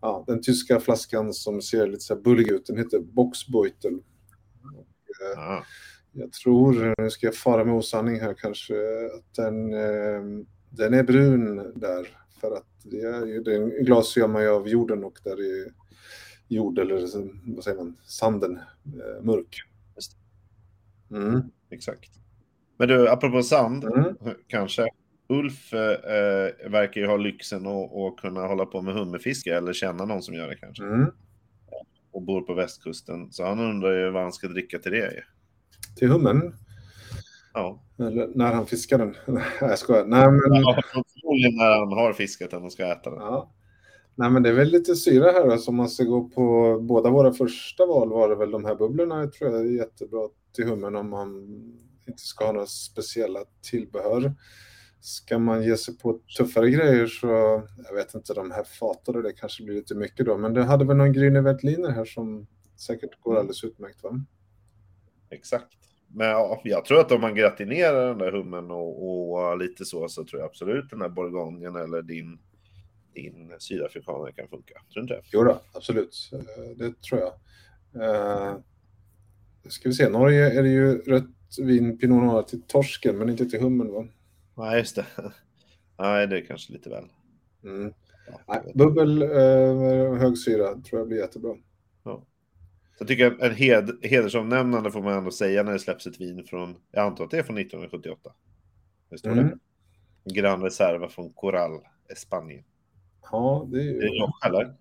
ja, 0.02 0.24
den 0.28 0.42
tyska 0.42 0.80
flaskan 0.80 1.34
som 1.34 1.62
ser 1.62 1.88
lite 1.88 2.04
så 2.04 2.16
här 2.16 2.22
bullig 2.22 2.48
ut, 2.52 2.66
den 2.66 2.78
heter 2.78 3.00
Boxbeutel. 3.00 4.00
Och, 4.76 5.38
eh, 5.38 5.64
jag 6.12 6.32
tror, 6.32 6.94
nu 7.02 7.10
ska 7.10 7.26
jag 7.26 7.36
fara 7.36 7.66
med 7.66 7.74
osanning 7.74 8.20
här 8.20 8.34
kanske, 8.34 8.74
att 9.06 9.36
den, 9.36 9.74
eh, 9.74 10.22
den 10.70 10.94
är 10.94 11.04
brun 11.04 11.72
där. 11.76 12.18
För 12.42 12.52
att 12.52 12.68
det 12.84 13.02
är, 13.02 13.44
det 13.44 13.56
är 13.56 13.84
glas 13.84 14.18
gör 14.18 14.28
man 14.28 14.44
ju 14.44 14.50
av 14.50 14.68
jorden 14.68 15.04
och 15.04 15.20
där 15.24 15.40
är 15.40 15.74
jord 16.48 16.80
eller 16.80 16.96
vad 17.56 17.64
säger 17.64 17.78
man, 17.78 17.98
sanden 18.04 18.58
eh, 18.86 19.24
mörk. 19.24 19.64
Mm. 21.12 21.42
Exakt. 21.70 22.12
Men 22.78 22.88
du, 22.88 23.10
apropå 23.10 23.44
sand, 23.44 23.84
mm. 23.84 24.16
kanske. 24.48 24.88
Ulf 25.32 25.74
eh, 25.74 26.70
verkar 26.70 27.02
ju 27.02 27.08
ha 27.08 27.18
lyxen 27.18 27.68
att, 27.68 27.96
att 27.96 28.18
kunna 28.18 28.48
hålla 28.48 28.66
på 28.66 28.82
med 28.82 28.94
hummerfiske 28.94 29.58
eller 29.58 29.74
känna 29.74 30.06
någon 30.06 30.22
som 30.22 30.36
gör 30.36 30.48
det 30.48 30.56
kanske. 30.56 30.84
Mm. 30.84 31.12
Och 32.12 32.22
bor 32.22 32.42
på 32.42 32.54
västkusten. 32.54 33.32
Så 33.32 33.46
han 33.46 33.60
undrar 33.60 34.00
ju 34.00 34.12
vad 34.12 34.24
han 34.24 34.34
ska 34.34 34.48
dricka 34.48 34.80
till 34.80 34.92
det. 34.92 35.24
Till 35.98 36.10
hummen. 36.10 36.54
Ja. 37.54 37.84
Eller 38.00 38.28
när 38.36 38.54
han 38.54 38.66
fiskar 38.66 38.98
den. 38.98 39.16
Nej, 39.26 39.44
jag 39.60 39.80
skojar. 39.80 40.06
Nej, 40.06 40.32
men, 40.32 40.62
Ja, 40.62 40.82
när 41.58 41.96
han 41.96 41.98
har 41.98 42.14
fiskat 42.14 42.52
den 42.52 42.64
och 42.64 42.72
ska 42.72 42.92
äta 42.92 43.10
den. 43.10 43.20
ja. 43.20 43.52
Nej, 44.16 44.30
men 44.30 44.44
det 44.44 44.50
är 44.50 44.54
väl 44.54 44.68
lite 44.68 44.96
syra 44.96 45.32
här. 45.32 45.48
Alltså, 45.48 45.72
om 45.72 45.76
man 45.76 45.90
ska 45.90 46.04
gå 46.04 46.30
på 46.30 46.78
båda 46.82 47.10
våra 47.10 47.34
första 47.34 47.86
val 47.86 48.10
var 48.10 48.30
det 48.30 48.36
väl 48.36 48.52
de 48.52 48.66
här 48.66 48.76
bubblorna. 48.76 49.20
Jag 49.20 49.34
tror 49.34 49.52
jag 49.52 49.62
är 49.62 49.66
jättebra 49.66 50.30
till 50.56 50.66
hummen 50.66 50.96
om 50.96 51.10
man 51.10 51.48
inte 52.08 52.22
ska 52.22 52.46
ha 52.46 52.52
några 52.52 52.66
speciella 52.66 53.40
tillbehör. 53.72 54.34
Ska 55.02 55.40
man 55.40 55.64
ge 55.64 55.78
sig 55.78 55.98
på 55.98 56.20
tuffare 56.38 56.70
grejer 56.70 57.08
så, 57.08 57.28
jag 57.88 57.96
vet 57.96 58.14
inte, 58.16 58.34
de 58.34 58.52
här 58.52 58.64
fatade 58.64 59.22
det 59.22 59.34
kanske 59.34 59.64
blir 59.64 59.76
lite 59.76 59.96
mycket 59.96 60.26
då. 60.26 60.38
Men 60.38 60.54
det 60.54 60.64
hade 60.64 60.86
väl 60.86 60.98
någon 60.98 61.14
Grüne 61.14 61.42
Veltliner 61.42 61.90
här 61.90 62.06
som 62.06 62.48
säkert 62.76 63.20
går 63.20 63.38
alldeles 63.38 63.64
utmärkt 63.64 64.04
va? 64.04 64.26
Exakt. 65.30 65.78
Men 66.08 66.28
ja, 66.28 66.62
jag 66.64 66.86
tror 66.86 67.00
att 67.00 67.12
om 67.12 67.22
man 67.22 67.36
gratinerar 67.36 68.08
den 68.08 68.18
där 68.18 68.32
hummen 68.32 68.72
och, 68.72 69.40
och 69.40 69.58
lite 69.58 69.86
så, 69.86 70.10
så 70.10 70.26
tror 70.26 70.42
jag 70.42 70.50
absolut 70.50 70.90
den 70.90 71.00
där 71.00 71.10
bourgognen 71.10 71.76
eller 71.76 72.02
din, 72.02 72.40
din 73.14 73.54
sydafrikanare 73.60 74.32
kan 74.32 74.48
funka. 74.48 74.74
Tror 74.94 75.04
du 75.04 75.16
inte? 75.16 75.22
Jo 75.32 75.44
då, 75.44 75.62
absolut. 75.74 76.32
Det 76.76 77.02
tror 77.02 77.22
jag. 77.22 77.34
Eh, 78.04 78.56
ska 79.70 79.90
vi 79.90 79.96
se, 79.96 80.10
Norge 80.10 80.60
är 80.60 80.64
det 80.64 80.70
ju 80.70 80.98
rött 80.98 81.58
vin 81.62 81.98
Pinot 81.98 82.24
Noir 82.24 82.42
till 82.42 82.62
torsken 82.62 83.18
men 83.18 83.30
inte 83.30 83.46
till 83.46 83.62
hummen 83.62 83.92
va? 83.92 84.08
Nej, 84.58 84.78
just 84.80 84.96
det. 84.96 85.06
Nej, 86.00 86.28
det 86.28 86.38
är 86.38 86.46
kanske 86.46 86.74
lite 86.74 86.90
väl. 86.90 87.04
Mm. 87.64 87.94
Ja, 88.48 88.64
bubbel 88.76 89.22
eh, 89.22 90.14
hög 90.20 90.38
syra 90.38 90.82
tror 90.82 91.00
jag 91.02 91.08
blir 91.08 91.18
jättebra. 91.18 91.56
Ja. 92.04 92.26
Så 92.98 93.02
jag 93.02 93.08
tycker 93.08 93.44
en 93.44 93.56
hed, 93.56 93.92
hedersomnämnande 94.02 94.92
får 94.92 95.02
man 95.02 95.18
ändå 95.18 95.32
säga 95.32 95.64
när 95.64 95.72
det 95.74 95.80
släpps 95.80 96.08
ett 96.08 96.22
vin 96.22 96.44
från, 96.44 96.76
jag 96.92 97.06
antar 97.06 97.24
att 97.24 97.32
det 97.32 97.38
är 97.38 97.44
från 97.44 97.58
1978. 97.58 98.34
Det 99.10 99.18
står 99.18 99.32
Mm. 99.32 99.48
det. 99.48 100.34
Gran 100.34 100.64
Reserva 100.64 101.10
från 101.10 101.34
Coral, 101.34 101.80
Spanien. 102.16 102.64
Ja, 103.32 103.68
det 103.72 103.80
är 103.80 103.84
ju, 103.84 104.00
Det 104.00 104.06
är 104.06 104.76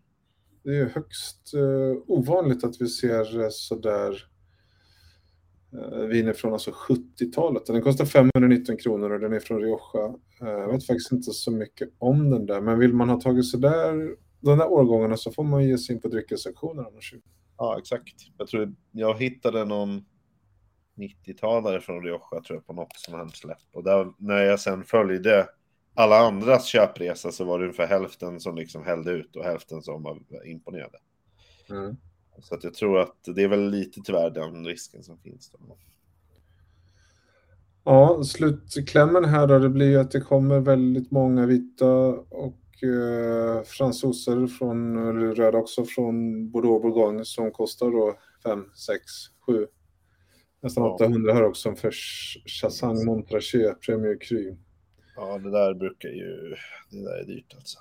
det 0.63 0.77
är 0.77 0.87
högst 0.89 1.55
eh, 1.55 2.03
ovanligt 2.07 2.65
att 2.65 2.81
vi 2.81 2.87
ser 2.89 3.41
eh, 3.41 3.49
sådär 3.51 4.25
viner 6.09 6.33
från 6.33 6.53
alltså 6.53 6.71
70-talet. 6.71 7.67
Den 7.67 7.83
kostar 7.83 8.05
519 8.05 8.77
kronor 8.77 9.11
och 9.11 9.21
den 9.21 9.33
är 9.33 9.41
från 9.41 9.61
Rioja. 9.61 10.15
Eh, 10.41 10.49
jag 10.49 10.73
vet 10.73 10.87
faktiskt 10.87 11.13
inte 11.13 11.31
så 11.31 11.51
mycket 11.51 11.89
om 11.99 12.31
den 12.31 12.47
där, 12.47 12.61
men 12.61 12.79
vill 12.79 12.95
man 12.95 13.09
ha 13.09 13.21
tagit 13.21 13.47
sådär 13.47 14.17
de 14.41 14.59
där 14.59 14.69
årgångarna 14.69 15.17
så 15.17 15.33
får 15.33 15.45
man 15.45 15.65
ge 15.65 15.79
sig 15.79 15.95
in 15.95 16.03
på 16.03 16.09
dryckessektionen 16.09 16.87
annars. 16.87 17.15
Ja, 17.59 17.79
exakt. 17.79 18.15
Jag 18.39 18.49
tror 18.49 18.75
jag 18.93 19.19
hittade 19.19 19.65
någon 19.65 20.05
90-talare 20.97 21.81
från 21.81 22.03
Rioja 22.03 22.41
tror 22.47 22.57
jag 22.57 22.67
på 22.67 22.73
något 22.73 22.97
som 22.97 23.15
han 23.15 23.31
släpp. 23.31 23.59
Och 23.73 23.85
där, 23.85 24.13
när 24.19 24.43
jag 24.43 24.61
sen 24.61 24.85
följde 24.85 25.49
alla 25.95 26.19
andras 26.19 26.67
köpresa 26.67 27.33
så 27.33 27.45
var 27.45 27.59
det 27.59 27.65
ungefär 27.65 27.87
hälften 27.87 28.41
som 28.41 28.57
liksom 28.57 28.85
hällde 28.85 29.11
ut 29.11 29.37
och 29.37 29.45
hälften 29.45 29.83
som 29.83 30.03
var 30.03 30.47
imponerade. 30.47 30.99
Mm. 31.71 31.97
Så 32.43 32.55
att 32.55 32.65
jag 32.65 32.75
tror 32.75 33.01
att 33.01 33.17
det 33.25 33.43
är 33.43 33.49
väl 33.49 33.71
lite 33.71 34.01
tyvärr 34.05 34.31
den 34.31 34.67
risken 34.67 35.03
som 35.03 35.19
finns. 35.19 35.51
Då. 35.51 35.77
Ja, 37.85 38.23
slutklämmen 38.25 39.25
här 39.25 39.47
då, 39.47 39.59
det 39.59 39.69
blir 39.69 39.89
ju 39.89 40.01
att 40.01 40.11
det 40.11 40.21
kommer 40.21 40.61
väldigt 40.61 41.11
många 41.11 41.47
vita 41.47 41.87
och 42.31 42.83
eh, 42.83 43.63
fransoser 43.63 44.47
från, 44.47 45.09
eller 45.09 45.35
röda 45.35 45.59
också, 45.59 45.85
från 45.85 46.51
Bordeaux 46.51 46.83
Bourgogne 46.83 47.25
som 47.25 47.51
kostar 47.51 47.91
då 47.91 48.19
5, 48.45 48.65
6, 48.87 49.03
7, 49.47 49.67
nästan 50.63 50.85
Ja. 50.85 50.95
800 50.95 51.35
här 51.35 51.45
också 51.45 51.75
för 51.75 51.91
Chassagne 52.47 53.05
Montrachet 53.05 53.81
Premier 53.81 54.19
Cru. 54.21 54.57
Ja, 55.17 55.39
det 55.39 55.51
där 55.51 55.75
brukar 55.75 56.09
ju... 56.09 56.55
Det 56.91 57.05
där 57.05 57.21
är 57.21 57.25
dyrt 57.25 57.55
alltså. 57.55 57.79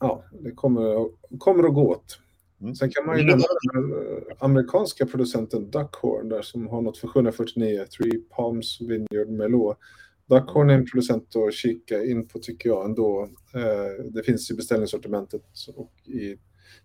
Ja, 0.00 0.24
det 0.40 0.50
kommer, 0.50 1.08
kommer 1.38 1.64
att 1.64 1.74
gå 1.74 1.90
åt. 1.90 2.18
Mm. 2.60 2.74
Sen 2.74 2.90
kan 2.90 3.06
man 3.06 3.18
ju 3.18 3.24
nämna 3.24 3.44
den 3.72 3.92
eh, 3.92 4.22
amerikanska 4.38 5.06
producenten 5.06 5.70
Duckhorn 5.70 6.28
där 6.28 6.42
som 6.42 6.68
har 6.68 6.82
något 6.82 6.98
för 6.98 7.08
749, 7.08 7.84
Three 7.96 8.18
Palms 8.18 8.80
Vineyard 8.80 9.28
Merlot. 9.28 9.78
Duckhorn 10.28 10.70
är 10.70 10.74
en 10.74 10.86
producent 10.86 11.36
att 11.36 11.54
kika 11.54 12.04
in 12.04 12.28
på 12.28 12.38
tycker 12.38 12.68
jag 12.68 12.84
ändå. 12.84 13.28
Eh, 13.54 14.04
Det 14.04 14.22
finns 14.22 14.50
i 14.50 14.54
beställningssortimentet 14.54 15.42
och 15.76 15.92
i 16.04 16.36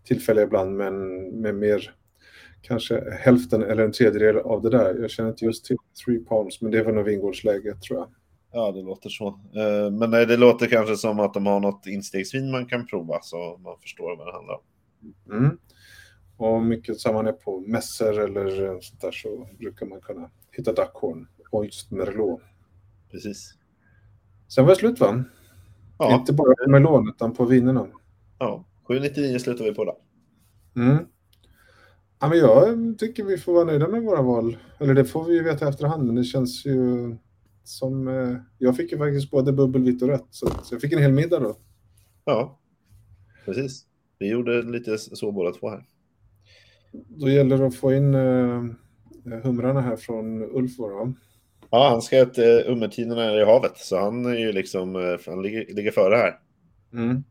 tillfälliga 0.04 0.46
ibland 0.46 0.76
men 0.78 1.18
med 1.42 1.56
mer 1.56 1.96
kanske 2.62 3.04
hälften 3.20 3.64
eller 3.64 3.84
en 3.84 3.92
tredjedel 3.92 4.38
av 4.38 4.62
det 4.62 4.70
där. 4.70 4.96
Jag 5.02 5.10
känner 5.10 5.30
inte 5.30 5.46
just 5.46 5.66
till 5.66 5.78
Three 6.06 6.20
Palms 6.20 6.62
men 6.62 6.72
det 6.72 6.84
var 6.84 6.92
nog 6.92 7.06
vingårdsläge 7.06 7.76
tror 7.76 8.00
jag. 8.00 8.08
Ja, 8.54 8.72
det 8.72 8.82
låter 8.82 9.10
så. 9.10 9.28
Eh, 9.28 9.92
Men 9.92 10.12
det 10.12 10.38
låter 10.38 10.68
kanske 10.68 10.96
som 10.96 11.20
att 11.20 11.34
de 11.34 11.46
har 11.46 11.60
något 11.60 11.88
instegsvin 11.88 12.52
man 12.52 12.66
kan 12.66 12.86
prova 12.88 13.20
så 13.22 13.58
man 13.64 13.80
förstår 13.82 14.18
vad 14.18 14.28
det 14.28 14.34
handlar 14.34 14.54
om. 14.54 14.62
Mm. 15.32 15.58
Och 16.38 16.62
mycket 16.64 17.00
som 17.00 17.14
man 17.16 17.28
är 17.28 17.32
på 17.32 17.60
mässor 17.60 18.20
eller 18.20 18.80
sånt 18.82 19.02
där 19.02 19.12
så 19.12 19.48
brukar 19.60 19.86
man 19.86 20.02
kunna 20.02 20.30
hitta 20.52 20.74
Duckhorn 20.74 21.28
och 21.52 21.66
just 21.66 21.92
Merlot. 21.92 22.42
Precis. 23.12 23.54
Sen 24.48 24.66
var 24.66 24.72
det 24.72 24.76
slut 24.80 25.00
va? 25.00 25.24
Ja, 25.98 26.16
Inte 26.16 26.34
bara 26.34 26.56
på 26.66 26.72
melon 26.72 27.10
utan 27.10 27.34
på 27.34 27.46
vinerna. 27.46 27.88
ja. 28.40 28.66
799 28.88 29.40
slutar 29.40 29.64
vi 29.66 29.74
på 29.74 29.86
då. 29.86 29.98
Mm. 30.76 30.98
Ja, 32.20 32.28
men 32.30 32.38
jag 32.38 32.98
tycker 33.00 33.24
vi 33.24 33.38
får 33.38 33.54
vara 33.54 33.64
nöjda 33.66 33.88
med 33.88 34.02
våra 34.04 34.22
val. 34.22 34.58
Eller 34.80 34.94
det 34.94 35.06
får 35.06 35.24
vi 35.24 35.34
ju 35.34 35.44
veta 35.44 35.70
efterhand, 35.70 36.06
men 36.06 36.16
det 36.16 36.24
känns 36.24 36.66
ju 36.66 37.16
som... 37.64 38.08
Eh, 38.08 38.36
jag 38.58 38.76
fick 38.78 38.92
ju 38.92 38.98
faktiskt 38.98 39.32
både 39.32 39.54
bubbel, 39.54 39.84
vitt 39.84 40.02
och 40.02 40.08
rött, 40.08 40.28
så 40.30 40.48
att 40.48 40.72
jag 40.72 40.82
fick 40.82 40.94
en 40.94 41.00
hel 41.00 41.12
middag 41.12 41.40
då. 41.40 41.58
Ja, 42.26 42.60
precis. 43.46 43.86
Vi 44.22 44.30
gjorde 44.30 44.62
lite 44.62 44.98
så 44.98 45.32
båda 45.32 45.52
två 45.52 45.70
här. 45.70 45.84
Då 46.92 47.30
gäller 47.30 47.58
det 47.58 47.68
att 47.68 47.76
få 47.76 47.94
in 47.94 48.16
eh, 48.16 48.64
humrarna 49.44 49.82
här 49.82 49.96
från 49.96 50.44
Ulf 50.44 50.78
då? 50.78 51.14
Ja, 51.70 51.90
han 51.90 52.02
ska 52.02 52.22
att 52.22 52.38
uh, 52.40 52.72
ummertiderna 52.72 53.24
är 53.24 53.42
i 53.42 53.46
havet, 53.46 53.78
så 53.78 54.00
han 54.00 54.26
är 54.26 54.36
ju 54.36 54.52
liksom, 54.52 54.96
eh, 54.96 55.20
han 55.26 55.42
ligger, 55.42 55.74
ligger 55.74 55.92
före 55.92 56.16
här. 56.16 56.40
Mm. 56.94 57.24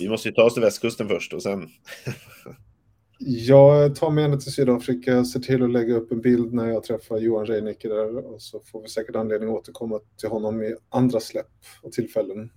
Vi 0.00 0.08
måste 0.08 0.28
ju 0.28 0.34
ta 0.34 0.42
oss 0.42 0.54
till 0.54 0.62
västkusten 0.62 1.08
först 1.08 1.32
och 1.32 1.42
sen... 1.42 1.68
Jag 3.18 3.94
tar 3.96 4.10
mig 4.10 4.24
ända 4.24 4.36
till 4.36 4.52
Sydafrika, 4.52 5.24
ser 5.24 5.40
till 5.40 5.62
att 5.62 5.70
lägga 5.70 5.94
upp 5.94 6.12
en 6.12 6.20
bild 6.20 6.52
när 6.52 6.68
jag 6.68 6.82
träffar 6.82 7.18
Johan 7.18 7.46
Reinicke 7.46 7.88
där 7.88 8.16
och 8.16 8.42
så 8.42 8.60
får 8.60 8.82
vi 8.82 8.88
säkert 8.88 9.16
anledning 9.16 9.48
att 9.48 9.54
återkomma 9.54 10.00
till 10.16 10.28
honom 10.28 10.62
i 10.62 10.74
andra 10.88 11.20
släpp 11.20 11.46
och 11.82 11.92
tillfällen. 11.92 12.50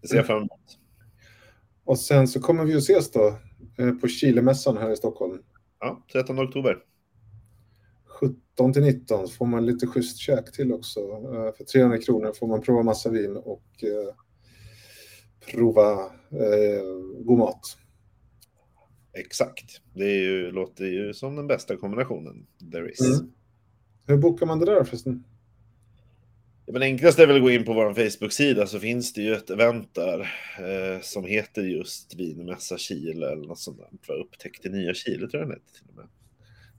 Det 0.00 0.08
ser 0.08 0.16
jag 0.16 0.26
fram 0.26 0.38
emot. 0.38 0.81
Och 1.84 1.98
sen 1.98 2.28
så 2.28 2.40
kommer 2.40 2.64
vi 2.64 2.74
att 2.74 2.82
ses 2.82 3.10
då 3.10 3.38
eh, 3.78 3.92
på 3.92 4.08
Chilemässan 4.08 4.76
här 4.76 4.90
i 4.90 4.96
Stockholm. 4.96 5.38
Ja, 5.80 6.04
13 6.12 6.38
oktober. 6.38 6.78
17 8.20 8.72
till 8.72 8.82
19 8.82 9.28
så 9.28 9.34
får 9.34 9.46
man 9.46 9.66
lite 9.66 9.86
schysst 9.86 10.18
käk 10.18 10.52
till 10.52 10.72
också. 10.72 11.00
Eh, 11.00 11.56
För 11.56 11.64
300 11.64 11.98
kronor 11.98 12.32
får 12.32 12.46
man 12.46 12.60
prova 12.60 12.82
massa 12.82 13.10
vin 13.10 13.36
och 13.36 13.64
eh, 13.82 14.14
prova 15.52 16.10
god 17.24 17.38
mat. 17.38 17.60
Exakt. 19.12 19.80
Det 19.94 20.04
är 20.04 20.22
ju, 20.22 20.50
låter 20.50 20.84
ju 20.84 21.14
som 21.14 21.36
den 21.36 21.46
bästa 21.46 21.76
kombinationen 21.76 22.46
there 22.72 22.90
is. 22.90 23.00
Mm. 23.00 23.32
Hur 24.06 24.16
bokar 24.18 24.46
man 24.46 24.58
det 24.58 24.66
där 24.66 24.84
förresten? 24.84 25.24
Men 26.72 26.82
enklast 26.82 27.18
är 27.18 27.26
väl 27.26 27.36
att 27.36 27.42
gå 27.42 27.50
in 27.50 27.64
på 27.64 27.72
vår 27.72 27.94
Facebook-sida 27.94 28.66
så 28.66 28.80
finns 28.80 29.12
det 29.12 29.22
ju 29.22 29.34
ett 29.34 29.50
event 29.50 29.94
där 29.94 30.20
eh, 30.58 31.00
som 31.00 31.24
heter 31.24 31.62
just 31.62 32.14
Vinmässa 32.14 32.78
Chile 32.78 33.32
eller 33.32 33.46
något 33.46 33.58
sånt 33.58 33.78
där. 33.78 33.88
För 34.02 34.12
upptäck 34.20 34.60
till 34.60 34.70
nya 34.70 34.94
Chile 34.94 35.28
tror 35.28 35.40
jag 35.42 35.50
den 35.50 35.56
heter 35.58 35.72
till 35.78 35.88
och 35.88 35.94
med. 35.94 36.06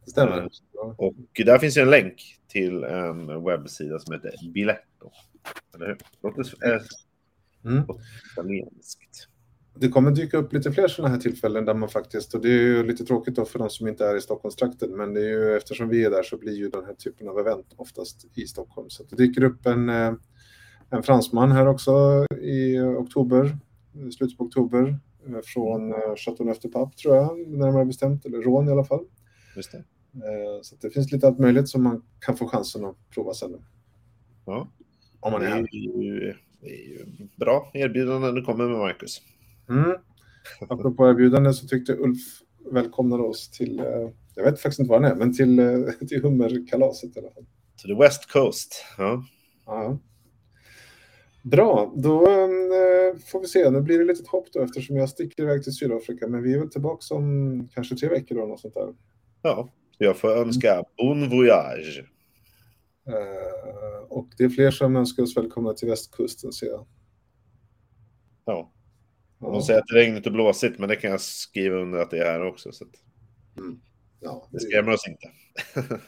Det 0.06 0.12
stämmer. 0.12 0.38
Mm. 0.38 0.50
Ja. 0.74 0.96
Och 0.98 1.16
där 1.46 1.60
finns 1.60 1.78
ju 1.78 1.82
en 1.82 1.90
länk 1.90 2.40
till 2.48 2.84
en 2.84 3.44
webbsida 3.44 4.00
som 4.00 4.14
heter 4.14 4.32
Biletto. 4.54 5.12
Eller 5.76 5.88
hur? 5.88 5.98
Låter 6.24 6.74
eh, 6.74 6.82
Mm. 7.66 7.84
italienskt. 8.34 9.28
Det 9.76 9.90
kommer 9.90 10.12
dyka 10.12 10.38
upp 10.38 10.54
lite 10.54 10.72
fler 10.72 10.88
sådana 10.88 11.14
här 11.14 11.22
tillfällen 11.22 11.66
där 11.66 11.74
man 11.74 11.90
faktiskt, 11.90 12.34
och 12.34 12.42
det 12.42 12.50
är 12.50 12.62
ju 12.62 12.84
lite 12.84 13.06
tråkigt 13.06 13.36
då 13.36 13.46
för 13.46 13.60
de 13.60 13.70
som 13.70 13.88
inte 13.88 14.06
är 14.06 14.16
i 14.16 14.22
Stockholmstrakten, 14.22 14.98
men 14.98 15.14
det 15.14 15.20
är 15.20 15.30
ju 15.30 15.58
eftersom 15.58 15.90
vi 15.90 16.06
är 16.06 16.10
där 16.10 16.24
så 16.24 16.38
blir 16.38 16.54
ju 16.54 16.70
den 16.70 16.86
här 16.86 16.94
typen 16.94 17.28
av 17.28 17.40
event 17.40 17.74
oftast 17.76 18.26
i 18.34 18.48
Stockholm. 18.48 18.90
Så 18.90 19.04
det 19.04 19.16
dyker 19.16 19.44
upp 19.44 19.66
en, 19.66 19.90
eh, 19.90 20.14
en 20.90 21.04
fransman 21.04 21.52
här 21.52 21.68
också 21.68 22.26
i 22.42 22.80
oktober, 22.80 23.58
slutet 24.18 24.38
på 24.38 24.44
oktober, 24.44 25.00
eh, 25.28 25.40
från 25.44 25.92
eh, 25.92 26.16
Chateauneuf-de-Pape 26.16 26.96
tror 26.96 27.16
jag, 27.16 27.48
närmare 27.48 27.86
bestämt, 27.86 28.26
eller 28.26 28.42
Rån 28.42 28.68
i 28.68 28.72
alla 28.72 28.86
fall. 28.86 29.06
Just 29.56 29.72
det. 29.72 29.78
Eh, 30.14 30.62
Så 30.62 30.76
det 30.82 30.90
finns 30.90 31.12
lite 31.12 31.28
allt 31.28 31.40
möjligt 31.40 31.70
som 31.70 31.84
man 31.84 32.04
kan 32.20 32.38
få 32.38 32.48
chansen 32.48 32.86
att 32.86 33.10
prova 33.10 33.34
sen. 33.34 33.56
Ja. 34.46 34.70
Om 35.20 35.32
man 35.32 35.42
är 35.42 35.48
här. 35.48 35.60
är 35.60 36.04
ju 36.04 36.34
Det 36.62 36.70
är 36.70 36.90
ju 36.90 37.06
bra 37.36 37.72
erbjudanden 37.74 38.36
du 38.36 38.42
kommer 38.42 38.68
med, 38.68 38.78
Marcus. 38.78 39.22
Mm. 39.70 39.98
Apropå 40.70 41.10
erbjudande 41.10 41.54
så 41.54 41.68
tyckte 41.68 41.94
Ulf 41.98 42.20
välkomnade 42.72 43.24
oss 43.24 43.50
till, 43.50 43.80
eh, 43.80 44.10
jag 44.36 44.44
vet 44.44 44.62
faktiskt 44.62 44.80
inte 44.80 44.90
var 44.90 45.02
han 45.02 45.12
är, 45.12 45.16
men 45.16 45.34
till, 45.34 45.60
eh, 45.60 45.92
till 46.08 46.22
hummerkalaset 46.22 47.18
i 47.18 47.20
alla 47.20 47.32
fall. 47.32 47.46
To 47.82 47.88
the 47.88 47.96
West 47.96 48.32
Coast. 48.32 48.86
Ja. 48.98 49.24
Ja. 49.66 50.00
Bra, 51.44 51.94
då 51.96 52.22
eh, 52.28 53.18
får 53.32 53.42
vi 53.42 53.48
se. 53.48 53.70
Nu 53.70 53.82
blir 53.82 54.00
det 54.00 54.06
lite 54.06 54.30
hopp 54.30 54.48
då 54.54 54.62
eftersom 54.62 54.96
jag 54.96 55.10
sticker 55.10 55.44
iväg 55.44 55.64
till 55.64 55.76
Sydafrika. 55.76 56.28
Men 56.28 56.44
vi 56.44 56.54
är 56.54 56.60
väl 56.60 56.70
tillbaka 56.70 57.16
om 57.16 57.70
kanske 57.74 57.96
tre 57.96 58.10
veckor 58.10 58.36
då, 58.36 58.46
något 58.46 58.60
sånt 58.60 58.74
där. 58.74 58.94
ja, 59.42 59.70
jag 59.98 60.18
får 60.18 60.38
önska 60.38 60.84
bon 60.98 61.30
voyage. 61.30 62.04
Och 64.10 64.28
det 64.38 64.44
är 64.44 64.50
fler 64.50 64.72
som 64.72 64.96
önskar 64.96 65.24
oss 65.24 65.38
välkomna 65.38 65.74
till 65.74 65.88
västkusten 65.88 66.52
ser 66.52 66.68
jag. 66.68 66.86
Ja. 68.46 68.74
De 69.44 69.54
Ja, 69.54 69.62
säger 69.62 69.80
att 69.80 69.86
det 70.24 70.26
är 70.30 70.32
blåsigt, 70.32 70.80
men 70.80 70.90
det 70.90 70.96
kan 70.96 71.12
jag 71.12 71.22
skriva 71.22 71.76
under 71.76 72.00
att 72.00 72.12
det 72.12 72.18
är 72.18 72.32
här 72.32 72.46
också. 72.46 72.72
Så 72.72 72.84
att 72.84 72.92
ja, 74.20 74.50
det 74.52 74.60
skrämmer 74.60 74.92
oss 74.94 75.08
inte. 75.08 75.32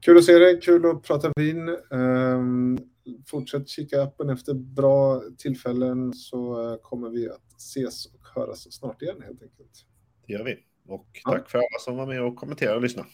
Kul 0.00 0.16
att 0.18 0.24
se 0.24 0.38
dig, 0.38 0.60
kul 0.60 0.86
att 0.86 1.02
prata 1.02 1.32
vin. 1.36 1.68
Ehm, 1.90 2.78
fortsätt 3.26 3.68
kika 3.68 4.02
appen 4.02 4.30
efter 4.30 4.54
bra 4.54 5.22
tillfällen 5.38 6.12
så 6.12 6.70
eh, 6.72 6.78
kommer 6.82 7.10
vi 7.10 7.28
att 7.30 7.56
ses 7.56 8.06
och 8.06 8.20
höras 8.34 8.72
snart 8.72 9.02
igen 9.02 9.22
helt 9.22 9.42
enkelt. 9.42 9.84
Det 10.26 10.32
gör 10.32 10.44
vi. 10.44 10.58
Och 10.86 11.06
Ja. 11.24 11.30
tack 11.32 11.50
för 11.50 11.58
alla 11.58 11.78
som 11.80 11.96
var 11.96 12.06
med 12.06 12.22
och 12.22 12.36
kommenterade 12.36 12.76
och 12.76 12.82
lyssnade. 12.82 13.08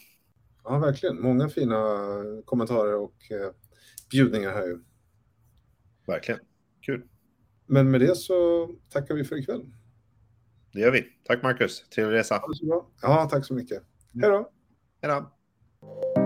Ja, 0.63 0.79
verkligen. 0.79 1.21
Många 1.21 1.49
fina 1.49 1.97
kommentarer 2.45 2.95
och 2.95 3.31
eh, 3.31 3.51
bjudningar 4.11 4.51
här 4.51 4.67
ju. 4.67 4.79
Verkligen. 6.07 6.39
Kul. 6.81 7.07
Men 7.65 7.91
med 7.91 8.01
det 8.01 8.15
så 8.15 8.69
tackar 8.89 9.15
vi 9.15 9.23
för 9.23 9.35
ikväll. 9.35 9.65
Det 10.73 10.79
gör 10.79 10.91
vi. 10.91 11.05
Tack 11.23 11.43
Marcus. 11.43 11.89
Trevlig 11.89 12.17
resa. 12.17 12.41
Ja, 13.01 13.27
tack 13.31 13.45
så 13.45 13.53
mycket. 13.53 13.83
Hej 14.13 14.29
då! 14.29 14.51
Hej 15.01 15.11
då. 15.11 16.24